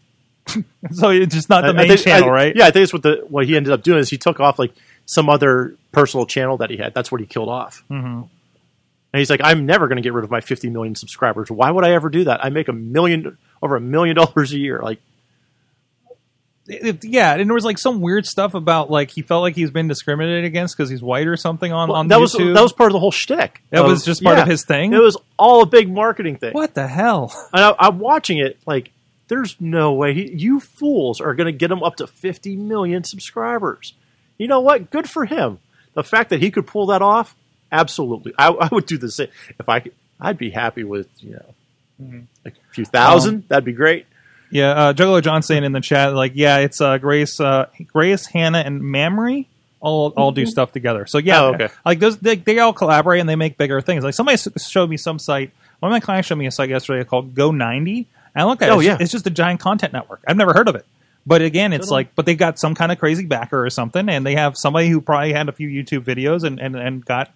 so 0.91 1.10
it's 1.10 1.34
just 1.34 1.50
not 1.50 1.62
the 1.62 1.68
I- 1.68 1.72
I 1.72 1.74
main 1.74 1.88
think- 1.89 2.02
channel, 2.02 2.30
I- 2.30 2.34
right? 2.34 2.56
Yeah, 2.56 2.68
I 2.68 2.72
think 2.72 2.84
it's 2.84 2.94
what 2.94 3.04
the 3.04 3.26
what 3.30 3.46
he 3.46 3.56
ended 3.58 3.74
up 3.74 3.82
doing 3.84 4.00
is 4.00 4.10
he 4.10 4.18
took 4.18 4.39
off 4.39 4.60
like 4.60 4.74
some 5.06 5.30
other 5.30 5.76
personal 5.91 6.26
channel 6.26 6.58
that 6.58 6.70
he 6.70 6.78
had. 6.78 6.94
That's 6.94 7.12
what 7.12 7.20
he 7.22 7.28
killed 7.28 7.50
off. 7.50 7.84
Mhm. 7.91 8.30
And 9.13 9.20
he's 9.20 9.30
like, 9.30 9.39
I'm 9.44 9.65
never 9.65 9.88
going 9.88 9.96
to 9.96 10.02
get 10.02 10.12
rid 10.13 10.26
of 10.26 10.32
my 10.32 10.41
50 10.41 10.70
million 10.70 10.94
subscribers. 10.94 11.50
Why 11.50 11.72
would 11.72 11.86
I 11.86 11.91
ever 11.91 12.10
do 12.10 12.26
that? 12.26 12.44
I 12.44 12.50
make 12.50 12.68
a 12.68 12.74
million 12.74 13.38
over 13.63 13.76
a 13.78 13.82
million 13.82 14.15
dollars 14.18 14.52
a 14.52 14.58
year. 14.58 14.82
Like, 14.84 15.00
it, 16.67 17.04
yeah, 17.06 17.34
and 17.36 17.49
there 17.49 17.54
was 17.54 17.65
like 17.65 17.78
some 17.78 18.01
weird 18.01 18.25
stuff 18.25 18.54
about 18.54 18.89
like 18.89 19.12
he 19.12 19.21
felt 19.21 19.41
like 19.41 19.56
he's 19.56 19.71
been 19.71 19.88
discriminated 19.88 20.45
against 20.45 20.75
because 20.75 20.89
he's 20.89 21.01
white 21.01 21.28
or 21.28 21.38
something 21.38 21.71
on 21.71 21.89
well, 21.89 21.97
on 21.97 22.08
that 22.10 22.19
was 22.19 22.34
YouTube. 22.34 22.54
that 22.56 22.63
was 22.63 22.73
part 22.73 22.89
of 22.89 22.93
the 22.93 22.99
whole 22.99 23.12
shtick. 23.12 23.62
That 23.69 23.82
of- 23.82 23.88
was 23.88 24.04
just 24.04 24.23
part 24.23 24.39
of 24.39 24.47
his 24.47 24.65
thing? 24.65 24.93
It 24.93 25.01
was 25.01 25.17
all 25.38 25.62
a 25.62 25.65
big 25.65 25.91
marketing 25.91 26.38
thing. 26.38 26.54
what 26.54 26.73
the 26.73 26.88
hell? 26.88 27.32
And 27.54 27.63
I, 27.63 27.75
I'm 27.80 27.99
watching 27.99 28.38
it 28.39 28.58
like, 28.65 28.91
there's 29.28 29.56
no 29.60 29.93
way 29.93 30.13
he, 30.13 30.32
you 30.34 30.60
fools 30.60 31.21
are 31.21 31.34
going 31.36 31.47
to 31.47 31.58
get 31.58 31.71
him 31.71 31.84
up 31.84 31.95
to 31.97 32.08
50 32.08 32.56
million 32.56 33.04
subscribers. 33.04 33.93
You 34.38 34.47
know 34.47 34.60
what? 34.62 34.89
Good 34.91 35.10
for 35.10 35.25
him. 35.25 35.60
The 35.93 36.04
fact 36.04 36.30
that 36.32 36.41
he 36.41 36.51
could 36.51 36.67
pull 36.67 36.88
that 36.88 37.01
off, 37.01 37.36
absolutely. 37.71 38.34
I, 38.38 38.49
I 38.49 38.69
would 38.71 38.86
do 38.86 38.97
the 38.97 39.10
same 39.12 39.30
if 39.60 39.69
I. 39.69 39.80
could- 39.82 39.93
I'd 40.19 40.38
be 40.38 40.49
happy 40.49 40.84
with 40.86 41.08
you 41.19 41.32
know, 41.34 41.54
Mm-hmm. 42.01 42.19
like 42.43 42.56
a 42.56 42.73
few 42.73 42.86
thousand. 42.86 43.36
Um, 43.36 43.43
that'd 43.49 43.65
be 43.65 43.71
great. 43.73 44.06
Yeah, 44.52 44.70
uh, 44.72 44.94
Juggalo 44.94 45.22
John 45.22 45.42
saying 45.42 45.64
in 45.64 45.72
the 45.72 45.82
chat 45.82 46.14
like, 46.14 46.34
yeah, 46.36 46.58
it's 46.60 46.80
uh, 46.80 46.98
Grace, 46.98 47.40
uh, 47.40 47.68
Grace, 47.92 48.26
Hannah, 48.28 48.60
and 48.60 48.82
Mamrie 48.82 49.48
all 49.82 50.10
all 50.18 50.32
do 50.32 50.46
stuff 50.46 50.72
together. 50.72 51.06
So 51.06 51.18
yeah, 51.20 51.42
Oh, 51.42 51.54
okay. 51.54 51.70
like 51.86 52.00
those 52.00 52.18
they, 52.18 52.36
they 52.38 52.60
all 52.60 52.74
collaborate 52.74 53.20
and 53.20 53.30
they 53.30 53.36
make 53.36 53.58
bigger 53.58 53.82
things. 53.82 54.04
Like 54.04 54.14
somebody 54.14 54.38
showed 54.58 54.90
me 54.90 54.98
some 54.98 55.20
site. 55.20 55.52
One 55.80 55.92
of 55.92 55.96
my 55.96 56.00
clients 56.00 56.28
showed 56.28 56.38
me 56.38 56.48
a 56.48 56.52
site 56.52 56.70
yesterday 56.70 57.04
called 57.04 57.36
Go 57.36 57.52
ninety. 57.52 58.08
And 58.34 58.42
I 58.42 58.46
looked 58.46 58.62
at 58.62 58.70
it. 58.70 58.72
Oh, 58.72 58.80
it's, 58.80 58.88
yeah. 58.88 58.98
it's 59.00 59.12
just 59.12 59.28
a 59.28 59.30
giant 59.30 59.60
content 59.60 59.94
network. 59.94 60.22
I've 60.28 60.38
never 60.38 60.54
heard 60.54 60.68
of 60.68 60.76
it. 60.76 60.86
But 61.28 61.42
again, 61.42 61.74
it's 61.74 61.86
Good 61.88 61.92
on- 61.92 61.98
like, 61.98 62.16
but 62.16 62.26
they've 62.26 62.38
got 62.38 62.60
some 62.60 62.76
kind 62.76 62.92
of 62.92 63.00
crazy 63.00 63.26
backer 63.26 63.64
or 63.64 63.70
something, 63.70 64.10
and 64.10 64.26
they 64.26 64.36
have 64.36 64.58
somebody 64.58 64.90
who 64.90 65.02
probably 65.02 65.34
had 65.34 65.50
a 65.50 65.52
few 65.52 65.68
YouTube 65.70 66.04
videos 66.04 66.44
and 66.44 66.60
and, 66.60 66.76
and 66.76 67.04
got, 67.06 67.32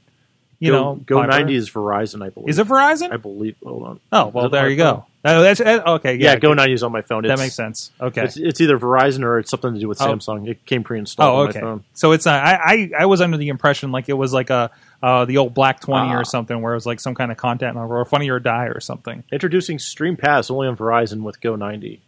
you 0.60 0.72
Go, 0.72 0.78
know, 0.82 0.96
Go 0.96 1.26
ninety 1.26 1.56
is 1.56 1.70
Verizon, 1.70 2.24
I 2.26 2.30
believe. 2.30 2.50
Is 2.50 2.60
it 2.60 2.68
Verizon? 2.68 3.12
I 3.14 3.18
believe. 3.18 3.56
Hold 3.64 3.84
on. 3.84 4.00
oh 4.12 4.28
well, 4.28 4.50
there 4.50 4.70
you 4.70 4.78
phone? 4.78 4.96
go. 4.96 5.06
Oh, 5.26 5.42
that's 5.42 5.60
uh, 5.60 5.82
okay. 5.96 6.16
Yeah, 6.16 6.32
Yeah, 6.34 6.40
Go 6.40 6.54
ninety 6.54 6.74
is 6.74 6.82
on 6.84 6.92
my 6.94 7.02
phone. 7.02 7.24
that 7.24 7.40
makes 7.40 7.54
sense. 7.56 7.92
Okay. 8.00 8.24
It's, 8.24 8.38
it's 8.38 8.62
either 8.62 8.78
Verizon 8.80 9.24
or 9.24 9.40
it's 9.40 9.52
something 9.52 9.74
to 9.74 9.80
do 9.80 9.88
with 9.88 10.02
Oh. 10.02 10.06
Samsung. 10.08 10.48
It 10.48 10.66
came 10.66 10.84
pre-installed 10.84 11.30
Oh, 11.36 11.42
on 11.44 11.50
okay. 11.50 11.60
my 11.60 11.66
phone. 11.66 11.84
So 11.94 12.12
it's 12.14 12.26
not. 12.26 12.42
I, 12.44 12.54
I 12.56 12.92
I 13.02 13.06
was 13.06 13.20
under 13.22 13.36
the 13.38 13.50
impression 13.50 13.92
like 13.92 14.08
it 14.10 14.14
was 14.14 14.32
like 14.34 14.50
a 14.50 14.72
uh, 15.04 15.26
the 15.26 15.38
old 15.38 15.54
Black 15.54 15.80
Twenty 15.82 16.14
Ah. 16.14 16.20
or 16.20 16.24
something, 16.24 16.62
where 16.62 16.74
it 16.74 16.78
was 16.78 16.86
like 16.86 17.00
some 17.00 17.16
kind 17.16 17.32
of 17.32 17.38
content 17.38 17.76
or 17.78 18.04
Funny 18.06 18.30
or 18.30 18.40
Die 18.40 18.66
or 18.68 18.80
something. 18.80 19.24
Introducing 19.32 19.78
Stream 19.80 20.16
Pass 20.18 20.50
only 20.50 20.68
on 20.68 20.76
Verizon 20.78 21.22
with 21.24 21.40
Go 21.42 21.56
ninety. 21.56 22.02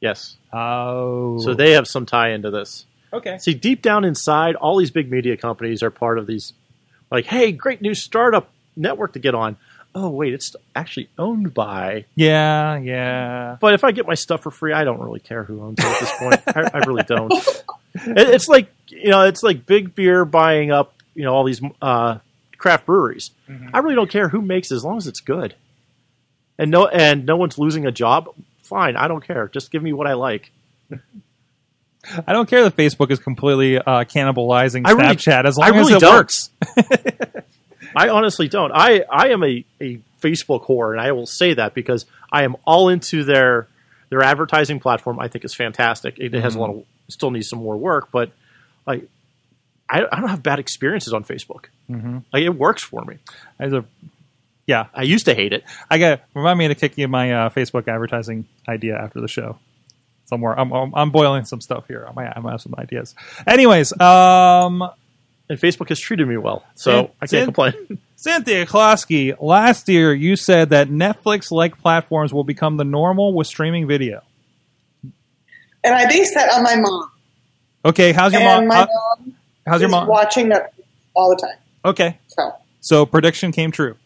Yes. 0.00 0.36
Oh, 0.52 1.38
So 1.40 1.54
they 1.54 1.72
have 1.72 1.86
some 1.86 2.06
tie 2.06 2.30
into 2.30 2.50
this. 2.50 2.86
okay. 3.12 3.38
See, 3.38 3.54
deep 3.54 3.82
down 3.82 4.04
inside, 4.04 4.56
all 4.56 4.76
these 4.78 4.90
big 4.90 5.10
media 5.10 5.36
companies 5.36 5.82
are 5.82 5.90
part 5.90 6.18
of 6.18 6.26
these. 6.26 6.52
Like, 7.12 7.26
hey, 7.26 7.52
great 7.52 7.82
new 7.82 7.94
startup 7.94 8.48
network 8.74 9.12
to 9.12 9.18
get 9.18 9.34
on. 9.34 9.56
Oh, 9.94 10.08
wait, 10.08 10.32
it's 10.32 10.56
actually 10.74 11.10
owned 11.18 11.52
by. 11.52 12.06
Yeah, 12.14 12.78
yeah. 12.78 13.58
But 13.60 13.74
if 13.74 13.84
I 13.84 13.92
get 13.92 14.06
my 14.06 14.14
stuff 14.14 14.42
for 14.42 14.50
free, 14.50 14.72
I 14.72 14.84
don't 14.84 14.98
really 14.98 15.20
care 15.20 15.44
who 15.44 15.60
owns 15.60 15.78
it 15.78 15.84
at 15.84 16.00
this 16.00 16.12
point. 16.18 16.42
I, 16.56 16.78
I 16.78 16.78
really 16.86 17.02
don't. 17.02 17.32
It, 17.94 18.28
it's 18.30 18.48
like 18.48 18.72
you 18.88 19.10
know, 19.10 19.24
it's 19.24 19.42
like 19.42 19.66
big 19.66 19.94
beer 19.94 20.24
buying 20.24 20.70
up 20.70 20.94
you 21.14 21.24
know 21.24 21.34
all 21.34 21.44
these 21.44 21.60
uh, 21.82 22.18
craft 22.56 22.86
breweries. 22.86 23.30
I 23.74 23.80
really 23.80 23.94
don't 23.94 24.08
care 24.08 24.30
who 24.30 24.40
makes 24.40 24.72
it 24.72 24.76
as 24.76 24.84
long 24.84 24.96
as 24.96 25.06
it's 25.06 25.20
good. 25.20 25.54
And 26.58 26.70
no, 26.70 26.86
and 26.86 27.26
no 27.26 27.36
one's 27.36 27.58
losing 27.58 27.84
a 27.84 27.92
job. 27.92 28.34
Fine, 28.62 28.96
I 28.96 29.08
don't 29.08 29.22
care. 29.22 29.48
Just 29.48 29.70
give 29.70 29.82
me 29.82 29.92
what 29.92 30.06
I 30.06 30.14
like. 30.14 30.50
I 32.26 32.32
don't 32.32 32.48
care 32.48 32.64
that 32.64 32.76
Facebook 32.76 33.10
is 33.10 33.18
completely 33.18 33.78
uh, 33.78 34.04
cannibalizing 34.04 34.82
I 34.84 34.92
really- 34.92 35.14
Snapchat 35.16 35.44
as 35.44 35.56
long 35.56 35.72
I 35.72 35.76
really 35.76 35.94
as 35.94 36.02
it 36.02 36.04
don't. 36.04 36.14
works. 36.14 36.50
I 37.96 38.08
honestly 38.08 38.48
don't. 38.48 38.72
I, 38.72 39.04
I 39.10 39.28
am 39.28 39.42
a, 39.44 39.64
a 39.80 40.00
Facebook 40.20 40.66
whore, 40.66 40.92
and 40.92 41.00
I 41.00 41.12
will 41.12 41.26
say 41.26 41.54
that 41.54 41.74
because 41.74 42.06
I 42.30 42.44
am 42.44 42.56
all 42.66 42.88
into 42.88 43.24
their 43.24 43.68
their 44.08 44.22
advertising 44.22 44.80
platform. 44.80 45.20
I 45.20 45.28
think 45.28 45.44
is 45.44 45.54
fantastic. 45.54 46.18
It 46.18 46.32
has 46.34 46.54
a 46.54 46.60
lot 46.60 46.70
of 46.70 46.84
still 47.08 47.30
needs 47.30 47.48
some 47.48 47.58
more 47.60 47.76
work, 47.76 48.08
but 48.10 48.30
like 48.86 49.06
I, 49.88 50.04
I 50.10 50.20
don't 50.20 50.30
have 50.30 50.42
bad 50.42 50.58
experiences 50.58 51.12
on 51.12 51.24
Facebook. 51.24 51.66
Mm-hmm. 51.90 52.18
Like 52.32 52.42
it 52.42 52.56
works 52.56 52.82
for 52.82 53.04
me. 53.04 53.18
As 53.58 53.72
a, 53.74 53.84
yeah, 54.66 54.86
I 54.94 55.02
used 55.02 55.26
to 55.26 55.34
hate 55.34 55.52
it. 55.52 55.64
I 55.90 55.98
got 55.98 56.22
remind 56.34 56.58
me 56.58 56.68
to 56.68 56.74
kick 56.74 56.96
you 56.96 57.08
my 57.08 57.32
uh, 57.32 57.48
Facebook 57.50 57.88
advertising 57.88 58.46
idea 58.66 58.96
after 58.96 59.20
the 59.20 59.28
show. 59.28 59.58
Somewhere, 60.32 60.58
I'm, 60.58 60.72
I'm 60.72 60.94
I'm 60.94 61.10
boiling 61.10 61.44
some 61.44 61.60
stuff 61.60 61.86
here. 61.88 62.06
I 62.08 62.12
might 62.14 62.32
I 62.34 62.40
might 62.40 62.52
have 62.52 62.60
some 62.62 62.74
ideas. 62.78 63.14
Anyways, 63.46 63.92
um, 64.00 64.82
And 65.50 65.58
Facebook 65.60 65.90
has 65.90 66.00
treated 66.00 66.26
me 66.26 66.38
well, 66.38 66.64
so 66.74 66.90
Sid- 67.02 67.10
I 67.20 67.26
can't 67.26 67.30
Sid- 67.30 67.44
complain. 67.44 67.74
Cynthia 68.16 68.64
Closkey, 68.64 69.36
last 69.42 69.88
year 69.90 70.14
you 70.14 70.36
said 70.36 70.70
that 70.70 70.88
Netflix-like 70.88 71.76
platforms 71.82 72.32
will 72.32 72.44
become 72.44 72.78
the 72.78 72.84
normal 72.84 73.34
with 73.34 73.46
streaming 73.46 73.86
video. 73.86 74.22
And 75.84 75.94
I 75.94 76.06
base 76.06 76.32
that 76.34 76.50
on 76.54 76.62
my 76.62 76.76
mom. 76.76 77.10
Okay, 77.84 78.12
how's 78.12 78.32
your 78.32 78.40
and 78.40 78.68
mom? 78.68 78.68
my 78.68 78.86
mom 78.86 79.34
how's 79.66 79.80
your 79.82 79.90
mom? 79.90 80.06
watching 80.08 80.48
that 80.48 80.72
all 81.14 81.28
the 81.30 81.36
time. 81.36 81.56
Okay, 81.84 82.16
So, 82.28 82.54
so 82.80 83.04
prediction 83.04 83.52
came 83.52 83.70
true. 83.72 83.96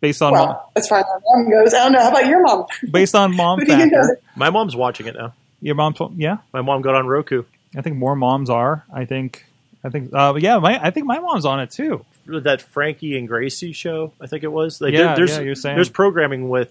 Based 0.00 0.20
on 0.22 0.32
mom, 0.34 0.48
well, 0.48 0.72
as 0.76 0.86
far 0.88 0.98
as 0.98 1.04
my 1.06 1.18
mom 1.42 1.50
goes, 1.50 1.72
I 1.74 1.78
don't 1.84 1.92
know. 1.92 2.00
How 2.00 2.10
about 2.10 2.26
your 2.26 2.42
mom? 2.42 2.66
based 2.90 3.14
on 3.14 3.34
mom 3.42 3.60
Who 3.60 3.64
you 3.72 3.78
know? 3.78 3.84
factor. 3.84 4.20
My 4.36 4.50
mom's 4.50 4.76
watching 4.76 5.06
it 5.06 5.14
now. 5.16 5.32
Your 5.62 5.74
mom 5.74 5.94
yeah. 6.16 6.38
My 6.52 6.60
mom 6.62 6.82
got 6.82 6.94
on 6.94 7.06
Roku. 7.06 7.44
I 7.76 7.80
think 7.80 7.96
more 7.96 8.14
moms 8.14 8.50
are. 8.50 8.84
I 8.92 9.06
think. 9.06 9.44
I 9.82 9.88
think. 9.88 10.12
Uh, 10.12 10.34
yeah, 10.38 10.58
my, 10.58 10.78
I 10.84 10.90
think 10.90 11.06
my 11.06 11.18
mom's 11.18 11.44
on 11.46 11.60
it 11.60 11.70
too. 11.70 12.04
that 12.26 12.60
Frankie 12.60 13.16
and 13.16 13.26
Gracie 13.26 13.72
show. 13.72 14.12
I 14.20 14.26
think 14.26 14.42
it 14.44 14.52
was. 14.52 14.80
Like, 14.80 14.92
Yeah, 14.92 15.14
there's, 15.14 15.30
yeah, 15.36 15.40
you're 15.42 15.54
saying. 15.54 15.76
there's 15.76 15.88
programming 15.90 16.48
with 16.50 16.70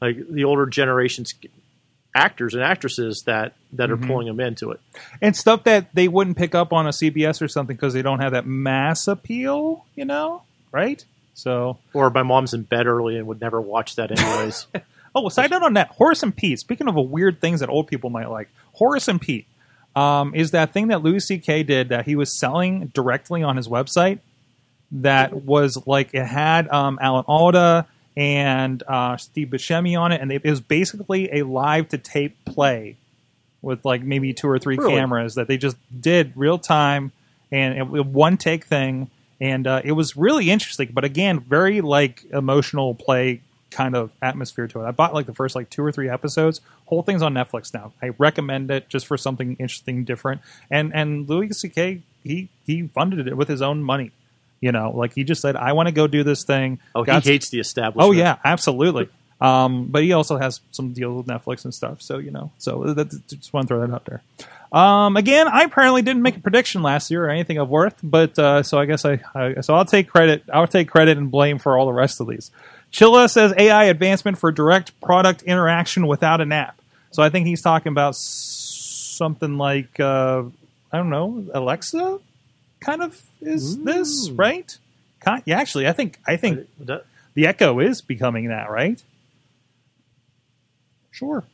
like 0.00 0.16
the 0.28 0.44
older 0.44 0.66
generations 0.66 1.34
actors 2.14 2.54
and 2.54 2.62
actresses 2.62 3.22
that 3.26 3.54
that 3.74 3.90
Mm-hmm. 3.90 4.04
are 4.04 4.06
pulling 4.06 4.26
them 4.26 4.40
into 4.40 4.70
it. 4.72 4.80
and 5.22 5.36
stuff 5.36 5.64
that 5.64 5.94
they 5.94 6.08
wouldn't 6.08 6.36
pick 6.36 6.54
up 6.54 6.72
on 6.72 6.86
a 6.86 6.90
CBS 6.90 7.40
or 7.42 7.48
something 7.48 7.76
because 7.76 7.92
they 7.94 8.02
don't 8.02 8.20
have 8.20 8.32
that 8.32 8.46
mass 8.46 9.06
appeal, 9.06 9.84
you 9.94 10.04
know, 10.04 10.42
right? 10.72 11.04
So, 11.36 11.76
Or 11.92 12.08
my 12.08 12.22
mom's 12.22 12.54
in 12.54 12.62
bed 12.62 12.86
early 12.86 13.18
and 13.18 13.26
would 13.26 13.42
never 13.42 13.60
watch 13.60 13.96
that 13.96 14.10
anyways. 14.10 14.66
oh, 15.14 15.20
well, 15.20 15.30
side 15.30 15.50
note 15.50 15.62
on 15.62 15.74
that, 15.74 15.88
Horace 15.88 16.22
and 16.22 16.34
Pete. 16.34 16.58
Speaking 16.58 16.88
of 16.88 16.96
a 16.96 17.02
weird 17.02 17.42
things 17.42 17.60
that 17.60 17.68
old 17.68 17.88
people 17.88 18.08
might 18.08 18.30
like, 18.30 18.48
Horace 18.72 19.06
and 19.06 19.20
Pete 19.20 19.46
um, 19.94 20.34
is 20.34 20.52
that 20.52 20.72
thing 20.72 20.88
that 20.88 21.02
Louis 21.02 21.20
C.K. 21.20 21.62
did 21.64 21.90
that 21.90 22.06
he 22.06 22.16
was 22.16 22.32
selling 22.38 22.86
directly 22.94 23.42
on 23.42 23.56
his 23.58 23.68
website. 23.68 24.20
That 24.90 25.44
was 25.44 25.86
like 25.86 26.14
it 26.14 26.24
had 26.24 26.68
um, 26.68 26.98
Alan 27.02 27.24
Alda 27.28 27.86
and 28.16 28.82
uh, 28.88 29.18
Steve 29.18 29.48
Buscemi 29.48 29.98
on 30.00 30.12
it, 30.12 30.22
and 30.22 30.32
it 30.32 30.42
was 30.42 30.60
basically 30.62 31.30
a 31.32 31.42
live 31.42 31.88
to 31.90 31.98
tape 31.98 32.36
play 32.46 32.96
with 33.60 33.84
like 33.84 34.02
maybe 34.02 34.32
two 34.32 34.48
or 34.48 34.58
three 34.58 34.76
Really? 34.76 34.94
cameras 34.94 35.34
that 35.34 35.48
they 35.48 35.58
just 35.58 35.76
did 36.00 36.32
real 36.34 36.58
time 36.58 37.12
and 37.52 37.76
it 37.76 38.06
one 38.06 38.36
take 38.36 38.64
thing 38.64 39.10
and 39.40 39.66
uh, 39.66 39.82
it 39.84 39.92
was 39.92 40.16
really 40.16 40.50
interesting 40.50 40.90
but 40.92 41.04
again 41.04 41.40
very 41.40 41.80
like 41.80 42.24
emotional 42.32 42.94
play 42.94 43.40
kind 43.70 43.96
of 43.96 44.10
atmosphere 44.22 44.66
to 44.68 44.80
it. 44.80 44.84
I 44.86 44.90
bought 44.90 45.12
like 45.12 45.26
the 45.26 45.34
first 45.34 45.54
like 45.54 45.68
two 45.68 45.84
or 45.84 45.92
three 45.92 46.08
episodes. 46.08 46.60
Whole 46.86 47.02
thing's 47.02 47.20
on 47.20 47.34
netflix 47.34 47.74
now. 47.74 47.92
I 48.00 48.10
recommend 48.16 48.70
it 48.70 48.88
just 48.88 49.06
for 49.06 49.16
something 49.16 49.56
interesting 49.58 50.04
different. 50.04 50.40
And 50.70 50.94
and 50.94 51.28
louis 51.28 51.48
ck 51.48 52.02
he 52.24 52.48
he 52.64 52.88
funded 52.88 53.28
it 53.28 53.36
with 53.36 53.48
his 53.48 53.62
own 53.62 53.82
money 53.82 54.12
you 54.60 54.72
know? 54.72 54.90
Like 54.94 55.14
he 55.14 55.24
just 55.24 55.42
said 55.42 55.54
i 55.56 55.72
want 55.72 55.88
to 55.88 55.92
go 55.92 56.06
do 56.06 56.22
this 56.22 56.44
thing. 56.44 56.80
Oh, 56.94 57.02
he 57.02 57.06
Got 57.06 57.24
hates 57.24 57.50
the 57.50 57.60
establishment. 57.60 58.08
Oh 58.08 58.12
yeah, 58.12 58.36
absolutely. 58.44 59.08
Um, 59.40 59.88
but 59.88 60.02
he 60.02 60.12
also 60.12 60.38
has 60.38 60.60
some 60.70 60.92
deals 60.92 61.18
with 61.18 61.26
Netflix 61.26 61.64
and 61.64 61.74
stuff. 61.74 62.00
So 62.00 62.18
you 62.18 62.30
know, 62.30 62.52
so 62.58 62.84
that, 62.94 63.10
just 63.28 63.52
want 63.52 63.68
to 63.68 63.74
throw 63.74 63.86
that 63.86 63.92
out 63.92 64.04
there. 64.06 64.22
Um, 64.72 65.16
again, 65.16 65.46
I 65.48 65.62
apparently 65.62 66.02
didn't 66.02 66.22
make 66.22 66.36
a 66.36 66.40
prediction 66.40 66.82
last 66.82 67.10
year 67.10 67.26
or 67.26 67.30
anything 67.30 67.58
of 67.58 67.68
worth, 67.68 67.98
but 68.02 68.38
uh, 68.38 68.62
so 68.62 68.78
I 68.78 68.86
guess 68.86 69.04
I, 69.04 69.20
I 69.34 69.60
so 69.60 69.74
I'll 69.74 69.84
take 69.84 70.08
credit. 70.08 70.44
I'll 70.52 70.66
take 70.66 70.88
credit 70.88 71.18
and 71.18 71.30
blame 71.30 71.58
for 71.58 71.78
all 71.78 71.86
the 71.86 71.92
rest 71.92 72.20
of 72.20 72.28
these. 72.28 72.50
Chilla 72.92 73.28
says 73.28 73.52
AI 73.56 73.84
advancement 73.84 74.38
for 74.38 74.50
direct 74.50 74.98
product 75.00 75.42
interaction 75.42 76.06
without 76.06 76.40
an 76.40 76.52
app. 76.52 76.80
So 77.10 77.22
I 77.22 77.30
think 77.30 77.46
he's 77.46 77.62
talking 77.62 77.90
about 77.92 78.16
something 78.16 79.58
like 79.58 80.00
uh, 80.00 80.44
I 80.92 80.96
don't 80.96 81.10
know, 81.10 81.46
Alexa. 81.52 82.20
Kind 82.80 83.02
of 83.02 83.20
is 83.40 83.82
this 83.82 84.30
right? 84.30 84.76
Yeah, 85.44 85.58
actually, 85.58 85.88
I 85.88 85.92
think 85.92 86.18
I 86.26 86.36
think 86.36 86.68
the 87.34 87.46
Echo 87.46 87.80
is 87.80 88.00
becoming 88.00 88.48
that, 88.48 88.70
right? 88.70 89.02
Sure. 91.16 91.44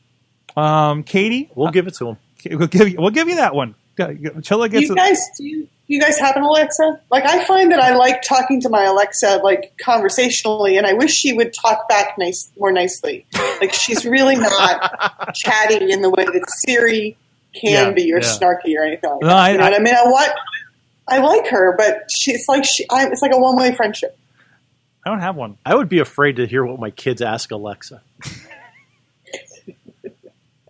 Um, 0.57 1.03
Katie, 1.03 1.49
we'll 1.55 1.71
give 1.71 1.87
it 1.87 1.95
to 1.95 2.09
him. 2.09 2.17
we'll 2.51 2.67
give 2.67 2.89
you, 2.89 2.95
we'll 2.99 3.11
give 3.11 3.27
you 3.29 3.35
that 3.37 3.55
one. 3.55 3.75
Chilla 3.97 4.69
gets 4.69 4.87
you 4.87 4.91
it. 4.93 4.97
guys, 4.97 5.19
do 5.37 5.45
you, 5.45 5.67
you 5.87 6.01
guys 6.01 6.17
have 6.19 6.35
an 6.35 6.43
Alexa? 6.43 6.99
Like, 7.09 7.25
I 7.25 7.43
find 7.45 7.71
that 7.71 7.79
I 7.79 7.95
like 7.95 8.21
talking 8.23 8.59
to 8.61 8.69
my 8.69 8.83
Alexa 8.83 9.37
like 9.43 9.73
conversationally, 9.81 10.77
and 10.77 10.85
I 10.85 10.93
wish 10.93 11.13
she 11.13 11.31
would 11.33 11.53
talk 11.53 11.87
back 11.87 12.17
nice 12.17 12.51
more 12.59 12.71
nicely. 12.71 13.25
Like, 13.61 13.73
she's 13.73 14.03
really 14.05 14.35
not 14.35 15.31
chatty 15.35 15.91
in 15.91 16.01
the 16.01 16.09
way 16.09 16.25
that 16.25 16.43
Siri 16.65 17.15
can 17.53 17.71
Yeah, 17.71 17.91
be, 17.91 18.11
or 18.13 18.17
yeah. 18.19 18.23
snarky, 18.27 18.75
or 18.77 18.83
anything 18.83 19.09
like 19.11 19.21
No, 19.21 19.27
that. 19.29 19.37
I- 19.37 19.51
you 19.51 19.57
know 19.59 19.63
I- 19.65 19.69
what 19.69 19.79
I 19.79 19.83
mean? 19.83 19.95
I 19.95 20.03
want. 20.03 20.31
I 21.07 21.17
like 21.19 21.47
her, 21.49 21.75
but 21.77 22.09
she's 22.11 22.47
like 22.47 22.63
she. 22.65 22.85
I, 22.89 23.07
it's 23.07 23.21
like 23.21 23.33
a 23.33 23.39
one 23.39 23.55
way 23.57 23.73
friendship. 23.75 24.17
I 25.05 25.09
don't 25.09 25.19
have 25.19 25.35
one. 25.35 25.57
I 25.65 25.75
would 25.75 25.89
be 25.89 25.99
afraid 25.99 26.37
to 26.37 26.47
hear 26.47 26.65
what 26.65 26.79
my 26.79 26.89
kids 26.91 27.21
ask 27.21 27.51
Alexa. 27.51 28.01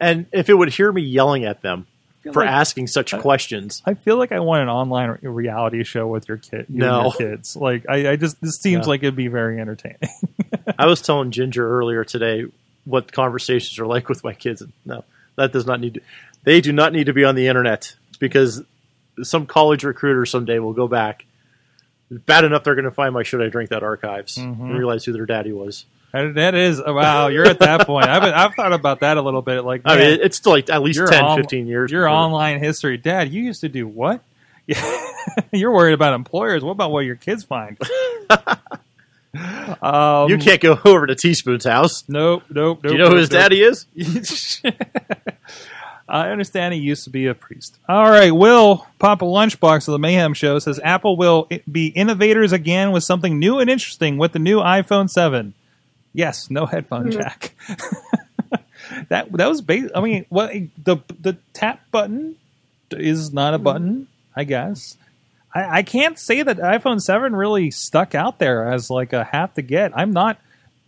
and 0.10 0.26
if 0.32 0.49
it 0.49 0.54
would 0.54 0.70
hear 0.74 0.91
me 0.91 1.01
yelling 1.01 1.45
at 1.45 1.62
them 1.62 1.88
for 2.32 2.41
like- 2.43 2.49
asking 2.49 2.88
such 2.88 3.14
questions, 3.18 3.82
I 3.86 3.93
feel 3.95 4.18
like 4.18 4.32
I 4.32 4.39
want 4.39 4.62
an 4.62 4.70
online 4.70 5.18
reality 5.22 5.84
show 5.84 6.08
with 6.08 6.28
your 6.28 6.38
kid, 6.38 6.68
you 6.70 6.80
No. 6.80 7.04
your 7.04 7.12
kids. 7.14 7.56
Like 7.56 7.86
I, 7.89 8.12
I 8.12 8.16
just 8.16 8.39
this 8.41 8.56
seems 8.62 8.86
No. 8.86 8.89
like 8.91 9.04
it'd 9.04 9.16
be 9.16 9.28
very 9.28 9.60
entertaining. 9.60 9.99
I 10.80 10.86
was 10.86 11.01
telling 11.01 11.32
Ginger 11.32 11.68
earlier 11.80 12.04
today 12.04 12.45
what 12.86 13.12
conversations 13.12 13.78
are 13.80 13.86
like 13.86 14.10
with 14.10 14.24
my 14.24 14.34
kids. 14.34 14.62
No, 14.86 15.04
that 15.36 15.51
does 15.51 15.66
not 15.66 15.80
need 15.80 15.95
to. 15.95 16.01
They 16.43 16.60
do 16.62 16.72
not 16.74 16.91
need 16.93 17.06
to 17.06 17.14
be 17.14 17.24
on 17.24 17.36
the 17.36 17.47
internet 17.47 17.95
because 18.20 18.62
some 19.22 19.45
college 19.45 19.84
recruiter 19.84 20.26
someday 20.26 20.60
will 20.60 20.74
go 20.74 20.88
back. 20.88 21.26
Bad 22.12 22.43
enough 22.43 22.64
they're 22.64 22.76
going 22.76 22.86
to 22.86 22.91
find 22.91 23.14
my 23.14 23.24
"Should 23.24 23.41
I 23.41 23.47
Drink 23.49 23.70
That" 23.72 23.82
archives 23.84 24.38
Mm-hmm. 24.38 24.64
and 24.66 24.78
realize 24.78 25.04
who 25.06 25.14
their 25.14 25.26
daddy 25.26 25.51
was. 25.51 25.86
That- 26.14 26.36
that 26.36 26.55
is 26.55 26.82
wow. 26.86 27.28
You're 27.28 27.45
at 27.47 27.59
that 27.59 27.86
point. 27.88 28.07
I've 28.07 28.22
been, 28.22 28.34
I've 28.34 28.53
thought 28.53 28.72
about 28.72 28.99
that 29.01 29.18
a 29.18 29.22
little 29.22 29.41
bit. 29.41 29.66
Like 29.66 29.82
I 29.84 29.97
mean, 29.97 30.20
it's 30.22 30.38
still 30.38 30.51
like 30.53 30.70
at 30.70 30.82
least 30.82 30.97
your 30.97 31.07
10, 31.07 31.24
on- 31.24 31.38
15 31.38 31.68
years. 31.68 31.91
Your 31.91 32.03
before- 32.05 32.16
online 32.16 32.59
history, 32.59 32.97
Dad. 32.97 33.34
You 33.34 33.41
used 33.43 33.61
to 33.61 33.70
do 33.70 33.88
what? 33.88 34.22
You're 35.51 35.72
worried 35.74 35.93
about 35.93 36.14
employers. 36.14 36.64
What 36.64 36.72
about 36.72 36.91
what 36.91 37.01
your 37.01 37.16
kids 37.16 37.43
find? 37.43 37.78
um, 39.82 40.30
you 40.30 40.38
can't 40.38 40.61
go 40.61 40.80
over 40.86 41.07
to 41.07 41.16
Teaspoon's 41.16 41.66
house. 41.66 42.03
Nope, 42.07 42.43
nope, 42.49 42.80
nope. 42.84 42.84
Do 42.84 42.91
you 42.91 42.97
know 42.97 43.09
who 43.09 43.18
his 43.18 43.32
nope. 43.32 43.41
daddy 43.41 43.61
is? 43.64 43.86
I 46.07 46.30
understand 46.30 46.74
he 46.74 46.80
used 46.82 47.05
to 47.05 47.09
be 47.09 47.26
a 47.28 47.34
priest. 47.34 47.78
All 47.89 48.09
right, 48.09 48.32
Will 48.32 48.86
Papa 48.99 49.26
Lunchbox 49.26 49.88
of 49.88 49.93
the 49.93 49.99
Mayhem 49.99 50.34
Show 50.34 50.59
says 50.59 50.80
Apple 50.84 51.18
will 51.18 51.49
be 51.72 51.88
innovators 51.88 52.51
again 52.51 52.91
with 52.91 53.03
something 53.03 53.39
new 53.39 53.59
and 53.59 53.70
interesting 53.70 54.18
with 54.18 54.34
the 54.34 54.39
new 54.39 54.59
iPhone 54.59 55.09
Seven. 55.09 55.53
Yes, 56.14 56.49
no 56.49 56.66
headphone 56.66 57.11
jack. 57.11 57.55
that 59.09 59.32
that 59.32 59.49
was 59.49 59.61
bas 59.61 59.89
I 59.95 60.01
mean, 60.01 60.26
what 60.30 60.51
the 60.84 60.97
the 61.20 61.38
tap 61.53 61.82
button 61.91 62.36
is 62.91 63.34
not 63.34 63.53
a 63.53 63.57
button, 63.59 64.07
I 64.36 64.43
guess. 64.43 64.97
I, 65.53 65.80
I 65.80 65.84
can't 65.84 66.18
say 66.20 66.43
that 66.43 66.57
iPhone 66.57 67.01
Seven 67.01 67.36
really 67.36 67.72
stuck 67.72 68.14
out 68.16 68.39
there 68.39 68.72
as 68.72 68.89
like 68.89 69.14
a 69.14 69.24
have 69.24 69.53
to 69.55 69.61
get. 69.61 69.91
I'm 69.97 70.11
not. 70.11 70.38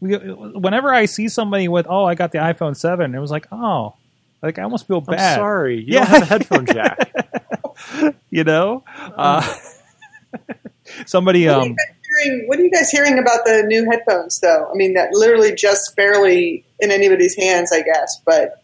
Whenever 0.02 0.94
I 0.94 1.06
see 1.06 1.30
somebody 1.30 1.68
with, 1.68 1.88
oh, 1.90 2.06
I 2.06 2.14
got 2.16 2.32
the 2.32 2.38
iPhone 2.40 2.76
Seven, 2.78 3.16
it 3.16 3.20
was 3.20 3.32
like, 3.32 3.48
oh, 3.52 3.96
like 4.44 4.60
I 4.60 4.64
almost 4.64 4.88
feel 4.88 4.98
I'm 5.08 5.16
bad. 5.16 5.36
sorry. 5.36 5.78
You 5.80 5.94
Yeah. 5.96 6.00
don't 6.06 6.10
have 6.10 6.22
a 6.22 6.26
headphone 6.26 6.66
jack. 6.68 7.12
You 8.30 8.44
know, 8.46 8.84
uh, 9.16 9.42
somebody. 11.06 11.48
Um, 11.48 11.64
you 11.70 11.76
guys 11.76 11.95
hearing, 12.24 12.48
what 12.48 12.60
are 12.60 12.64
you 12.64 12.72
guys 12.72 12.90
hearing 12.90 13.20
about 13.20 13.46
the 13.46 13.64
new 13.68 13.86
headphones, 13.90 14.40
though? 14.40 14.70
I 14.72 14.76
mean, 14.76 14.94
that 14.94 15.10
literally 15.14 15.54
just 15.54 15.96
barely 15.96 16.64
in 16.80 16.92
anybody's 16.92 17.36
hands, 17.36 17.72
I 17.72 17.82
guess. 17.82 18.22
But 18.26 18.62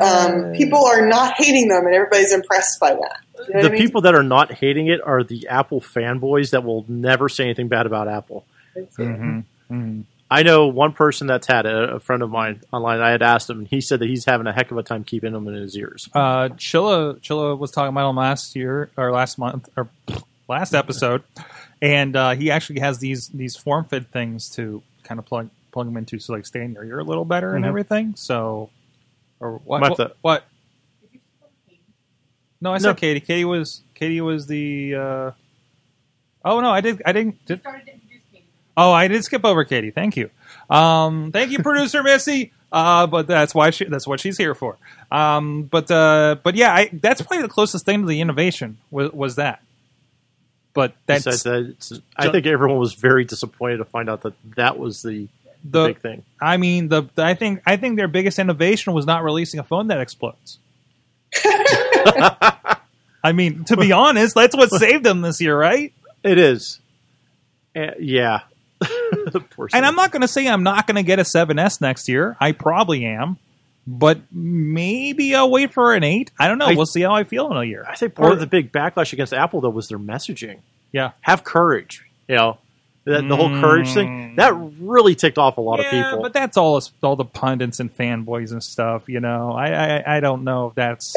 um, 0.00 0.52
people 0.52 0.84
are 0.84 1.06
not 1.06 1.34
hating 1.36 1.68
them, 1.68 1.86
and 1.86 1.94
everybody's 1.94 2.32
impressed 2.32 2.80
by 2.80 2.94
that. 2.94 3.18
You 3.36 3.38
know 3.38 3.44
the 3.44 3.52
what 3.54 3.64
I 3.66 3.68
mean? 3.70 3.82
people 3.82 4.00
that 4.02 4.14
are 4.14 4.22
not 4.22 4.52
hating 4.52 4.88
it 4.88 5.00
are 5.04 5.22
the 5.22 5.48
Apple 5.48 5.80
fanboys 5.80 6.50
that 6.50 6.64
will 6.64 6.84
never 6.88 7.28
say 7.28 7.44
anything 7.44 7.68
bad 7.68 7.86
about 7.86 8.08
Apple. 8.08 8.44
mhm, 8.76 9.44
mhm. 9.70 10.04
I 10.28 10.42
know 10.42 10.66
one 10.66 10.92
person 10.92 11.28
that's 11.28 11.46
had 11.46 11.66
it, 11.66 11.90
a 11.90 12.00
friend 12.00 12.20
of 12.20 12.30
mine 12.30 12.60
online. 12.72 13.00
I 13.00 13.10
had 13.10 13.22
asked 13.22 13.48
him, 13.48 13.60
and 13.60 13.68
he 13.68 13.80
said 13.80 14.00
that 14.00 14.08
he's 14.08 14.24
having 14.24 14.48
a 14.48 14.52
heck 14.52 14.72
of 14.72 14.76
a 14.76 14.82
time 14.82 15.04
keeping 15.04 15.32
them 15.32 15.46
in 15.46 15.54
his 15.54 15.76
ears. 15.76 16.08
Uh, 16.12 16.48
Chilla 16.56 17.20
Chilla 17.20 17.56
was 17.56 17.70
talking 17.70 17.90
about 17.90 18.08
them 18.08 18.16
last 18.16 18.56
year 18.56 18.90
or 18.96 19.12
last 19.12 19.38
month 19.38 19.68
or 19.76 19.88
last 20.48 20.74
episode, 20.74 21.22
and 21.82 22.16
uh, 22.16 22.30
he 22.34 22.50
actually 22.50 22.80
has 22.80 22.98
these 22.98 23.28
these 23.28 23.56
form 23.56 23.84
fit 23.84 24.06
things 24.08 24.48
to 24.56 24.82
kind 25.02 25.18
of 25.18 25.26
plug 25.26 25.50
plug 25.72 25.86
them 25.86 25.96
into 25.96 26.18
so 26.18 26.32
like 26.32 26.46
stay 26.46 26.62
in 26.64 26.72
your 26.72 26.84
ear 26.84 26.98
a 27.00 27.04
little 27.04 27.24
better 27.24 27.54
and 27.54 27.64
Mhm. 27.64 27.68
everything. 27.68 28.14
So, 28.16 28.70
or 29.40 29.58
what? 29.64 29.80
Might 29.80 29.90
What? 29.90 29.98
have 29.98 30.12
what? 30.22 30.44
No, 32.60 32.72
I 32.72 32.78
said 32.78 32.88
No. 32.88 32.94
Katie. 32.94 33.20
Katie 33.20 33.44
was 33.44 33.82
Katie 33.94 34.20
was 34.20 34.46
the. 34.46 34.94
Uh, 34.94 35.30
oh 36.44 36.60
no, 36.60 36.70
I 36.70 36.80
did. 36.80 37.02
I 37.04 37.12
didn't. 37.12 37.44
Did, 37.46 37.60
oh, 38.76 38.92
I 38.92 39.08
did 39.08 39.22
skip 39.24 39.44
over 39.44 39.64
Katie. 39.64 39.90
Thank 39.90 40.16
you. 40.16 40.30
Um, 40.70 41.30
thank 41.32 41.50
you, 41.50 41.58
producer 41.60 42.02
Missy. 42.02 42.52
Uh, 42.72 43.06
but 43.06 43.26
that's 43.28 43.54
why 43.54 43.70
she, 43.70 43.84
that's 43.84 44.06
what 44.08 44.18
she's 44.20 44.36
here 44.36 44.54
for. 44.54 44.76
Um, 45.12 45.62
but 45.64 45.90
uh, 45.90 46.36
but 46.42 46.56
yeah, 46.56 46.74
I, 46.74 46.90
that's 46.92 47.22
probably 47.22 47.42
the 47.42 47.48
closest 47.48 47.84
thing 47.86 48.00
to 48.02 48.06
the 48.08 48.20
innovation 48.20 48.78
was, 48.90 49.12
was 49.12 49.36
that. 49.36 49.62
But 50.76 50.94
that's 51.06 51.24
said 51.24 51.76
that 51.78 52.02
I 52.18 52.30
think 52.30 52.44
everyone 52.44 52.78
was 52.78 52.92
very 52.92 53.24
disappointed 53.24 53.78
to 53.78 53.86
find 53.86 54.10
out 54.10 54.20
that 54.22 54.34
that 54.56 54.78
was 54.78 55.00
the, 55.00 55.26
the 55.64 55.70
the. 55.70 55.86
big 55.86 56.00
thing. 56.02 56.22
I 56.38 56.58
mean, 56.58 56.88
the, 56.88 57.08
the 57.14 57.24
I 57.24 57.32
think 57.32 57.62
I 57.64 57.78
think 57.78 57.96
their 57.96 58.08
biggest 58.08 58.38
innovation 58.38 58.92
was 58.92 59.06
not 59.06 59.24
releasing 59.24 59.58
a 59.58 59.62
phone 59.62 59.86
that 59.88 60.02
explodes. 60.02 60.58
I 63.24 63.32
mean, 63.32 63.64
to 63.64 63.78
be 63.78 63.90
honest, 63.90 64.34
that's 64.34 64.54
what 64.54 64.70
saved 64.70 65.02
them 65.02 65.22
this 65.22 65.40
year, 65.40 65.58
right? 65.58 65.94
It 66.22 66.36
is. 66.36 66.78
Uh, 67.74 67.92
yeah. 67.98 68.42
And 69.72 69.86
I'm 69.86 69.94
not 69.96 70.12
going 70.12 70.20
to 70.20 70.28
say 70.28 70.46
I'm 70.46 70.62
not 70.62 70.86
going 70.86 70.96
to 70.96 71.02
get 71.02 71.18
a 71.18 71.22
7S 71.22 71.80
next 71.80 72.08
year. 72.08 72.36
I 72.40 72.52
probably 72.52 73.04
am, 73.06 73.38
but 73.86 74.18
maybe 74.32 75.34
I'll 75.34 75.50
wait 75.50 75.72
for 75.72 75.94
an 75.94 76.02
8. 76.02 76.30
I 76.38 76.48
don't 76.48 76.58
know. 76.58 76.66
I- 76.66 76.74
we'll 76.74 76.86
see 76.86 77.02
how 77.02 77.14
I 77.14 77.24
feel 77.24 77.50
in 77.50 77.56
a 77.56 77.64
year. 77.64 77.84
I 77.88 77.94
think 77.94 78.14
part 78.14 78.30
Or- 78.30 78.32
of 78.34 78.40
the 78.40 78.46
big 78.46 78.72
backlash 78.72 79.12
against 79.12 79.32
Apple 79.32 79.60
though 79.60 79.70
was 79.70 79.88
their 79.88 79.98
messaging. 79.98 80.58
Yeah. 80.92 81.12
Have 81.22 81.44
courage. 81.44 82.04
You 82.28 82.36
know, 82.36 82.58
the, 83.04 83.22
the 83.22 83.36
whole 83.36 83.50
courage 83.60 83.92
thing 83.94 84.34
that 84.36 84.52
really 84.80 85.14
ticked 85.14 85.38
off 85.38 85.58
a 85.58 85.60
lot 85.60 85.78
Mm. 85.78 85.82
yeah, 85.84 85.86
of 86.00 86.04
people. 86.10 86.22
but 86.22 86.32
that's 86.32 86.56
all 86.56 86.80
all 87.02 87.14
the 87.16 87.24
pundits 87.24 87.78
and 87.78 87.96
fanboys 87.96 88.50
and 88.50 88.62
stuff. 88.62 89.08
You 89.08 89.20
know, 89.20 89.52
I 89.52 89.98
I, 89.98 90.16
I 90.16 90.20
don't 90.20 90.42
know 90.42 90.66
if 90.68 90.74
that's 90.74 91.14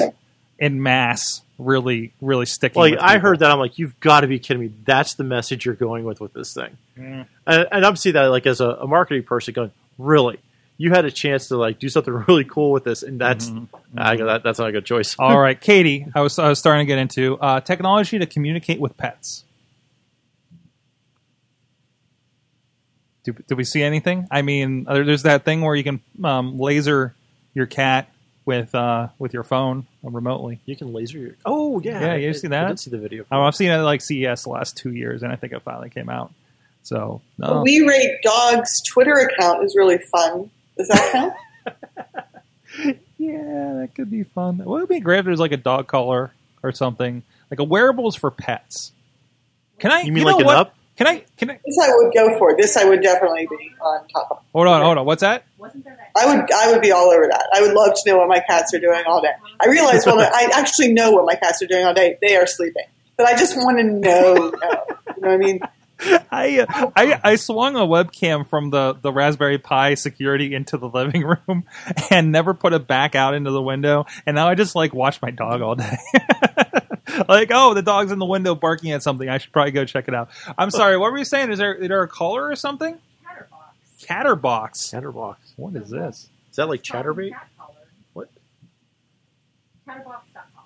in 0.59 0.83
mass 0.83 1.41
really 1.57 2.11
really 2.21 2.45
sticking. 2.45 2.79
like 2.79 2.97
I 2.99 3.17
heard 3.17 3.39
that, 3.39 3.49
I'm 3.51 3.57
like, 3.59 3.79
you've 3.79 3.99
got 4.01 4.21
to 4.21 4.27
be 4.27 4.37
kidding 4.37 4.61
me. 4.61 4.71
That's 4.85 5.15
the 5.15 5.23
message 5.23 5.65
you're 5.65 5.73
going 5.75 6.03
with 6.03 6.21
with 6.21 6.33
this 6.33 6.53
thing. 6.53 6.77
Mm. 6.97 7.25
And, 7.47 7.67
and 7.71 7.85
I'm 7.85 7.95
seeing 7.95 8.13
that 8.13 8.25
like 8.27 8.45
as 8.45 8.61
a, 8.61 8.67
a 8.69 8.87
marketing 8.87 9.23
person, 9.23 9.53
going, 9.55 9.71
really. 9.97 10.39
You 10.81 10.91
had 10.91 11.03
a 11.03 11.11
chance 11.11 11.49
to 11.49 11.57
like 11.57 11.77
do 11.77 11.89
something 11.89 12.13
really 12.27 12.45
cool 12.45 12.71
with 12.71 12.85
this, 12.85 13.03
and 13.03 13.19
that's 13.19 13.49
Mm-hmm. 13.49 13.75
I 13.99 14.15
go, 14.15 14.25
that, 14.27 14.43
that's 14.43 14.57
not 14.59 14.69
a 14.69 14.71
good 14.71 14.85
choice. 14.85 15.15
All 15.19 15.37
right, 15.47 15.59
Katie, 15.59 16.07
I 16.15 16.21
was 16.21 16.39
I 16.39 16.47
was 16.49 16.57
starting 16.57 16.85
to 16.85 16.87
get 16.87 16.97
into 16.99 17.37
uh, 17.37 17.59
technology 17.59 18.17
to 18.17 18.25
communicate 18.25 18.79
with 18.79 18.95
pets. 18.97 19.43
Do, 23.23 23.33
do 23.47 23.55
we 23.55 23.63
see 23.65 23.83
anything? 23.83 24.27
I 24.31 24.41
mean, 24.41 24.85
uh, 24.87 25.03
there's 25.03 25.23
that 25.23 25.43
thing 25.43 25.61
where 25.61 25.75
you 25.75 25.83
can 25.83 25.99
um, 26.23 26.57
laser 26.57 27.13
your 27.53 27.65
cat 27.65 28.09
with 28.45 28.73
uh, 28.73 29.09
with 29.19 29.33
your 29.33 29.43
phone 29.43 29.85
remotely. 30.01 30.59
You 30.65 30.75
can 30.75 30.93
laser 30.93 31.17
your. 31.17 31.35
Oh 31.45 31.81
yeah, 31.81 31.99
Yeah, 32.01 32.15
you 32.15 32.29
I- 32.29 32.33
see 32.33 32.47
I 32.47 32.51
that? 32.51 32.67
did 32.69 32.79
see 32.79 32.89
the 32.91 32.97
video. 32.97 33.25
Oh, 33.31 33.41
I've 33.41 33.55
seen 33.55 33.69
it 33.69 33.73
at 33.73 33.81
like 33.81 34.01
CES 34.01 34.43
the 34.43 34.49
last 34.49 34.77
two 34.77 34.93
years, 34.93 35.23
and 35.23 35.31
I 35.31 35.35
think 35.35 35.51
it 35.53 35.61
finally 35.61 35.89
came 35.89 36.09
out. 36.09 36.31
So 36.83 37.21
no. 37.37 37.61
We 37.63 37.85
Rate 37.85 38.19
Dog's 38.23 38.81
Twitter 38.83 39.13
account 39.15 39.63
is 39.65 39.75
really 39.77 39.97
fun. 39.97 40.49
Does 40.79 40.87
that 40.87 41.11
count? 41.11 41.33
Yeah, 43.17 43.73
that 43.81 43.89
could 43.95 44.09
be 44.09 44.23
fun. 44.23 44.59
Well, 44.59 44.77
it'd 44.77 44.87
be 44.87 45.01
great 45.01 45.19
if 45.19 45.25
there's 45.25 45.41
like 45.41 45.51
a 45.51 45.57
dog 45.57 45.87
collar 45.87 46.31
or 46.63 46.71
something, 46.71 47.21
like 47.51 47.59
a 47.59 47.65
wearables 47.65 48.15
for 48.15 48.31
pets. 48.31 48.93
Can 49.77 49.91
I? 49.91 50.01
You 50.01 50.13
mean 50.13 50.23
know 50.23 50.31
like 50.31 50.39
an 50.39 50.45
what? 50.45 50.55
up? 50.55 50.75
Can 50.95 51.05
I? 51.05 51.25
Can 51.35 51.51
I? 51.51 51.59
this 51.65 51.77
I 51.83 51.89
would 51.95 52.13
go 52.13 52.37
for. 52.37 52.55
This 52.55 52.77
I 52.77 52.85
would 52.85 53.01
definitely 53.01 53.45
be 53.49 53.71
on 53.81 54.07
top 54.07 54.31
of. 54.31 54.39
Hold 54.53 54.67
on, 54.67 54.81
hold 54.81 54.97
on. 54.97 55.05
What's 55.05 55.19
that? 55.19 55.43
I 56.15 56.25
would 56.33 56.49
I 56.49 56.71
would 56.71 56.81
be 56.81 56.93
all 56.93 57.11
over 57.11 57.27
that. 57.29 57.49
I 57.53 57.61
would 57.61 57.73
love 57.73 57.93
to 57.93 58.09
know 58.09 58.17
what 58.19 58.29
my 58.29 58.39
cats 58.39 58.73
are 58.73 58.79
doing 58.79 59.03
all 59.05 59.21
day. 59.21 59.33
I 59.59 59.67
realize 59.67 60.05
well 60.05 60.19
I 60.21 60.49
actually 60.53 60.93
know 60.93 61.11
what 61.11 61.25
my 61.25 61.35
cats 61.35 61.61
are 61.61 61.67
doing 61.67 61.85
all 61.85 61.93
day. 61.93 62.17
They 62.21 62.37
are 62.37 62.47
sleeping. 62.47 62.85
But 63.17 63.27
I 63.27 63.35
just 63.35 63.57
want 63.57 63.79
to 63.79 63.83
know. 63.83 64.33
know. 64.33 64.51
You 64.53 65.21
know 65.21 65.27
what 65.27 65.31
I 65.31 65.37
mean? 65.37 65.59
I, 66.01 66.65
uh, 66.67 66.91
I 66.95 67.19
I 67.23 67.35
swung 67.35 67.75
a 67.75 67.79
webcam 67.79 68.47
from 68.47 68.69
the, 68.69 68.93
the 68.93 69.11
Raspberry 69.11 69.57
Pi 69.57 69.95
security 69.95 70.55
into 70.55 70.77
the 70.77 70.87
living 70.87 71.23
room 71.23 71.65
and 72.09 72.31
never 72.31 72.53
put 72.53 72.73
it 72.73 72.87
back 72.87 73.15
out 73.15 73.33
into 73.33 73.51
the 73.51 73.61
window. 73.61 74.05
And 74.25 74.35
now 74.35 74.47
I 74.47 74.55
just 74.55 74.75
like 74.75 74.93
watch 74.93 75.21
my 75.21 75.31
dog 75.31 75.61
all 75.61 75.75
day. 75.75 75.97
like, 77.27 77.51
oh, 77.53 77.73
the 77.73 77.81
dog's 77.81 78.11
in 78.11 78.19
the 78.19 78.25
window 78.25 78.55
barking 78.55 78.91
at 78.91 79.03
something. 79.03 79.27
I 79.27 79.39
should 79.39 79.51
probably 79.51 79.71
go 79.71 79.85
check 79.85 80.07
it 80.07 80.15
out. 80.15 80.29
I'm 80.57 80.71
sorry. 80.71 80.97
What 80.97 81.11
were 81.11 81.17
you 81.17 81.25
saying? 81.25 81.51
Is 81.51 81.59
there 81.59 81.73
is 81.75 81.87
there 81.89 82.01
a 82.01 82.07
collar 82.07 82.47
or 82.47 82.55
something? 82.55 82.97
Catterbox. 83.25 84.05
Chatterbox. 84.05 84.91
Chatterbox. 84.91 85.53
What 85.57 85.75
is 85.75 85.89
this? 85.89 86.29
Is 86.49 86.55
that 86.55 86.69
like 86.69 86.81
Chatterbait? 86.81 87.33
What? 88.13 88.29
Chatterbox.com. 89.85 90.63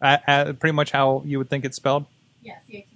Uh, 0.00 0.18
uh, 0.26 0.52
pretty 0.54 0.74
much 0.74 0.90
how 0.90 1.22
you 1.24 1.38
would 1.38 1.48
think 1.48 1.64
it's 1.64 1.76
spelled. 1.76 2.04
Yeah, 2.42 2.56
C-A-T-T-E-R-B-O-X.com. 2.68 2.95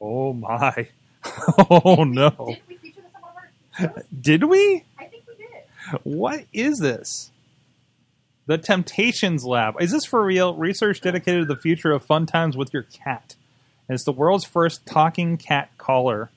Oh 0.00 0.32
my! 0.32 0.88
Oh 1.70 2.04
no! 2.04 2.30
Did 2.30 2.62
we 2.68 2.76
feature 2.76 3.00
this 3.02 3.14
on 3.14 3.22
one 3.22 3.32
of 3.32 3.36
our 3.36 3.94
shows? 3.96 4.04
Did 4.20 4.44
we? 4.44 4.84
I 4.98 5.04
think 5.06 5.24
we 5.28 5.34
did. 5.44 6.00
What 6.04 6.44
is 6.52 6.78
this? 6.78 7.30
The 8.46 8.56
Temptations 8.58 9.44
Lab. 9.44 9.74
Is 9.80 9.90
this 9.92 10.04
for 10.06 10.24
real? 10.24 10.54
Research 10.54 11.00
dedicated 11.00 11.42
to 11.48 11.54
the 11.54 11.60
future 11.60 11.92
of 11.92 12.02
fun 12.04 12.24
times 12.26 12.56
with 12.56 12.72
your 12.72 12.84
cat. 12.84 13.34
And 13.88 13.94
it's 13.94 14.04
the 14.04 14.12
world's 14.12 14.44
first 14.44 14.86
talking 14.86 15.36
cat 15.36 15.70
collar. 15.76 16.30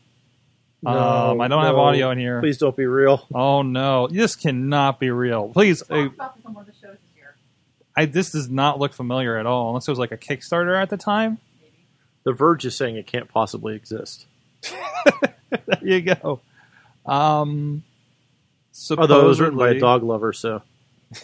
um, 0.85 1.39
I 1.39 1.47
don't 1.47 1.63
have 1.63 1.75
audio 1.77 2.09
in 2.11 2.17
here. 2.17 2.39
Please 2.41 2.57
don't 2.57 2.75
be 2.75 2.85
real. 2.87 3.25
Oh 3.33 3.61
no, 3.61 4.07
this 4.07 4.35
cannot 4.35 4.99
be 4.99 5.09
real. 5.11 5.49
Please, 5.49 5.83
We 5.89 5.99
uh, 5.99 6.09
talked 6.09 6.15
about 6.15 6.35
this 6.37 6.45
on 6.45 6.53
one 6.53 6.61
of 6.61 6.67
the 6.67 6.73
shows 6.73 6.97
this 6.97 7.15
year. 7.17 7.35
I, 7.95 8.05
this 8.05 8.31
does 8.31 8.49
not 8.49 8.79
look 8.79 8.93
familiar 8.93 9.37
at 9.37 9.45
all, 9.45 9.69
unless 9.69 9.87
it 9.87 9.91
was 9.91 9.99
like 9.99 10.11
a 10.11 10.17
Kickstarter 10.17 10.75
at 10.81 10.89
the 10.89 10.97
time. 10.97 11.37
The 12.23 12.33
Verge 12.33 12.65
is 12.65 12.77
saying 12.77 12.95
it 12.97 13.07
can't 13.07 13.27
possibly 13.27 13.75
exist. 13.75 14.25
there 15.49 15.79
you 15.81 16.01
go. 16.01 16.41
Um, 17.05 17.83
Although 18.97 19.21
it 19.21 19.27
was 19.27 19.41
written 19.41 19.57
by 19.57 19.71
a 19.71 19.79
dog 19.79 20.03
lover, 20.03 20.33
so 20.33 20.61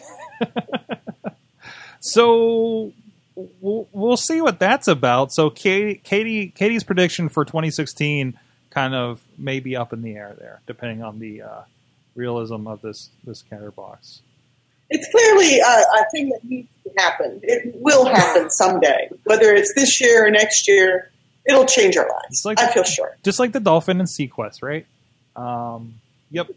So 1.99 2.93
we'll, 3.35 3.87
we'll 3.91 4.17
see 4.17 4.41
what 4.41 4.59
that's 4.59 4.87
about. 4.87 5.33
So 5.33 5.49
Katie, 5.49 6.01
Katie, 6.03 6.47
Katie's 6.49 6.83
prediction 6.83 7.29
for 7.29 7.45
2016 7.45 8.37
kind 8.69 8.95
of 8.95 9.21
may 9.37 9.59
be 9.59 9.75
up 9.75 9.93
in 9.93 10.01
the 10.01 10.15
air 10.15 10.35
there, 10.39 10.61
depending 10.67 11.03
on 11.03 11.19
the 11.19 11.41
uh, 11.41 11.61
realism 12.15 12.67
of 12.67 12.81
this 12.81 13.09
this 13.23 13.41
counter 13.41 13.71
box. 13.71 14.21
It's 14.89 15.09
clearly 15.11 15.59
a, 15.59 15.63
a 15.65 16.09
thing 16.11 16.29
that 16.29 16.43
needs 16.43 16.69
to 16.83 16.91
happen. 16.97 17.39
It 17.43 17.75
will 17.75 18.05
happen 18.05 18.49
someday, 18.49 19.09
whether 19.25 19.53
it's 19.53 19.73
this 19.75 19.99
year 20.01 20.25
or 20.27 20.31
next 20.31 20.67
year. 20.67 21.11
It'll 21.45 21.65
change 21.65 21.95
our 21.97 22.07
lives. 22.09 22.43
Like- 22.45 22.59
I 22.59 22.67
feel 22.67 22.83
sure. 22.83 23.15
just 23.23 23.39
like 23.39 23.51
the 23.53 23.59
dolphin 23.61 23.99
and 23.99 24.07
seaQuest, 24.09 24.61
right? 24.61 24.85
Um, 25.35 25.95
yep. 26.29 26.49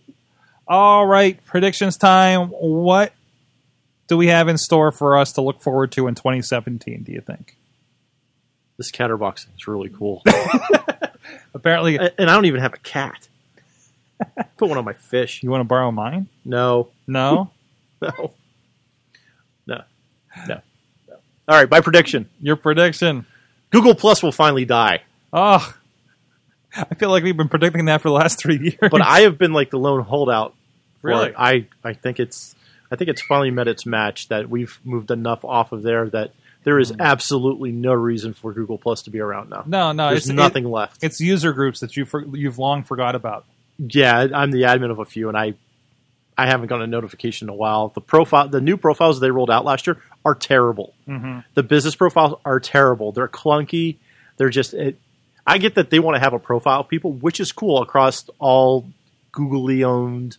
All 0.67 1.07
right, 1.07 1.45
predictions 1.47 1.97
time. 1.97 2.49
What 2.49 3.13
do 4.09 4.17
we 4.17 4.29
have 4.29 4.49
in 4.49 4.59
store 4.59 4.91
for 4.91 5.17
us 5.17 5.33
to 5.35 5.41
look 5.43 5.61
forward 5.61 5.93
to 5.93 6.07
in 6.09 6.15
2017? 6.17 7.03
Do 7.05 7.13
you 7.13 7.21
think? 7.21 7.57
This 8.79 8.91
catterbox 8.91 9.47
is 9.57 9.69
really 9.69 9.91
cool. 9.91 10.23
Apparently, 11.55 11.99
and 11.99 12.31
I 12.31 12.35
don't 12.35 12.47
even 12.47 12.61
have 12.61 12.73
a 12.75 12.79
cat. 12.79 13.29
Put 14.57 14.69
one 14.69 14.79
on 14.79 14.85
my 14.85 14.93
fish. 14.93 15.43
you 15.43 15.51
want 15.51 15.61
to 15.61 15.65
borrow 15.69 15.91
mine? 15.91 16.29
No, 16.45 16.89
No. 17.07 17.51
No, 18.01 18.11
no, 19.67 19.83
no, 20.49 20.61
no. 21.09 21.15
All 21.49 21.57
right, 21.57 21.71
my 21.71 21.81
prediction: 21.81 22.29
Your 22.41 22.57
prediction? 22.57 23.27
Google 23.71 23.95
Plus 23.95 24.23
will 24.23 24.33
finally 24.33 24.65
die. 24.65 25.03
Oh, 25.33 25.75
I 26.75 26.95
feel 26.95 27.11
like 27.11 27.23
we've 27.25 27.37
been 27.37 27.49
predicting 27.49 27.85
that 27.87 28.01
for 28.01 28.09
the 28.09 28.15
last 28.15 28.39
three 28.39 28.59
years. 28.59 28.91
But 28.91 29.03
I 29.03 29.21
have 29.21 29.39
been 29.39 29.53
like 29.53 29.71
the 29.71 29.79
lone 29.79 30.03
holdout. 30.03 30.55
for 31.01 31.09
Really? 31.09 31.33
I 31.37 31.67
I 31.85 31.93
think 31.95 32.21
it's 32.21 32.55
I 32.91 32.97
think 32.97 33.11
it's 33.11 33.23
finally 33.23 33.51
met 33.51 33.69
its 33.69 33.87
match 33.87 34.29
that 34.29 34.49
we've 34.51 34.79
moved 34.85 35.11
enough 35.11 35.45
off 35.45 35.73
of 35.73 35.83
there 35.83 36.09
that 36.11 36.33
there 36.65 36.79
is 36.79 36.93
absolutely 37.01 37.73
no 37.73 37.93
reason 37.95 38.35
for 38.35 38.53
Google 38.53 38.77
Plus 38.77 39.03
to 39.03 39.11
be 39.11 39.19
around 39.21 39.49
now. 39.51 39.63
Hmm. 39.63 39.71
no, 39.71 39.93
no, 39.93 40.11
There's 40.11 40.27
it's 40.27 40.35
nothing 40.35 40.65
it- 40.65 40.69
left. 40.69 41.03
it's 41.03 41.21
user 41.21 41.53
groups 41.53 41.81
that 41.81 41.97
you 41.97 42.05
for, 42.05 42.25
you've 42.37 42.59
long 42.59 42.83
forgot 42.85 43.15
about. 43.15 43.45
yeah, 43.79 44.27
I'm 44.35 44.51
the 44.51 44.63
admin 44.63 44.91
of 44.91 44.99
a 44.99 45.05
few, 45.07 45.29
and 45.29 45.39
I 45.39 45.55
I 46.41 46.47
haven't 46.47 46.69
gotten 46.69 46.85
a 46.85 46.87
notification 46.87 47.47
in 47.47 47.51
a 47.51 47.55
while. 47.57 47.89
The 47.89 48.01
profile, 48.01 48.49
the 48.49 48.61
new 48.61 48.77
profiles 48.77 49.21
they 49.21 49.31
rolled 49.31 49.51
out 49.51 49.65
last 49.65 49.87
year 49.87 49.99
are 50.25 50.35
terrible. 50.35 50.95
Mhm. 51.07 51.45
The 51.55 51.63
business 51.63 51.95
profiles 51.95 52.39
are 52.45 52.59
terrible. 52.61 53.13
They're 53.13 53.29
clunky. 53.29 53.97
They're 54.39 54.49
just. 54.51 54.73
It, 54.73 54.99
I 55.47 55.59
get 55.59 55.75
that 55.75 55.91
they 55.91 55.99
want 55.99 56.15
to 56.17 56.21
have 56.21 56.33
a 56.33 56.39
profile 56.39 56.81
of 56.81 56.89
people, 56.89 57.13
which 57.13 57.41
is 57.41 57.53
cool 57.53 57.83
across 57.83 58.29
all 58.39 58.87
Googly 59.33 59.85
owned 59.85 60.37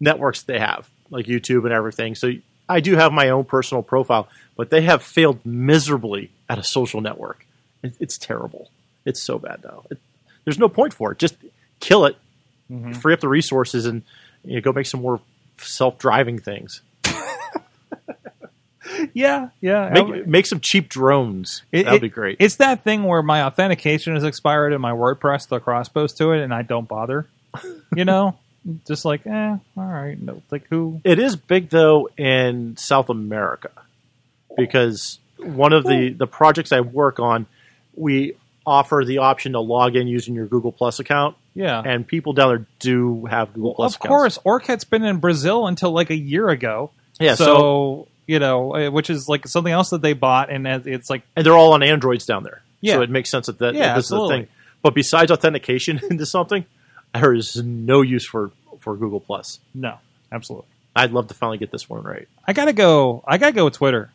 networks 0.00 0.42
they 0.42 0.58
have, 0.58 0.88
like 1.10 1.26
YouTube 1.26 1.64
and 1.64 1.72
everything. 1.72 2.14
So 2.14 2.32
I 2.68 2.80
do 2.80 2.96
have 2.96 3.12
my 3.12 3.28
own 3.30 3.44
personal 3.44 3.82
profile, 3.82 4.28
but 4.56 4.70
they 4.70 4.82
have 4.82 5.02
failed 5.02 5.44
miserably 5.44 6.30
at 6.48 6.58
a 6.58 6.62
social 6.64 7.00
network. 7.00 7.46
It, 7.82 7.94
it's 8.00 8.18
terrible. 8.18 8.70
It's 9.04 9.20
so 9.20 9.38
bad 9.38 9.64
now. 9.64 9.82
It, 9.90 9.98
there's 10.44 10.58
no 10.58 10.68
point 10.68 10.94
for 10.94 11.12
it. 11.12 11.18
Just 11.18 11.36
kill 11.80 12.04
it, 12.06 12.16
free 13.00 13.12
up 13.14 13.20
the 13.20 13.28
resources, 13.28 13.86
and 13.86 14.02
you 14.44 14.56
know, 14.56 14.60
go 14.60 14.72
make 14.72 14.86
some 14.86 15.00
more 15.02 15.20
self-driving 15.58 16.38
things. 16.40 16.82
Yeah, 19.14 19.48
yeah. 19.60 19.90
Make, 19.90 20.26
make 20.26 20.46
some 20.46 20.60
cheap 20.60 20.88
drones. 20.88 21.62
It- 21.72 21.84
That'd 21.84 21.98
it- 21.98 22.02
be 22.02 22.08
great. 22.08 22.36
It's 22.40 22.56
that 22.56 22.82
thing 22.84 23.04
where 23.04 23.22
my 23.22 23.42
authentication 23.44 24.16
is 24.16 24.24
expired 24.24 24.72
and 24.72 24.82
my 24.82 24.90
WordPress 24.92 25.48
to 25.48 25.60
cross 25.60 25.88
post 25.88 26.18
to 26.18 26.32
it, 26.32 26.42
and 26.42 26.52
I 26.52 26.62
don't 26.62 26.86
bother. 26.88 27.26
You 27.94 28.06
know, 28.06 28.38
just 28.86 29.04
like, 29.04 29.26
eh, 29.26 29.56
all 29.76 29.84
right. 29.84 30.18
No, 30.18 30.40
like 30.50 30.66
who? 30.70 31.02
It 31.04 31.18
is 31.18 31.36
big 31.36 31.68
though 31.68 32.08
in 32.16 32.78
South 32.78 33.10
America 33.10 33.70
because 34.56 35.18
one 35.38 35.74
of 35.74 35.84
the 35.84 36.08
the 36.08 36.26
projects 36.26 36.72
I 36.72 36.80
work 36.80 37.20
on, 37.20 37.44
we 37.94 38.32
offer 38.64 39.04
the 39.06 39.18
option 39.18 39.52
to 39.52 39.60
log 39.60 39.94
in 39.94 40.06
using 40.06 40.34
your 40.34 40.46
Google 40.46 40.72
Plus 40.72 41.00
account, 41.00 41.36
Yeah, 41.54 41.82
and 41.84 42.06
people 42.06 42.32
down 42.32 42.48
there 42.48 42.66
do 42.78 43.26
have 43.26 43.52
Google 43.52 43.74
Plus. 43.74 43.94
of 43.94 44.00
course. 44.00 44.38
Orkut's 44.44 44.84
been 44.84 45.04
in 45.04 45.18
Brazil 45.18 45.66
until 45.66 45.90
like 45.92 46.10
a 46.10 46.16
year 46.16 46.48
ago. 46.48 46.90
Yeah, 47.20 47.34
so, 47.34 47.44
so- 47.44 48.08
you 48.26 48.38
know, 48.38 48.72
eh, 48.74 48.88
which 48.88 49.10
is 49.10 49.28
like 49.28 49.46
something 49.46 49.72
else 49.72 49.90
that 49.90 50.00
they 50.00 50.12
bought, 50.14 50.50
and 50.50 50.66
it's 50.66 51.10
like, 51.10 51.22
and 51.36 51.44
they're 51.44 51.56
all 51.56 51.72
on 51.74 51.82
Androids 51.82 52.24
down 52.24 52.42
there. 52.44 52.62
Yeah. 52.80 52.94
so 52.94 53.02
it 53.02 53.10
makes 53.10 53.30
sense 53.30 53.46
that, 53.46 53.58
that 53.58 53.74
Yeah, 53.74 53.94
this 53.94 54.06
is 54.06 54.10
the 54.10 54.28
thing. 54.28 54.48
But 54.82 54.94
besides 54.94 55.30
authentication 55.30 56.00
into 56.10 56.24
something, 56.26 56.64
there 57.14 57.34
is 57.34 57.56
no 57.62 58.00
use 58.02 58.26
for 58.26 58.50
for 58.80 58.96
Google 58.96 59.20
Plus. 59.20 59.60
no, 59.74 59.98
absolutely. 60.32 60.66
I'd 60.96 61.12
love 61.12 61.28
to 61.28 61.34
finally 61.34 61.58
get 61.58 61.70
this 61.70 61.88
one 61.88 62.02
right. 62.02 62.28
I 62.46 62.52
gotta 62.52 62.72
go. 62.72 63.22
I 63.26 63.38
gotta 63.38 63.52
go 63.52 63.64
with 63.66 63.74
Twitter. 63.74 64.10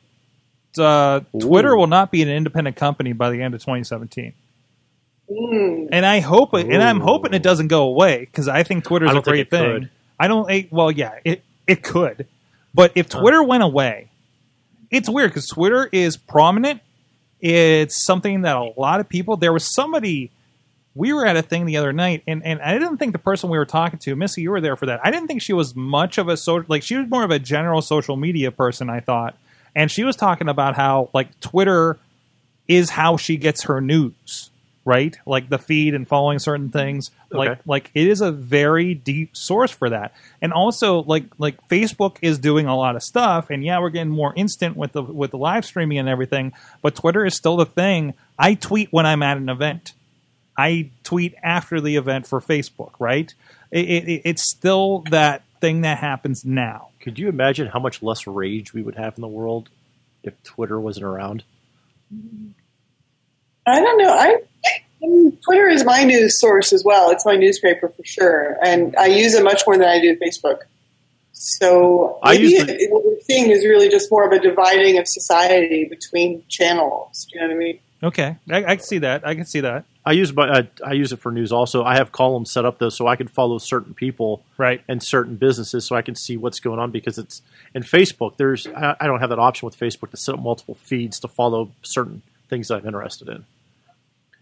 Uh, 0.77 1.21
Twitter 1.39 1.75
will 1.75 1.87
not 1.87 2.11
be 2.11 2.21
an 2.21 2.29
independent 2.29 2.75
company 2.75 3.13
by 3.13 3.29
the 3.31 3.41
end 3.41 3.53
of 3.55 3.61
2017. 3.61 4.33
Mm. 5.29 5.89
and 5.91 6.05
I 6.05 6.19
hope 6.21 6.53
it, 6.53 6.67
and 6.67 6.81
I'm 6.81 6.99
hoping 7.01 7.33
it 7.33 7.43
doesn't 7.43 7.67
go 7.67 7.83
away 7.83 8.19
because 8.19 8.47
I 8.47 8.63
think 8.63 8.85
Twitter's 8.85 9.09
I 9.09 9.11
a 9.11 9.15
don't 9.15 9.25
great 9.25 9.49
thing. 9.49 9.81
could. 9.81 9.89
I 10.19 10.27
don't. 10.27 10.49
eh, 10.49 10.63
Well, 10.71 10.89
yeah, 10.89 11.19
it 11.25 11.43
it 11.67 11.83
could, 11.83 12.27
but 12.73 12.91
if 12.95 13.09
Twitter 13.09 13.43
went 13.43 13.61
away, 13.63 14.09
it's 14.89 15.09
weird 15.09 15.31
because 15.31 15.47
Twitter 15.47 15.89
is 15.91 16.15
prominent. 16.15 16.81
It's 17.41 18.03
something 18.05 18.41
that 18.43 18.55
a 18.55 18.71
lot 18.79 18.99
of 19.01 19.09
people. 19.09 19.35
There 19.37 19.51
was 19.53 19.73
somebody. 19.73 20.31
We 20.95 21.13
were 21.13 21.27
at 21.27 21.35
a 21.37 21.43
thing 21.43 21.65
the 21.67 21.77
other 21.77 21.93
night, 21.93 22.23
and, 22.25 22.43
and 22.43 22.59
I 22.59 22.73
didn't 22.79 22.97
think 22.97 23.11
the 23.11 23.19
person 23.19 23.51
we 23.51 23.57
were 23.59 23.67
talking 23.67 23.99
to, 23.99 24.15
Missy, 24.15 24.41
you 24.41 24.49
were 24.49 24.61
there 24.61 24.75
for 24.75 24.87
that. 24.87 24.99
I 25.03 25.11
didn't 25.11 25.27
think 25.27 25.43
she 25.43 25.53
was 25.53 25.75
much 25.75 26.17
of 26.17 26.27
a 26.27 26.35
social, 26.35 26.65
like 26.69 26.81
she 26.81 26.95
was 26.95 27.07
more 27.07 27.23
of 27.23 27.29
a 27.29 27.37
general 27.37 27.83
social 27.83 28.15
media 28.17 28.49
person. 28.49 28.89
I 28.89 29.01
thought, 29.01 29.35
and 29.75 29.91
she 29.91 30.03
was 30.03 30.15
talking 30.15 30.49
about 30.49 30.75
how 30.75 31.09
like 31.13 31.39
Twitter 31.39 31.99
is 32.67 32.89
how 32.91 33.15
she 33.17 33.37
gets 33.37 33.65
her 33.65 33.79
news, 33.79 34.49
right? 34.87 35.17
Like 35.25 35.49
the 35.49 35.57
feed 35.57 35.93
and 35.93 36.07
following 36.07 36.39
certain 36.39 36.69
things. 36.69 37.11
Like 37.29 37.49
Okay. 37.49 37.61
like 37.65 37.91
it 37.93 38.07
is 38.07 38.21
a 38.21 38.31
very 38.31 38.93
deep 38.93 39.35
source 39.35 39.69
for 39.69 39.89
that. 39.89 40.13
And 40.41 40.53
also 40.53 41.03
like 41.03 41.25
like 41.37 41.57
Facebook 41.67 42.15
is 42.21 42.39
doing 42.39 42.67
a 42.67 42.75
lot 42.77 42.95
of 42.95 43.03
stuff 43.03 43.49
and 43.49 43.65
yeah, 43.65 43.79
we're 43.79 43.89
getting 43.89 44.13
more 44.13 44.33
instant 44.37 44.77
with 44.77 44.93
the 44.93 45.03
with 45.03 45.31
the 45.31 45.37
live 45.37 45.65
streaming 45.65 45.97
and 45.99 46.07
everything, 46.07 46.53
but 46.81 46.95
Twitter 46.95 47.25
is 47.25 47.35
still 47.35 47.57
the 47.57 47.65
thing. 47.65 48.13
I 48.39 48.53
tweet 48.53 48.93
when 48.93 49.05
I'm 49.05 49.21
at 49.23 49.35
an 49.37 49.49
event. 49.49 49.91
I 50.57 50.89
tweet 51.03 51.35
after 51.43 51.81
the 51.81 51.97
event 51.97 52.25
for 52.25 52.39
Facebook, 52.39 52.91
right? 52.97 53.31
It, 53.71 53.89
it, 53.89 54.21
it's 54.23 54.49
still 54.49 55.03
that 55.11 55.43
thing 55.59 55.81
that 55.81 55.97
happens 55.97 56.45
now. 56.45 56.89
Could 57.01 57.19
you 57.19 57.27
imagine 57.27 57.67
how 57.67 57.79
much 57.79 58.01
less 58.01 58.25
rage 58.25 58.73
we 58.73 58.81
would 58.81 58.95
have 58.95 59.17
in 59.17 59.21
the 59.21 59.27
world 59.27 59.67
if 60.23 60.41
Twitter 60.43 60.79
wasn't 60.79 61.05
around? 61.05 61.43
I 63.67 63.79
don't 63.81 63.97
know. 63.97 64.13
I, 64.13 64.37
I 64.65 65.31
Twitter 65.43 65.67
is 65.67 65.83
my 65.85 66.03
news 66.03 66.39
source 66.39 66.73
as 66.73 66.83
well. 66.83 67.11
It's 67.11 67.25
my 67.25 67.35
newspaper 67.35 67.89
for 67.89 68.03
sure, 68.03 68.57
and 68.63 68.95
I 68.95 69.05
use 69.07 69.33
it 69.35 69.43
much 69.43 69.61
more 69.67 69.77
than 69.77 69.87
I 69.87 69.99
do 70.01 70.15
Facebook. 70.17 70.61
So 71.33 72.19
I 72.23 72.33
maybe 72.33 72.43
use 72.47 72.65
the- 72.65 72.75
it, 72.81 72.91
what 72.91 73.05
we're 73.05 73.19
seeing 73.21 73.51
is 73.51 73.63
really 73.63 73.89
just 73.89 74.09
more 74.11 74.25
of 74.25 74.31
a 74.31 74.39
dividing 74.39 74.97
of 74.97 75.07
society 75.07 75.85
between 75.85 76.43
channels. 76.47 77.25
Do 77.31 77.35
you 77.39 77.41
know 77.41 77.47
what 77.53 77.55
I 77.55 77.59
mean? 77.59 77.79
Okay, 78.03 78.35
I, 78.49 78.57
I 78.63 78.75
can 78.75 78.85
see 78.85 78.99
that. 78.99 79.25
I 79.27 79.35
can 79.35 79.45
see 79.45 79.61
that. 79.61 79.85
I 80.05 80.11
use 80.13 80.33
my 80.33 80.47
I, 80.47 80.59
uh, 80.59 80.63
I 80.85 80.93
use 80.93 81.11
it 81.11 81.17
for 81.19 81.31
news 81.31 81.51
also. 81.51 81.83
I 81.83 81.95
have 81.95 82.11
columns 82.11 82.51
set 82.51 82.63
up 82.65 82.79
though, 82.79 82.89
so 82.89 83.07
I 83.07 83.15
can 83.15 83.27
follow 83.27 83.57
certain 83.57 83.93
people 83.93 84.43
Right. 84.57 84.81
and 84.87 85.01
certain 85.03 85.35
businesses, 85.35 85.85
so 85.85 85.95
I 85.95 86.01
can 86.01 86.15
see 86.15 86.37
what's 86.37 86.59
going 86.59 86.79
on. 86.79 86.91
Because 86.91 87.17
it's 87.17 87.41
in 87.75 87.83
Facebook. 87.83 88.37
There's 88.37 88.65
I, 88.67 88.95
I 88.99 89.07
don't 89.07 89.19
have 89.19 89.29
that 89.29 89.39
option 89.39 89.65
with 89.65 89.77
Facebook 89.77 90.11
to 90.11 90.17
set 90.17 90.35
up 90.35 90.41
multiple 90.41 90.75
feeds 90.75 91.19
to 91.21 91.27
follow 91.27 91.71
certain 91.81 92.21
things 92.49 92.67
that 92.69 92.75
I'm 92.75 92.85
interested 92.85 93.27
in. 93.29 93.45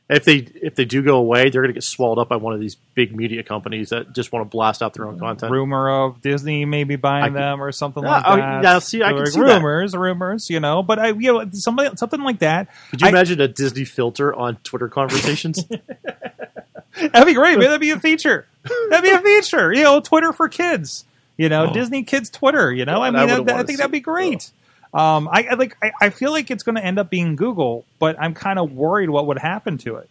If 0.07 0.23
they 0.23 0.35
if 0.61 0.75
they 0.75 0.85
do 0.85 1.01
go 1.01 1.15
away, 1.17 1.49
they're 1.49 1.63
going 1.63 1.73
to 1.73 1.73
get 1.73 1.83
swallowed 1.83 2.19
up 2.19 2.29
by 2.29 2.35
one 2.35 2.53
of 2.53 2.59
these 2.59 2.75
big 2.93 3.15
media 3.15 3.41
companies 3.41 3.89
that 3.89 4.13
just 4.13 4.31
want 4.31 4.45
to 4.45 4.49
blast 4.49 4.83
out 4.83 4.93
their 4.93 5.07
own 5.07 5.17
content. 5.17 5.51
rumor 5.51 5.89
of 5.89 6.21
Disney 6.21 6.63
maybe 6.65 6.95
buying 6.95 7.33
could- 7.33 7.41
them 7.41 7.59
or 7.59 7.71
something 7.71 8.03
Yeah, 8.03 8.11
like 8.11 8.23
that. 8.39 8.63
yeah, 8.63 8.79
see, 8.79 9.01
I 9.01 9.13
can 9.13 9.25
see 9.25 9.39
that. 9.39 9.55
rumors, 9.55 9.95
rumors, 9.95 10.47
you 10.49 10.59
know. 10.59 10.83
But 10.83 10.99
I, 10.99 11.07
you 11.07 11.33
know, 11.33 11.49
somebody, 11.53 11.97
something 11.97 12.21
like 12.21 12.37
that. 12.39 12.67
Could 12.91 13.01
you 13.01 13.07
I- 13.07 13.09
imagine 13.09 13.41
a 13.41 13.47
Disney 13.47 13.83
filter 13.83 14.31
on 14.31 14.57
Twitter 14.57 14.89
conversations? 14.89 15.65
That'd 16.97 17.25
be 17.25 17.33
great. 17.33 17.57
man. 17.57 17.67
That'd 17.67 17.81
be 17.81 17.89
a 17.91 17.99
feature. 17.99 18.45
That'd 18.89 19.03
be 19.03 19.09
a 19.09 19.19
feature. 19.21 19.73
You 19.73 19.83
know, 19.83 19.99
Twitter 19.99 20.31
for 20.33 20.47
kids. 20.49 21.05
You 21.37 21.49
know, 21.49 21.67
Oh. 21.69 21.73
Disney 21.73 22.03
Kids 22.03 22.29
Twitter. 22.29 22.71
You 22.71 22.85
know, 22.85 23.01
I 23.01 23.07
I 23.07 23.11
mean, 23.11 23.49
I, 23.49 23.59
I 23.59 23.63
think 23.63 23.79
that'd 23.79 23.91
be 23.91 23.97
it. 23.97 24.51
Um, 24.95 25.27
I, 25.29 25.43
I 25.51 25.53
like. 25.55 25.75
I, 25.83 25.91
I 26.03 26.09
feel 26.09 26.31
like 26.31 26.49
it's 26.49 26.63
going 26.63 26.75
to 26.75 26.83
end 26.83 26.97
up 26.97 27.09
being 27.09 27.35
Google, 27.35 27.83
but 27.99 28.15
I'm 28.17 28.33
kind 28.33 28.57
of 28.57 28.71
worried 28.71 29.09
what 29.09 29.27
would 29.27 29.37
happen 29.37 29.77
to 29.79 29.97
it. 29.97 30.09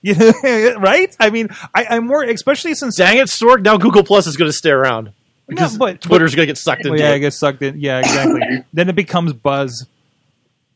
You 0.00 0.14
know, 0.18 0.32
right? 0.78 1.14
I 1.20 1.28
mean, 1.28 1.50
I, 1.74 1.84
I'm 1.84 2.08
worried, 2.08 2.30
especially 2.30 2.72
since 2.74 2.96
Dang 2.96 3.18
it, 3.18 3.28
Stork! 3.28 3.60
Now 3.60 3.76
Google 3.76 4.04
Plus 4.04 4.26
is 4.26 4.38
going 4.38 4.48
to 4.48 4.56
stay 4.56 4.70
around 4.70 5.12
because 5.46 5.76
but- 5.76 6.00
Twitter's 6.00 6.34
going 6.34 6.46
to 6.46 6.50
get 6.50 6.56
sucked 6.56 6.86
into 6.86 6.98
yeah, 6.98 7.12
it. 7.12 7.20
get 7.20 7.34
sucked 7.34 7.60
in. 7.60 7.78
Yeah, 7.78 7.98
exactly. 7.98 8.64
then 8.72 8.88
it 8.88 8.96
becomes 8.96 9.34
Buzz. 9.34 9.86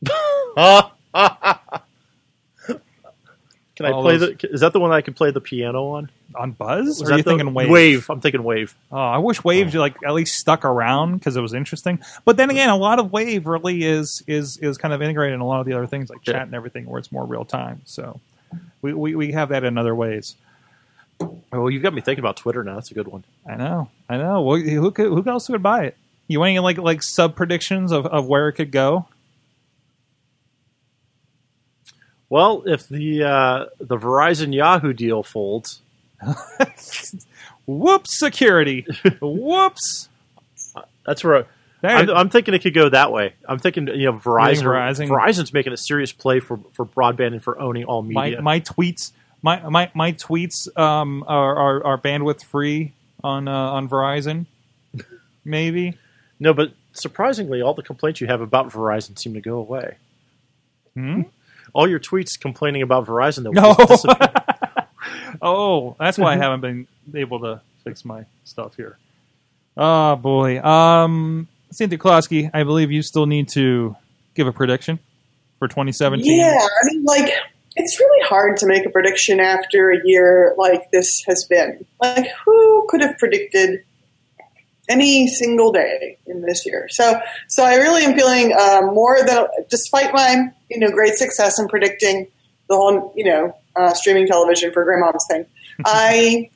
Can 0.05 0.13
I 1.15 1.31
All 3.91 4.03
play 4.03 4.17
those- 4.17 4.37
the? 4.37 4.49
Is 4.51 4.61
that 4.61 4.73
the 4.73 4.79
one 4.79 4.91
I 4.91 5.01
can 5.01 5.15
play 5.15 5.31
the 5.31 5.41
piano 5.41 5.87
on? 5.93 6.11
On 6.35 6.51
Buzz? 6.51 6.85
Was 6.85 7.01
or 7.01 7.05
are 7.13 7.17
you 7.17 7.23
the- 7.23 7.31
thinking 7.31 7.53
Wave? 7.53 7.69
Wave. 7.69 8.09
I'm 8.09 8.21
thinking 8.21 8.43
Wave. 8.43 8.75
Oh, 8.91 8.97
I 8.97 9.17
wish 9.17 9.43
Wave 9.43 9.73
like 9.73 9.95
at 10.05 10.13
least 10.13 10.37
stuck 10.39 10.63
around 10.63 11.17
because 11.17 11.35
it 11.35 11.41
was 11.41 11.53
interesting. 11.55 11.99
But 12.23 12.37
then 12.37 12.49
again, 12.51 12.69
a 12.69 12.77
lot 12.77 12.99
of 12.99 13.11
Wave 13.11 13.47
really 13.47 13.83
is 13.83 14.23
is 14.27 14.57
is 14.57 14.77
kind 14.77 14.93
of 14.93 15.01
integrated 15.01 15.33
in 15.33 15.41
a 15.41 15.45
lot 15.47 15.59
of 15.59 15.65
the 15.65 15.73
other 15.73 15.87
things 15.87 16.09
like 16.09 16.19
Yeah. 16.27 16.33
chat 16.33 16.41
and 16.43 16.53
everything, 16.53 16.85
where 16.85 16.99
it's 16.99 17.11
more 17.11 17.25
real 17.25 17.45
time. 17.45 17.81
So 17.85 18.19
we, 18.81 18.93
we 18.93 19.15
we 19.15 19.31
have 19.31 19.49
that 19.49 19.63
in 19.63 19.77
other 19.77 19.95
ways. 19.95 20.35
Oh, 21.51 21.67
you've 21.67 21.83
got 21.83 21.93
me 21.93 22.01
thinking 22.01 22.21
about 22.23 22.37
Twitter 22.37 22.63
now. 22.63 22.75
That's 22.75 22.91
a 22.91 22.93
good 22.93 23.07
one. 23.07 23.23
I 23.49 23.55
know, 23.55 23.89
I 24.07 24.17
know. 24.17 24.41
Well, 24.41 24.57
who 24.59 24.91
could, 24.91 25.07
who 25.07 25.23
else 25.29 25.49
would 25.49 25.61
buy 25.63 25.85
it? 25.85 25.97
You 26.27 26.39
want 26.39 26.49
any 26.51 26.59
like 26.59 26.77
like 26.77 27.01
sub 27.03 27.35
predictions 27.35 27.91
of, 27.91 28.05
of 28.05 28.27
where 28.27 28.47
it 28.49 28.53
could 28.53 28.71
go? 28.71 29.07
Well, 32.29 32.63
if 32.65 32.87
the 32.87 33.23
uh, 33.23 33.65
the 33.79 33.97
Verizon 33.97 34.53
Yahoo 34.53 34.93
deal 34.93 35.23
folds, 35.23 35.81
Whoops! 37.65 38.19
Security. 38.19 38.85
Whoops. 39.21 40.09
that's 41.05 41.23
where 41.23 41.45
I'm, 41.83 42.09
I'm 42.09 42.29
thinking 42.29 42.53
it 42.53 42.59
could 42.59 42.73
go 42.73 42.89
that 42.89 43.11
way. 43.11 43.33
I'm 43.47 43.59
thinking 43.59 43.87
you 43.87 44.05
know 44.05 44.13
Verizon, 44.13 44.63
Verizon- 44.63 45.07
Verizon's 45.07 45.53
making 45.53 45.73
a 45.73 45.77
serious 45.77 46.11
play 46.11 46.39
for, 46.39 46.59
for 46.73 46.85
broadband 46.85 47.33
and 47.33 47.43
for 47.43 47.59
owning 47.59 47.85
all 47.85 48.01
my 48.01 48.25
media. 48.25 48.41
my 48.41 48.59
tweets 48.59 49.11
my 49.41 49.67
my 49.69 49.91
my 49.93 50.13
tweets 50.13 50.67
um 50.77 51.23
are 51.27 51.55
are, 51.55 51.85
are 51.85 51.97
bandwidth 51.97 52.43
free 52.43 52.93
on 53.23 53.47
uh, 53.47 53.51
on 53.51 53.89
Verizon. 53.89 54.45
Maybe. 55.45 55.97
no, 56.39 56.53
but 56.53 56.73
surprisingly, 56.93 57.61
all 57.61 57.73
the 57.73 57.81
complaints 57.83 58.21
you 58.21 58.27
have 58.27 58.41
about 58.41 58.69
Verizon 58.71 59.17
seem 59.17 59.33
to 59.33 59.41
go 59.41 59.57
away. 59.57 59.95
Hmm? 60.93 61.21
All 61.73 61.87
your 61.87 61.99
tweets 61.99 62.39
complaining 62.39 62.81
about 62.81 63.05
Verizon 63.05 63.43
though 63.43 63.51
No. 64.35 64.43
Oh, 65.41 65.95
that's 65.99 66.17
why 66.17 66.33
I 66.33 66.37
haven't 66.43 66.61
been 66.61 66.87
able 67.13 67.39
to 67.41 67.61
fix 67.83 68.05
my 68.05 68.25
stuff 68.43 68.75
here. 68.75 68.97
Oh 69.77 70.15
boy. 70.15 70.61
Um, 70.61 71.47
Cynthia 71.71 71.97
Closkey, 71.97 72.49
I 72.53 72.63
believe 72.63 72.91
you 72.91 73.01
still 73.01 73.25
need 73.25 73.49
to 73.49 73.95
give 74.35 74.47
a 74.47 74.51
prediction 74.51 74.99
for 75.59 75.67
2017. 75.67 76.39
Yeah, 76.39 76.47
I 76.47 76.85
mean, 76.85 77.03
like, 77.03 77.31
it's 77.75 77.99
really 77.99 78.27
hard 78.27 78.57
to 78.57 78.65
make 78.65 78.85
a 78.85 78.89
prediction 78.89 79.39
after 79.39 79.91
a 79.91 79.97
year 80.03 80.55
like 80.57 80.89
this 80.91 81.23
has 81.27 81.45
been. 81.49 81.85
Like, 82.01 82.27
who 82.45 82.87
could 82.89 83.01
have 83.01 83.17
predicted 83.17 83.83
any 84.89 85.27
single 85.27 85.71
day 85.71 86.17
in 86.25 86.41
this 86.41 86.65
year? 86.65 86.87
So, 86.89 87.19
so 87.47 87.63
I 87.63 87.75
really 87.75 88.03
am 88.03 88.17
feeling 88.17 88.53
uh, 88.53 88.81
more 88.91 89.19
than, 89.25 89.45
despite 89.69 90.13
my, 90.13 90.51
you 90.69 90.79
know, 90.79 90.89
great 90.89 91.15
success 91.15 91.59
in 91.59 91.67
predicting 91.67 92.27
the 92.69 92.75
whole, 92.75 93.13
you 93.15 93.25
know, 93.25 93.55
uh, 93.79 93.93
streaming 93.93 94.27
television 94.27 94.71
for 94.73 94.83
grandmom's 94.83 95.25
thing. 95.29 95.45
I, 95.85 96.49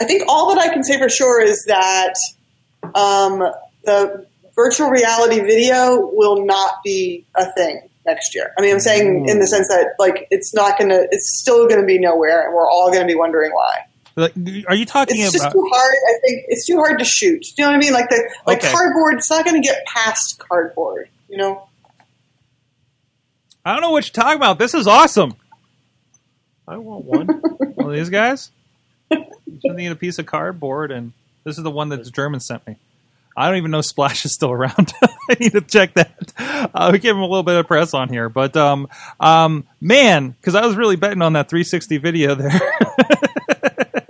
I 0.00 0.04
think 0.04 0.24
all 0.28 0.54
that 0.54 0.58
I 0.58 0.72
can 0.72 0.84
say 0.84 0.98
for 0.98 1.08
sure 1.08 1.42
is 1.42 1.64
that 1.66 2.14
um, 2.94 3.42
the 3.84 4.26
virtual 4.54 4.88
reality 4.90 5.40
video 5.40 5.98
will 6.12 6.44
not 6.44 6.82
be 6.84 7.26
a 7.34 7.50
thing 7.52 7.88
next 8.06 8.34
year. 8.34 8.52
I 8.56 8.62
mean, 8.62 8.72
I'm 8.72 8.80
saying 8.80 9.28
in 9.28 9.38
the 9.40 9.46
sense 9.46 9.68
that 9.68 9.94
like 9.98 10.26
it's 10.30 10.54
not 10.54 10.78
going 10.78 10.90
to, 10.90 11.06
it's 11.10 11.38
still 11.40 11.68
going 11.68 11.80
to 11.80 11.86
be 11.86 11.98
nowhere, 11.98 12.46
and 12.46 12.54
we're 12.54 12.68
all 12.68 12.90
going 12.90 13.02
to 13.02 13.06
be 13.06 13.14
wondering 13.16 13.52
why. 13.52 13.80
Like, 14.14 14.34
are 14.68 14.74
you 14.74 14.84
talking 14.84 15.16
It's 15.18 15.32
just 15.32 15.50
too 15.52 15.70
hard. 15.72 15.94
I 15.94 16.18
think 16.20 16.44
it's 16.48 16.66
too 16.66 16.76
hard 16.76 16.98
to 16.98 17.04
shoot. 17.04 17.42
Do 17.42 17.48
you 17.56 17.64
know 17.64 17.70
what 17.70 17.76
I 17.76 17.78
mean? 17.78 17.92
Like 17.94 18.10
the 18.10 18.30
like 18.46 18.58
Okay. 18.58 18.70
cardboard. 18.70 19.14
It's 19.14 19.30
not 19.30 19.44
going 19.44 19.60
to 19.60 19.66
get 19.66 19.84
past 19.86 20.38
cardboard. 20.38 21.08
You 21.28 21.38
know. 21.38 21.68
I 23.64 23.72
don't 23.72 23.80
know 23.80 23.90
what 23.90 24.04
you're 24.04 24.22
talking 24.22 24.36
about. 24.36 24.58
This 24.58 24.74
is 24.74 24.86
awesome. 24.86 25.34
I 26.66 26.76
want 26.76 27.04
one. 27.04 27.42
Well, 27.76 27.88
these 27.88 28.10
guys 28.10 28.50
just 29.10 29.76
need 29.76 29.90
a 29.90 29.96
piece 29.96 30.18
of 30.18 30.26
cardboard, 30.26 30.90
and 30.90 31.12
this 31.44 31.58
is 31.58 31.64
the 31.64 31.70
one 31.70 31.88
that 31.90 32.04
the 32.04 32.10
Germans 32.10 32.46
sent 32.46 32.66
me. 32.66 32.76
I 33.36 33.48
don't 33.48 33.56
even 33.56 33.70
know 33.70 33.80
Splash 33.80 34.24
is 34.24 34.34
still 34.34 34.50
around. 34.50 34.92
I 35.02 35.36
need 35.40 35.52
to 35.52 35.62
check 35.62 35.94
that. 35.94 36.32
Uh, 36.38 36.90
we 36.92 36.98
give 36.98 37.16
him 37.16 37.22
a 37.22 37.26
little 37.26 37.42
bit 37.42 37.56
of 37.56 37.66
press 37.66 37.94
on 37.94 38.08
here, 38.08 38.28
but 38.28 38.56
um, 38.56 38.88
um, 39.20 39.66
man, 39.80 40.30
because 40.30 40.54
I 40.54 40.66
was 40.66 40.76
really 40.76 40.96
betting 40.96 41.22
on 41.22 41.32
that 41.32 41.48
360 41.48 41.98
video 41.98 42.34
there. 42.34 42.50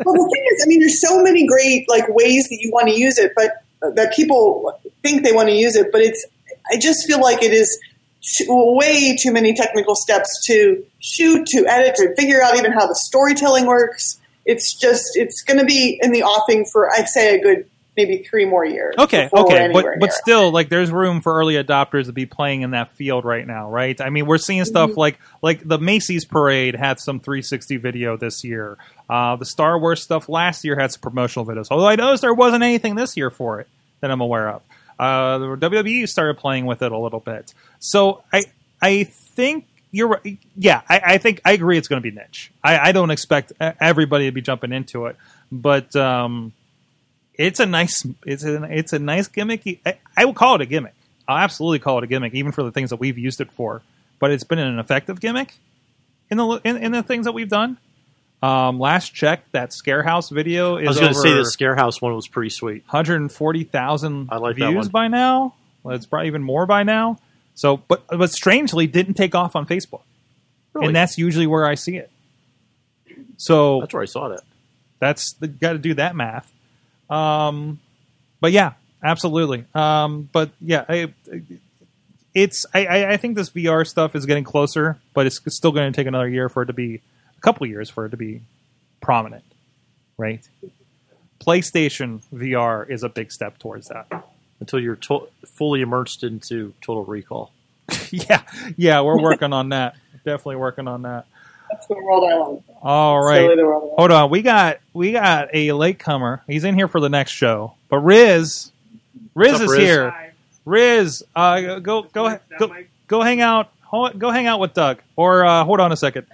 Well, 0.05 0.16
the 0.16 0.30
thing 0.34 0.44
is, 0.53 0.64
I 0.64 0.66
mean, 0.66 0.80
there's 0.80 1.00
so 1.00 1.22
many 1.22 1.46
great 1.46 1.88
like 1.88 2.09
ways 2.09 2.48
that 2.48 2.59
you 2.61 2.70
want 2.72 2.88
to 2.88 2.94
use 2.94 3.18
it, 3.18 3.32
but 3.36 3.62
that 3.94 4.12
people 4.12 4.80
think 5.03 5.22
they 5.22 5.32
want 5.32 5.48
to 5.48 5.55
use 5.55 5.76
it, 5.76 5.92
but 5.92 6.00
it's. 6.00 6.26
I 6.72 6.76
just 6.76 7.07
feel 7.07 7.20
like 7.20 7.42
it 7.42 7.53
is 7.53 7.78
t- 8.22 8.46
way 8.48 9.16
too 9.16 9.32
many 9.32 9.55
technical 9.55 9.94
steps 9.94 10.28
to 10.46 10.84
shoot, 11.03 11.44
to 11.48 11.66
edit, 11.66 11.96
to 11.96 12.14
figure 12.16 12.42
out 12.42 12.57
even 12.57 12.72
how 12.72 12.86
the 12.86 12.94
storytelling 12.94 13.66
works. 13.66 14.18
It's 14.46 14.74
just 14.74 15.05
it's 15.16 15.42
going 15.42 15.59
to 15.59 15.66
be 15.66 15.98
in 16.03 16.12
the 16.12 16.22
offing 16.22 16.64
for 16.64 16.90
I'd 16.90 17.09
say 17.09 17.36
a 17.38 17.42
good 17.42 17.68
maybe 17.96 18.22
three 18.28 18.46
more 18.46 18.64
years. 18.64 18.94
Okay, 18.98 19.28
okay, 19.32 19.68
but 19.70 19.84
but 19.84 19.96
near 20.00 20.11
still, 20.11 20.50
like, 20.50 20.70
there's 20.70 20.90
room 20.90 21.20
for 21.20 21.34
early 21.34 21.55
adopters 21.55 22.07
to 22.07 22.12
be 22.12 22.24
playing 22.24 22.62
in 22.62 22.70
that 22.70 22.90
field 22.96 23.24
right 23.26 23.46
now, 23.46 23.70
right? 23.70 24.00
I 24.00 24.09
mean, 24.09 24.24
we're 24.26 24.38
seeing 24.38 24.64
stuff 24.64 24.90
Mm-hmm. 24.90 24.98
like 25.00 25.18
like 25.42 25.68
the 25.68 25.78
Macy's 25.78 26.24
parade 26.24 26.74
had 26.74 26.98
some 26.98 27.20
360 27.20 27.76
video 27.76 28.16
this 28.16 28.42
year. 28.44 28.78
Uh, 29.11 29.36
the 29.36 29.44
Star 29.44 29.78
Wars 29.78 30.03
stuff 30.03 30.28
last 30.28 30.64
year 30.64 30.74
had 30.74 30.90
some 30.90 31.03
promotional 31.03 31.44
videos. 31.44 31.66
Although 31.70 31.88
I 31.88 31.96
noticed 31.96 32.22
there 32.22 32.32
wasn't 32.34 32.62
anything 32.62 32.94
this 32.94 33.16
year 33.16 33.30
for 33.30 33.61
it 33.61 33.68
that 34.00 34.11
I'm 34.11 34.20
aware 34.22 34.48
of. 34.48 34.62
Uh, 34.98 35.38
the 35.38 35.46
WWE 35.68 36.09
started 36.09 36.38
playing 36.38 36.64
with 36.66 36.80
it 36.82 36.90
a 36.92 36.98
little 36.98 37.20
bit, 37.20 37.53
so 37.78 38.22
I 38.32 38.44
I 38.80 39.05
think. 39.05 39.66
You're 39.93 40.09
right. 40.09 40.38
Yeah, 40.57 40.80
I, 40.88 41.01
I 41.05 41.18
think 41.18 41.43
I 41.45 41.53
agree. 41.53 41.76
It's 41.78 41.86
going 41.86 42.03
to 42.03 42.11
be 42.11 42.16
niche. 42.16 42.51
I, 42.64 42.78
I 42.88 42.93
don't 42.93 43.11
expect 43.11 43.53
everybody 43.61 44.24
to 44.24 44.32
be 44.32 44.40
jumping 44.40 44.72
into 44.72 45.07
it, 45.07 45.16
but 45.53 45.95
um, 45.95 46.53
it's 47.34 47.61
a 47.61 47.66
nice 47.66 48.05
it's 48.24 48.43
a 48.43 48.64
it's 48.64 48.93
a 48.95 48.99
nice 48.99 49.28
gimmick. 49.28 49.80
I, 49.84 49.99
I 50.16 50.24
will 50.24 50.34
call 50.34 50.57
it 50.57 50.62
a 50.62 50.66
gimmick. 50.66 50.95
I'll 51.28 51.38
absolutely 51.38 51.78
call 51.78 51.99
it 51.99 52.05
a 52.05 52.07
gimmick, 52.07 52.34
even 52.34 52.53
for 52.53 52.62
the 52.62 52.72
things 52.72 52.90
that 52.90 52.97
we've 52.97 53.18
used 53.18 53.40
it 53.40 53.53
for. 53.53 53.82
But 54.18 54.30
it's 54.30 54.45
been 54.45 54.59
an 54.59 54.78
effective 54.78 55.20
gimmick 55.20 55.55
in 56.30 56.38
the 56.38 56.61
in, 56.64 56.78
in 56.78 56.93
the 56.93 57.03
things 57.03 57.26
that 57.26 57.32
we've 57.32 57.49
done. 57.49 57.76
Um, 58.43 58.80
last 58.80 59.14
check, 59.14 59.45
that 59.53 59.70
Scarehouse 59.70 60.30
video 60.30 60.76
is 60.76 60.88
I 60.88 60.90
was 60.90 61.01
going 61.01 61.12
to 61.12 61.18
say 61.18 61.32
the 61.32 61.45
Scarehouse 61.45 62.03
one 62.03 62.14
was 62.14 62.26
pretty 62.26 62.51
sweet. 62.51 62.82
140,000 62.86 64.28
I 64.32 64.36
like 64.38 64.57
views 64.57 64.88
by 64.88 65.07
now. 65.07 65.55
Well, 65.84 65.95
it's 65.95 66.07
probably 66.07 66.26
even 66.26 66.43
more 66.43 66.66
by 66.66 66.82
now. 66.82 67.18
So, 67.55 67.76
but 67.76 68.07
but 68.09 68.30
strangely, 68.30 68.86
didn't 68.86 69.14
take 69.14 69.34
off 69.34 69.55
on 69.57 69.66
Facebook, 69.66 70.03
Really? 70.72 70.88
and 70.88 70.96
that's 70.96 71.18
usually 71.18 71.46
where 71.46 71.66
I 71.66 71.74
see 71.74 71.96
it. 71.96 72.11
So 73.36 73.80
That's 73.80 73.92
where 73.92 74.03
I 74.03 74.07
saw 74.07 74.28
that. 74.28 74.42
that's 75.00 75.32
the, 75.34 75.48
got 75.48 75.72
to 75.72 75.78
do 75.78 75.94
that 75.94 76.14
math. 76.16 76.50
Um, 77.11 77.80
but 78.40 78.53
yeah, 78.53 78.72
absolutely. 79.03 79.64
Um, 79.74 80.28
but 80.32 80.50
yeah, 80.61 80.84
I, 80.88 81.12
it's 82.34 82.64
I, 82.72 82.86
I 82.86 83.12
I 83.12 83.16
think 83.18 83.36
this 83.36 83.50
VR 83.50 83.86
stuff 83.86 84.14
is 84.16 84.24
getting 84.26 84.44
closer, 84.44 84.98
but 85.12 85.26
it's 85.26 85.40
still 85.55 85.72
going 85.72 85.92
to 85.92 85.96
take 85.96 86.07
another 86.07 86.28
year 86.28 86.48
for 86.48 86.62
it 86.62 86.66
to 86.66 86.72
be 86.72 87.00
a 87.36 87.40
couple 87.40 87.66
years 87.66 87.90
for 87.90 88.07
it 88.07 88.11
to 88.11 88.16
be 88.16 88.40
prominent, 89.00 89.44
right? 90.16 90.46
PlayStation 91.44 92.22
VR 92.32 92.88
is 92.88 93.03
a 93.03 93.09
big 93.09 93.32
step 93.32 93.59
towards 93.59 93.88
that. 93.88 94.07
Until 94.62 94.78
you're 94.78 94.94
to- 94.96 95.28
fully 95.44 95.80
immersed 95.80 96.22
into 96.22 96.72
Total 96.80 97.04
Recall. 97.04 97.50
yeah, 98.10 98.42
yeah, 98.76 99.00
we're 99.00 99.20
working 99.20 99.52
on 99.52 99.70
that. 99.70 99.96
Definitely 100.24 100.56
working 100.56 100.86
on 100.86 101.02
that. 101.02 101.26
That's 101.70 101.86
the 101.88 101.94
world 101.94 102.30
I 102.30 102.36
want. 102.36 102.62
All 102.80 103.18
It's 103.18 103.26
right. 103.26 103.40
really 103.42 103.56
the 103.56 103.64
world 103.66 103.82
I 103.82 103.86
want. 103.86 103.98
Hold 103.98 104.10
on, 104.12 104.30
we 104.30 104.42
got 104.42 104.78
we 104.92 105.10
got 105.12 105.48
a 105.52 105.72
latecomer. 105.72 106.42
He's 106.46 106.62
in 106.64 106.74
here 106.76 106.86
for 106.86 107.00
the 107.00 107.08
next 107.08 107.32
show, 107.32 107.74
but 107.88 107.98
Riz, 107.98 108.70
Riz 109.34 109.54
up, 109.54 109.62
is 109.62 109.70
Riz? 109.72 109.78
here. 109.80 110.32
Riz, 110.64 111.22
uh, 111.34 111.60
go 111.80 112.02
go 112.02 112.38
go 112.58 112.76
go 113.08 113.20
hang 113.22 113.40
out. 113.40 113.70
ho- 113.82 114.10
Go 114.16 114.30
hang 114.30 114.46
out 114.46 114.60
with 114.60 114.74
Doug, 114.74 115.00
or 115.16 115.44
uh, 115.44 115.64
hold 115.64 115.80
on 115.80 115.90
a 115.92 115.96
second. 115.96 116.26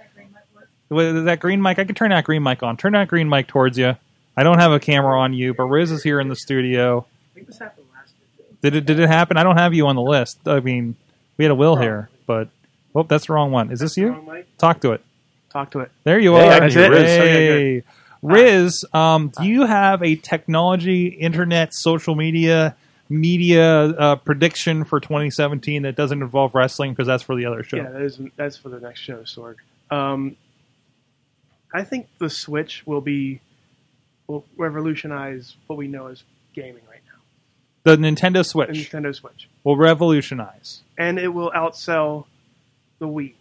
Wait, 0.89 1.15
Is 1.15 1.25
that 1.25 1.39
green 1.39 1.61
mic? 1.61 1.79
I 1.79 1.83
can 1.85 1.95
turn 1.95 2.09
that 2.11 2.23
green 2.25 2.43
mic 2.43 2.61
on. 2.63 2.77
Turn 2.77 2.93
that 2.93 3.07
green 3.07 3.27
mic 3.29 3.47
towards 3.47 3.77
you. 3.77 3.95
I 4.37 4.43
don't 4.43 4.59
have 4.59 4.71
a 4.71 4.79
camera 4.79 5.19
on 5.19 5.33
you, 5.33 5.53
but 5.53 5.63
Riz 5.65 5.91
is 5.91 6.03
here 6.03 6.19
in 6.19 6.27
the 6.29 6.35
studio. 6.35 7.05
I 7.31 7.33
think 7.35 7.47
this 7.47 7.57
happened 7.59 7.77
last 7.77 7.77
year. 7.79 7.87
too. 7.87 7.88
Did 8.61 8.75
it 8.75 8.85
did 8.85 8.99
it 8.99 9.07
happen? 9.07 9.37
I 9.37 9.43
don't 9.43 9.57
have 9.57 9.73
you 9.73 9.87
on 9.87 9.95
the 9.95 10.01
list. 10.01 10.39
I 10.45 10.59
mean, 10.59 10.95
we 11.37 11.45
had 11.45 11.51
a 11.51 11.55
will 11.55 11.75
here, 11.75 12.09
but 12.25 12.49
oh, 12.93 13.03
that's 13.03 13.27
the 13.27 13.33
wrong 13.33 13.51
one. 13.51 13.71
Is 13.71 13.79
this 13.79 13.95
you? 13.97 14.45
Talk 14.57 14.81
to 14.81 14.91
it. 14.91 15.03
Talk 15.49 15.71
to 15.71 15.79
it. 15.79 15.91
There 16.03 16.19
you 16.19 16.35
are. 16.35 16.51
I 16.51 16.69
can 16.69 16.91
Riz. 16.91 17.07
Hey. 17.07 17.83
Riz, 18.21 18.85
um, 18.93 19.31
do 19.39 19.47
you 19.47 19.65
have 19.65 20.03
a 20.03 20.15
technology, 20.15 21.07
internet, 21.07 21.73
social 21.73 22.15
media, 22.15 22.75
media 23.07 23.85
uh, 23.85 24.15
prediction 24.17 24.83
for 24.83 24.99
2017 24.99 25.83
that 25.83 25.95
doesn't 25.95 26.21
involve 26.21 26.53
wrestling? 26.53 26.91
Because 26.91 27.07
that's 27.07 27.23
for 27.23 27.35
the 27.35 27.45
other 27.45 27.63
show. 27.63 27.77
Yeah, 27.77 27.89
that 27.89 28.01
is 28.01 28.19
that's 28.35 28.57
for 28.57 28.69
the 28.69 28.79
next 28.79 28.99
show, 28.99 29.19
Sorg. 29.21 29.55
Um, 29.89 30.35
I 31.73 31.83
think 31.83 32.07
the 32.19 32.29
Switch 32.29 32.85
will 32.85 33.01
be 33.01 33.39
will 34.27 34.45
revolutionize 34.57 35.55
what 35.67 35.77
we 35.77 35.87
know 35.87 36.07
as 36.07 36.23
gaming 36.53 36.73
right 36.73 36.83
now. 36.83 36.88
The 37.83 37.95
Nintendo 37.97 38.33
The 38.35 38.43
Switch 38.43 38.69
Nintendo 38.91 39.15
Switch, 39.15 39.47
will 39.63 39.77
revolutionize 39.77 40.81
and 40.97 41.17
it 41.17 41.29
will 41.29 41.51
outsell 41.51 42.25
the 42.99 43.07
Wii, 43.07 43.33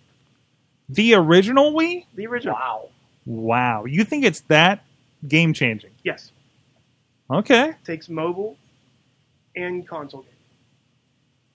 the 0.89 1.15
original 1.15 1.73
Wii. 1.73 2.05
the 2.15 2.27
original. 2.27 2.55
Wow. 2.55 2.89
Wow, 3.27 3.85
you 3.85 4.05
think 4.05 4.25
it's 4.25 4.41
that 4.43 4.85
game 5.27 5.53
changing? 5.53 5.91
Yes, 6.05 6.31
Okay, 7.31 7.75
takes 7.85 8.09
mobile 8.09 8.57
and 9.57 9.87
console 9.87 10.23
gaming 10.23 10.35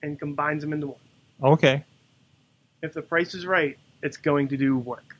and 0.03 0.19
combines 0.19 0.61
them 0.61 0.73
into 0.73 0.87
one. 0.87 0.99
okay. 1.53 1.83
If 2.81 2.93
the 2.93 3.01
price 3.01 3.33
is 3.33 3.45
right, 3.45 3.77
it's 4.03 4.17
going 4.17 4.49
to 4.49 4.57
do 4.57 4.77
work. 4.77 5.15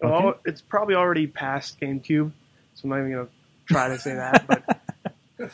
Well, 0.00 0.14
Okay. 0.28 0.38
it's 0.46 0.62
probably 0.62 0.94
already 0.94 1.26
past 1.26 1.78
GameCube, 1.78 2.32
so 2.74 2.80
I'm 2.84 2.88
not 2.90 2.98
even 3.00 3.12
gonna 3.12 3.28
try 3.66 3.88
to 3.88 3.98
say 3.98 4.14
that. 4.14 4.46
But 4.46 4.80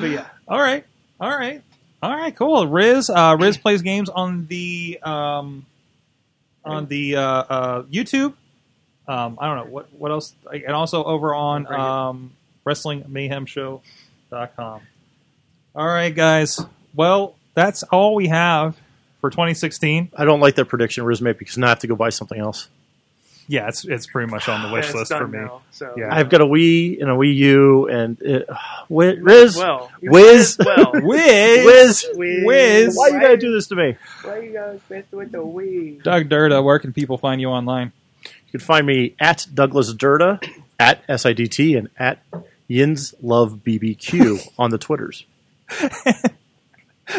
but 0.00 0.10
yeah, 0.10 0.26
All 0.48 0.60
right, 0.60 0.84
all 1.20 1.30
right, 1.30 1.62
all 2.02 2.16
right. 2.16 2.34
Cool. 2.34 2.66
Riz, 2.66 3.10
uh, 3.10 3.36
Riz 3.38 3.58
plays 3.58 3.82
games 3.82 4.08
on 4.08 4.46
the 4.46 4.98
um, 5.02 5.66
on 6.64 6.86
the 6.86 7.16
uh, 7.16 7.20
uh, 7.22 7.82
YouTube. 7.84 8.34
Um, 9.08 9.38
I 9.40 9.46
don't 9.48 9.56
know 9.66 9.72
what 9.72 9.88
what 9.98 10.10
else, 10.10 10.34
and 10.52 10.70
also 10.70 11.02
over 11.04 11.34
on 11.34 11.64
Right 11.64 11.70
here. 11.70 11.78
um, 11.78 12.32
WrestlingMayhemShow.com. 12.66 14.80
All 15.74 15.86
right, 15.86 16.14
guys. 16.14 16.60
Well, 16.94 17.34
that's 17.54 17.82
all 17.84 18.14
we 18.14 18.28
have 18.28 18.76
for 19.20 19.30
2016. 19.30 20.10
I 20.16 20.24
don't 20.24 20.40
like 20.40 20.54
that 20.56 20.66
prediction 20.66 21.04
Riz 21.04 21.20
made 21.22 21.38
because 21.38 21.56
now 21.58 21.66
I 21.66 21.70
have 21.70 21.78
to 21.80 21.86
go 21.86 21.96
buy 21.96 22.10
something 22.10 22.38
else. 22.38 22.68
Yeah, 23.52 23.68
it's 23.68 23.84
it's 23.84 24.06
pretty 24.06 24.30
much 24.30 24.48
on 24.48 24.62
the 24.66 24.72
wish 24.72 24.94
list 24.94 25.12
for 25.12 25.28
me. 25.28 25.38
now, 25.40 25.60
so 25.72 25.92
Yeah. 25.96 26.08
I've 26.14 26.30
got 26.30 26.40
a 26.40 26.46
Wii 26.46 27.00
and 27.02 27.10
a 27.10 27.14
Wii 27.14 27.34
U 27.34 27.88
and 27.88 28.20
it, 28.22 28.48
Wi- 28.88 29.18
Riz. 29.20 29.56
well, 29.56 29.90
you 30.00 30.10
Whiz. 30.10 30.56
might 30.58 30.66
well. 30.78 30.92
Wiz, 30.94 32.06
Whiz. 32.14 32.44
Wiz. 32.44 32.94
Why 32.96 33.08
you 33.08 33.20
gotta 33.20 33.36
do 33.36 33.52
this 33.52 33.66
to 33.68 33.74
me? 33.76 33.96
Why 34.22 34.30
are 34.38 34.42
you 34.42 34.52
guys 34.54 34.80
mess 34.88 35.04
with 35.10 35.32
the 35.32 35.38
Wii? 35.38 36.02
Doug 36.02 36.28
Durda, 36.30 36.62
where 36.64 36.78
can 36.78 36.92
people 36.94 37.18
find 37.18 37.40
you 37.42 37.48
online? 37.48 37.92
You 38.24 38.58
can 38.58 38.60
find 38.60 38.86
me 38.86 39.14
at 39.20 39.46
Douglas 39.52 39.92
Durda, 39.92 40.40
at 40.80 41.06
SIDT, 41.08 41.76
and 41.76 41.88
at 41.98 42.22
Yins 42.68 43.14
Love 43.20 43.60
BBQ 43.64 44.48
on 44.58 44.70
the 44.70 44.78
Twitters. 44.78 45.24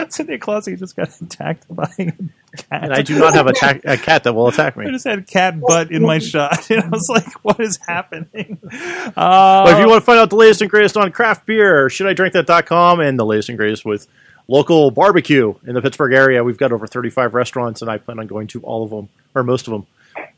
Cynthia 0.09 0.39
Closkey 0.39 0.79
just 0.79 0.95
got 0.95 1.09
attacked 1.21 1.65
by 1.69 1.91
a 1.99 2.11
cat. 2.57 2.83
And 2.83 2.93
I 2.93 3.01
do 3.01 3.17
not 3.17 3.33
have 3.33 3.47
a, 3.47 3.53
ta- 3.53 3.79
a 3.83 3.97
cat 3.97 4.23
that 4.23 4.33
will 4.33 4.47
attack 4.47 4.75
me. 4.77 4.85
I 4.87 4.91
just 4.91 5.05
had 5.05 5.27
cat 5.27 5.59
butt 5.59 5.91
in 5.91 6.01
my 6.03 6.19
shot. 6.19 6.69
And 6.71 6.83
I 6.83 6.87
was 6.89 7.07
like, 7.09 7.31
what 7.43 7.59
is 7.59 7.77
happening? 7.87 8.57
Uh, 8.71 9.63
But 9.65 9.73
if 9.73 9.79
you 9.79 9.87
want 9.87 10.01
to 10.01 10.05
find 10.05 10.19
out 10.19 10.29
the 10.29 10.35
latest 10.35 10.61
and 10.61 10.69
greatest 10.69 10.95
on 10.97 11.11
craft 11.11 11.45
beer, 11.45 11.87
shouldidrinkthat.com 11.87 12.99
and 12.99 13.19
the 13.19 13.25
latest 13.25 13.49
and 13.49 13.57
greatest 13.57 13.85
with 13.85 14.07
local 14.47 14.91
barbecue 14.91 15.53
in 15.65 15.73
the 15.73 15.81
Pittsburgh 15.81 16.13
area. 16.13 16.43
We've 16.43 16.57
got 16.57 16.71
over 16.71 16.85
35 16.85 17.33
restaurants, 17.33 17.81
and 17.81 17.89
I 17.89 17.97
plan 17.97 18.19
on 18.19 18.27
going 18.27 18.47
to 18.47 18.61
all 18.61 18.83
of 18.83 18.89
them, 18.89 19.09
or 19.33 19.43
most 19.43 19.67
of 19.67 19.71
them. 19.71 19.87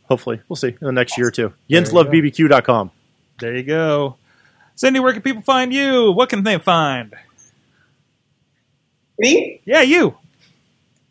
Hopefully. 0.08 0.40
We'll 0.48 0.56
see 0.58 0.68
in 0.70 0.78
the 0.82 0.92
next 0.92 1.18
year 1.18 1.28
or 1.28 1.32
two. 1.32 1.54
There 1.70 1.80
you 1.80 1.86
go. 1.86 1.92
YinsLoveBBQ.com. 2.04 2.92
there 3.40 3.56
you 3.58 3.64
go. 3.64 4.18
Cindy, 4.76 5.00
where 5.00 5.14
can 5.14 5.22
people 5.24 5.42
find 5.42 5.74
you? 5.74 6.12
What 6.12 6.30
can 6.30 6.44
they 6.44 6.60
find? 6.60 7.16
Me? 9.18 9.62
Yeah, 9.66 9.82
you. 9.82 10.18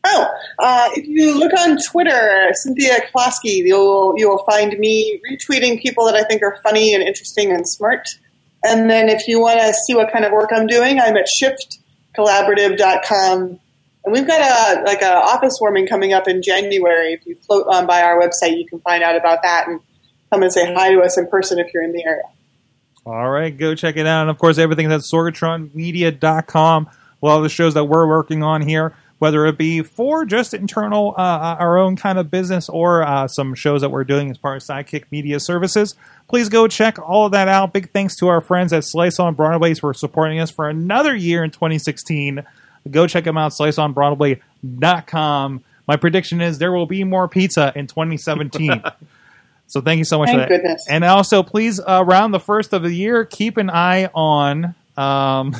Oh, 0.06 0.26
uh, 0.58 0.90
if 0.94 1.06
you 1.06 1.38
look 1.38 1.52
on 1.58 1.78
Twitter, 1.90 2.50
Cynthia 2.52 2.98
Closkey, 3.14 3.64
you'll 3.64 4.14
you'll 4.16 4.44
find 4.44 4.78
me 4.78 5.20
retweeting 5.30 5.80
people 5.80 6.04
that 6.06 6.14
I 6.14 6.24
think 6.24 6.42
are 6.42 6.58
funny 6.62 6.94
and 6.94 7.02
interesting 7.02 7.50
and 7.50 7.66
smart. 7.66 8.08
And 8.64 8.90
then 8.90 9.08
if 9.08 9.26
you 9.26 9.40
want 9.40 9.60
to 9.60 9.72
see 9.86 9.94
what 9.94 10.12
kind 10.12 10.24
of 10.24 10.32
work 10.32 10.50
I'm 10.54 10.66
doing, 10.66 11.00
I'm 11.00 11.16
at 11.16 11.26
shiftcollaborative.com. 12.16 13.60
And 14.04 14.12
we've 14.12 14.26
got 14.26 14.40
a 14.40 14.82
like 14.82 15.00
a 15.00 15.14
office 15.14 15.56
warming 15.60 15.86
coming 15.86 16.12
up 16.12 16.28
in 16.28 16.42
January. 16.42 17.14
If 17.14 17.26
you 17.26 17.36
float 17.36 17.66
on 17.70 17.86
by 17.86 18.02
our 18.02 18.20
website, 18.20 18.58
you 18.58 18.66
can 18.66 18.80
find 18.80 19.02
out 19.02 19.16
about 19.16 19.38
that 19.42 19.68
and 19.68 19.80
come 20.30 20.42
and 20.42 20.52
say 20.52 20.72
hi 20.74 20.92
to 20.92 21.00
us 21.00 21.16
in 21.16 21.26
person 21.28 21.58
if 21.58 21.72
you're 21.72 21.82
in 21.82 21.92
the 21.92 22.04
area. 22.04 22.24
All 23.06 23.30
right, 23.30 23.56
go 23.56 23.74
check 23.74 23.96
it 23.96 24.06
out. 24.06 24.22
And 24.22 24.30
of 24.30 24.38
course, 24.38 24.58
everything 24.58 24.88
that's 24.88 25.10
sorgatronmedia.com. 25.12 26.88
A 27.22 27.26
lot 27.26 27.36
of 27.38 27.42
the 27.42 27.48
shows 27.48 27.74
that 27.74 27.84
we're 27.84 28.06
working 28.06 28.42
on 28.42 28.60
here, 28.62 28.94
whether 29.18 29.46
it 29.46 29.56
be 29.56 29.82
for 29.82 30.24
just 30.24 30.54
internal, 30.54 31.14
uh, 31.16 31.56
our 31.58 31.78
own 31.78 31.96
kind 31.96 32.18
of 32.18 32.30
business, 32.30 32.68
or 32.68 33.02
uh, 33.02 33.28
some 33.28 33.54
shows 33.54 33.80
that 33.80 33.90
we're 33.90 34.04
doing 34.04 34.30
as 34.30 34.38
part 34.38 34.56
of 34.56 34.62
Sidekick 34.62 35.04
Media 35.10 35.40
Services, 35.40 35.94
please 36.28 36.48
go 36.48 36.68
check 36.68 36.98
all 36.98 37.26
of 37.26 37.32
that 37.32 37.48
out. 37.48 37.72
Big 37.72 37.90
thanks 37.90 38.16
to 38.16 38.28
our 38.28 38.40
friends 38.40 38.72
at 38.72 38.84
Slice 38.84 39.18
on 39.18 39.34
Broadway 39.34 39.74
for 39.74 39.94
supporting 39.94 40.40
us 40.40 40.50
for 40.50 40.68
another 40.68 41.14
year 41.14 41.44
in 41.44 41.50
2016. 41.50 42.44
Go 42.90 43.06
check 43.06 43.24
them 43.24 43.38
out, 43.38 43.52
sliceonbroadway.com. 43.52 45.64
My 45.86 45.96
prediction 45.96 46.40
is 46.40 46.58
there 46.58 46.72
will 46.72 46.86
be 46.86 47.04
more 47.04 47.28
pizza 47.28 47.72
in 47.74 47.86
2017. 47.86 48.82
so 49.66 49.80
thank 49.80 49.98
you 49.98 50.04
so 50.04 50.18
much 50.18 50.28
Thank 50.28 50.42
for 50.42 50.48
that. 50.48 50.48
goodness. 50.48 50.86
And 50.88 51.04
also, 51.04 51.42
please, 51.42 51.80
uh, 51.80 52.02
around 52.04 52.32
the 52.32 52.40
first 52.40 52.72
of 52.72 52.82
the 52.82 52.92
year, 52.92 53.24
keep 53.24 53.56
an 53.56 53.70
eye 53.70 54.06
on. 54.14 54.74
Um, 54.96 55.56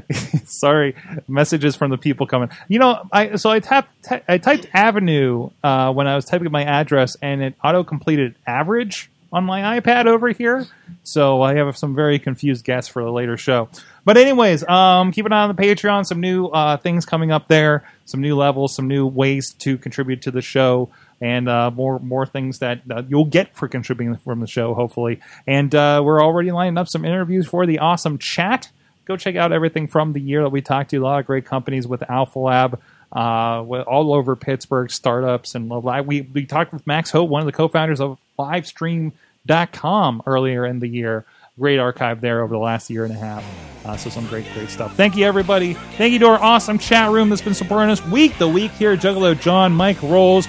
sorry, 0.44 0.94
messages 1.28 1.76
from 1.76 1.90
the 1.90 1.98
people 1.98 2.26
coming. 2.26 2.50
You 2.68 2.78
know, 2.78 3.08
I 3.12 3.36
so 3.36 3.50
I 3.50 3.60
tapped, 3.60 4.02
ty- 4.02 4.22
I 4.28 4.38
typed 4.38 4.66
Avenue 4.72 5.50
uh, 5.62 5.92
when 5.92 6.06
I 6.06 6.16
was 6.16 6.24
typing 6.24 6.50
my 6.50 6.64
address, 6.64 7.16
and 7.22 7.42
it 7.42 7.54
auto 7.62 7.84
completed 7.84 8.34
average 8.46 9.10
on 9.32 9.44
my 9.44 9.80
iPad 9.80 10.06
over 10.06 10.28
here. 10.28 10.66
So 11.04 11.40
I 11.42 11.54
have 11.54 11.76
some 11.76 11.94
very 11.94 12.18
confused 12.18 12.64
guests 12.64 12.90
for 12.90 13.02
the 13.02 13.10
later 13.10 13.36
show. 13.36 13.68
But 14.04 14.16
anyways, 14.16 14.66
um, 14.68 15.10
keep 15.10 15.24
an 15.26 15.32
eye 15.32 15.44
on 15.44 15.54
the 15.54 15.62
Patreon. 15.62 16.06
Some 16.06 16.20
new 16.20 16.46
uh, 16.46 16.76
things 16.76 17.06
coming 17.06 17.30
up 17.30 17.48
there. 17.48 17.84
Some 18.04 18.20
new 18.20 18.36
levels. 18.36 18.74
Some 18.74 18.88
new 18.88 19.06
ways 19.06 19.54
to 19.60 19.78
contribute 19.78 20.22
to 20.22 20.30
the 20.30 20.42
show 20.42 20.90
and 21.22 21.48
uh, 21.48 21.70
more 21.70 22.00
more 22.00 22.26
things 22.26 22.58
that 22.58 22.82
uh, 22.90 23.02
you'll 23.08 23.24
get 23.24 23.56
for 23.56 23.68
contributing 23.68 24.16
from 24.16 24.40
the 24.40 24.46
show, 24.46 24.74
hopefully. 24.74 25.20
And 25.46 25.72
uh, 25.74 26.02
we're 26.04 26.22
already 26.22 26.50
lining 26.50 26.76
up 26.76 26.88
some 26.88 27.04
interviews 27.04 27.46
for 27.46 27.64
the 27.64 27.78
awesome 27.78 28.18
chat. 28.18 28.70
Go 29.12 29.16
check 29.18 29.36
out 29.36 29.52
everything 29.52 29.88
from 29.88 30.14
the 30.14 30.20
year 30.20 30.40
that 30.40 30.48
we 30.48 30.62
talked 30.62 30.88
to. 30.88 30.96
A 30.96 31.04
lot 31.04 31.20
of 31.20 31.26
great 31.26 31.44
companies 31.44 31.86
with 31.86 32.02
Alpha 32.08 32.38
Lab, 32.38 32.80
uh, 33.14 33.60
all 33.62 34.14
over 34.14 34.34
Pittsburgh, 34.36 34.90
startups, 34.90 35.54
and. 35.54 35.68
We 35.68 36.22
we 36.22 36.46
talked 36.46 36.72
with 36.72 36.86
Max 36.86 37.10
Haot, 37.12 37.28
one 37.28 37.42
of 37.42 37.46
the 37.46 37.52
co-founders 37.52 38.00
of 38.00 38.18
LiveStream.com 38.38 40.22
earlier 40.24 40.64
in 40.64 40.78
the 40.78 40.88
year. 40.88 41.26
Great 41.58 41.78
archive 41.78 42.22
there 42.22 42.40
over 42.40 42.54
the 42.54 42.58
last 42.58 42.88
year 42.88 43.04
and 43.04 43.12
a 43.12 43.18
half. 43.18 43.44
Uh, 43.84 43.98
so 43.98 44.08
some 44.08 44.26
great, 44.28 44.46
great 44.54 44.70
stuff. 44.70 44.96
Thank 44.96 45.14
you, 45.14 45.26
everybody. 45.26 45.74
Thank 45.74 46.14
you 46.14 46.18
to 46.20 46.28
our 46.28 46.42
awesome 46.42 46.78
chat 46.78 47.10
room 47.10 47.28
that's 47.28 47.42
been 47.42 47.52
supporting 47.52 47.90
us 47.90 48.02
week 48.06 48.38
to 48.38 48.48
week 48.48 48.70
here. 48.70 48.96
Juggalo 48.96 49.38
John, 49.38 49.74
Mike 49.74 50.02
Rolls, 50.02 50.48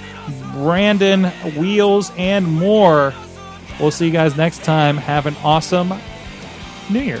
Brandon 0.54 1.24
Wheels, 1.58 2.12
and 2.16 2.46
more. 2.46 3.12
We'll 3.78 3.90
see 3.90 4.06
you 4.06 4.12
guys 4.12 4.38
next 4.38 4.64
time. 4.64 4.96
Have 4.96 5.26
an 5.26 5.36
awesome 5.44 5.92
New 6.88 7.00
Year. 7.00 7.20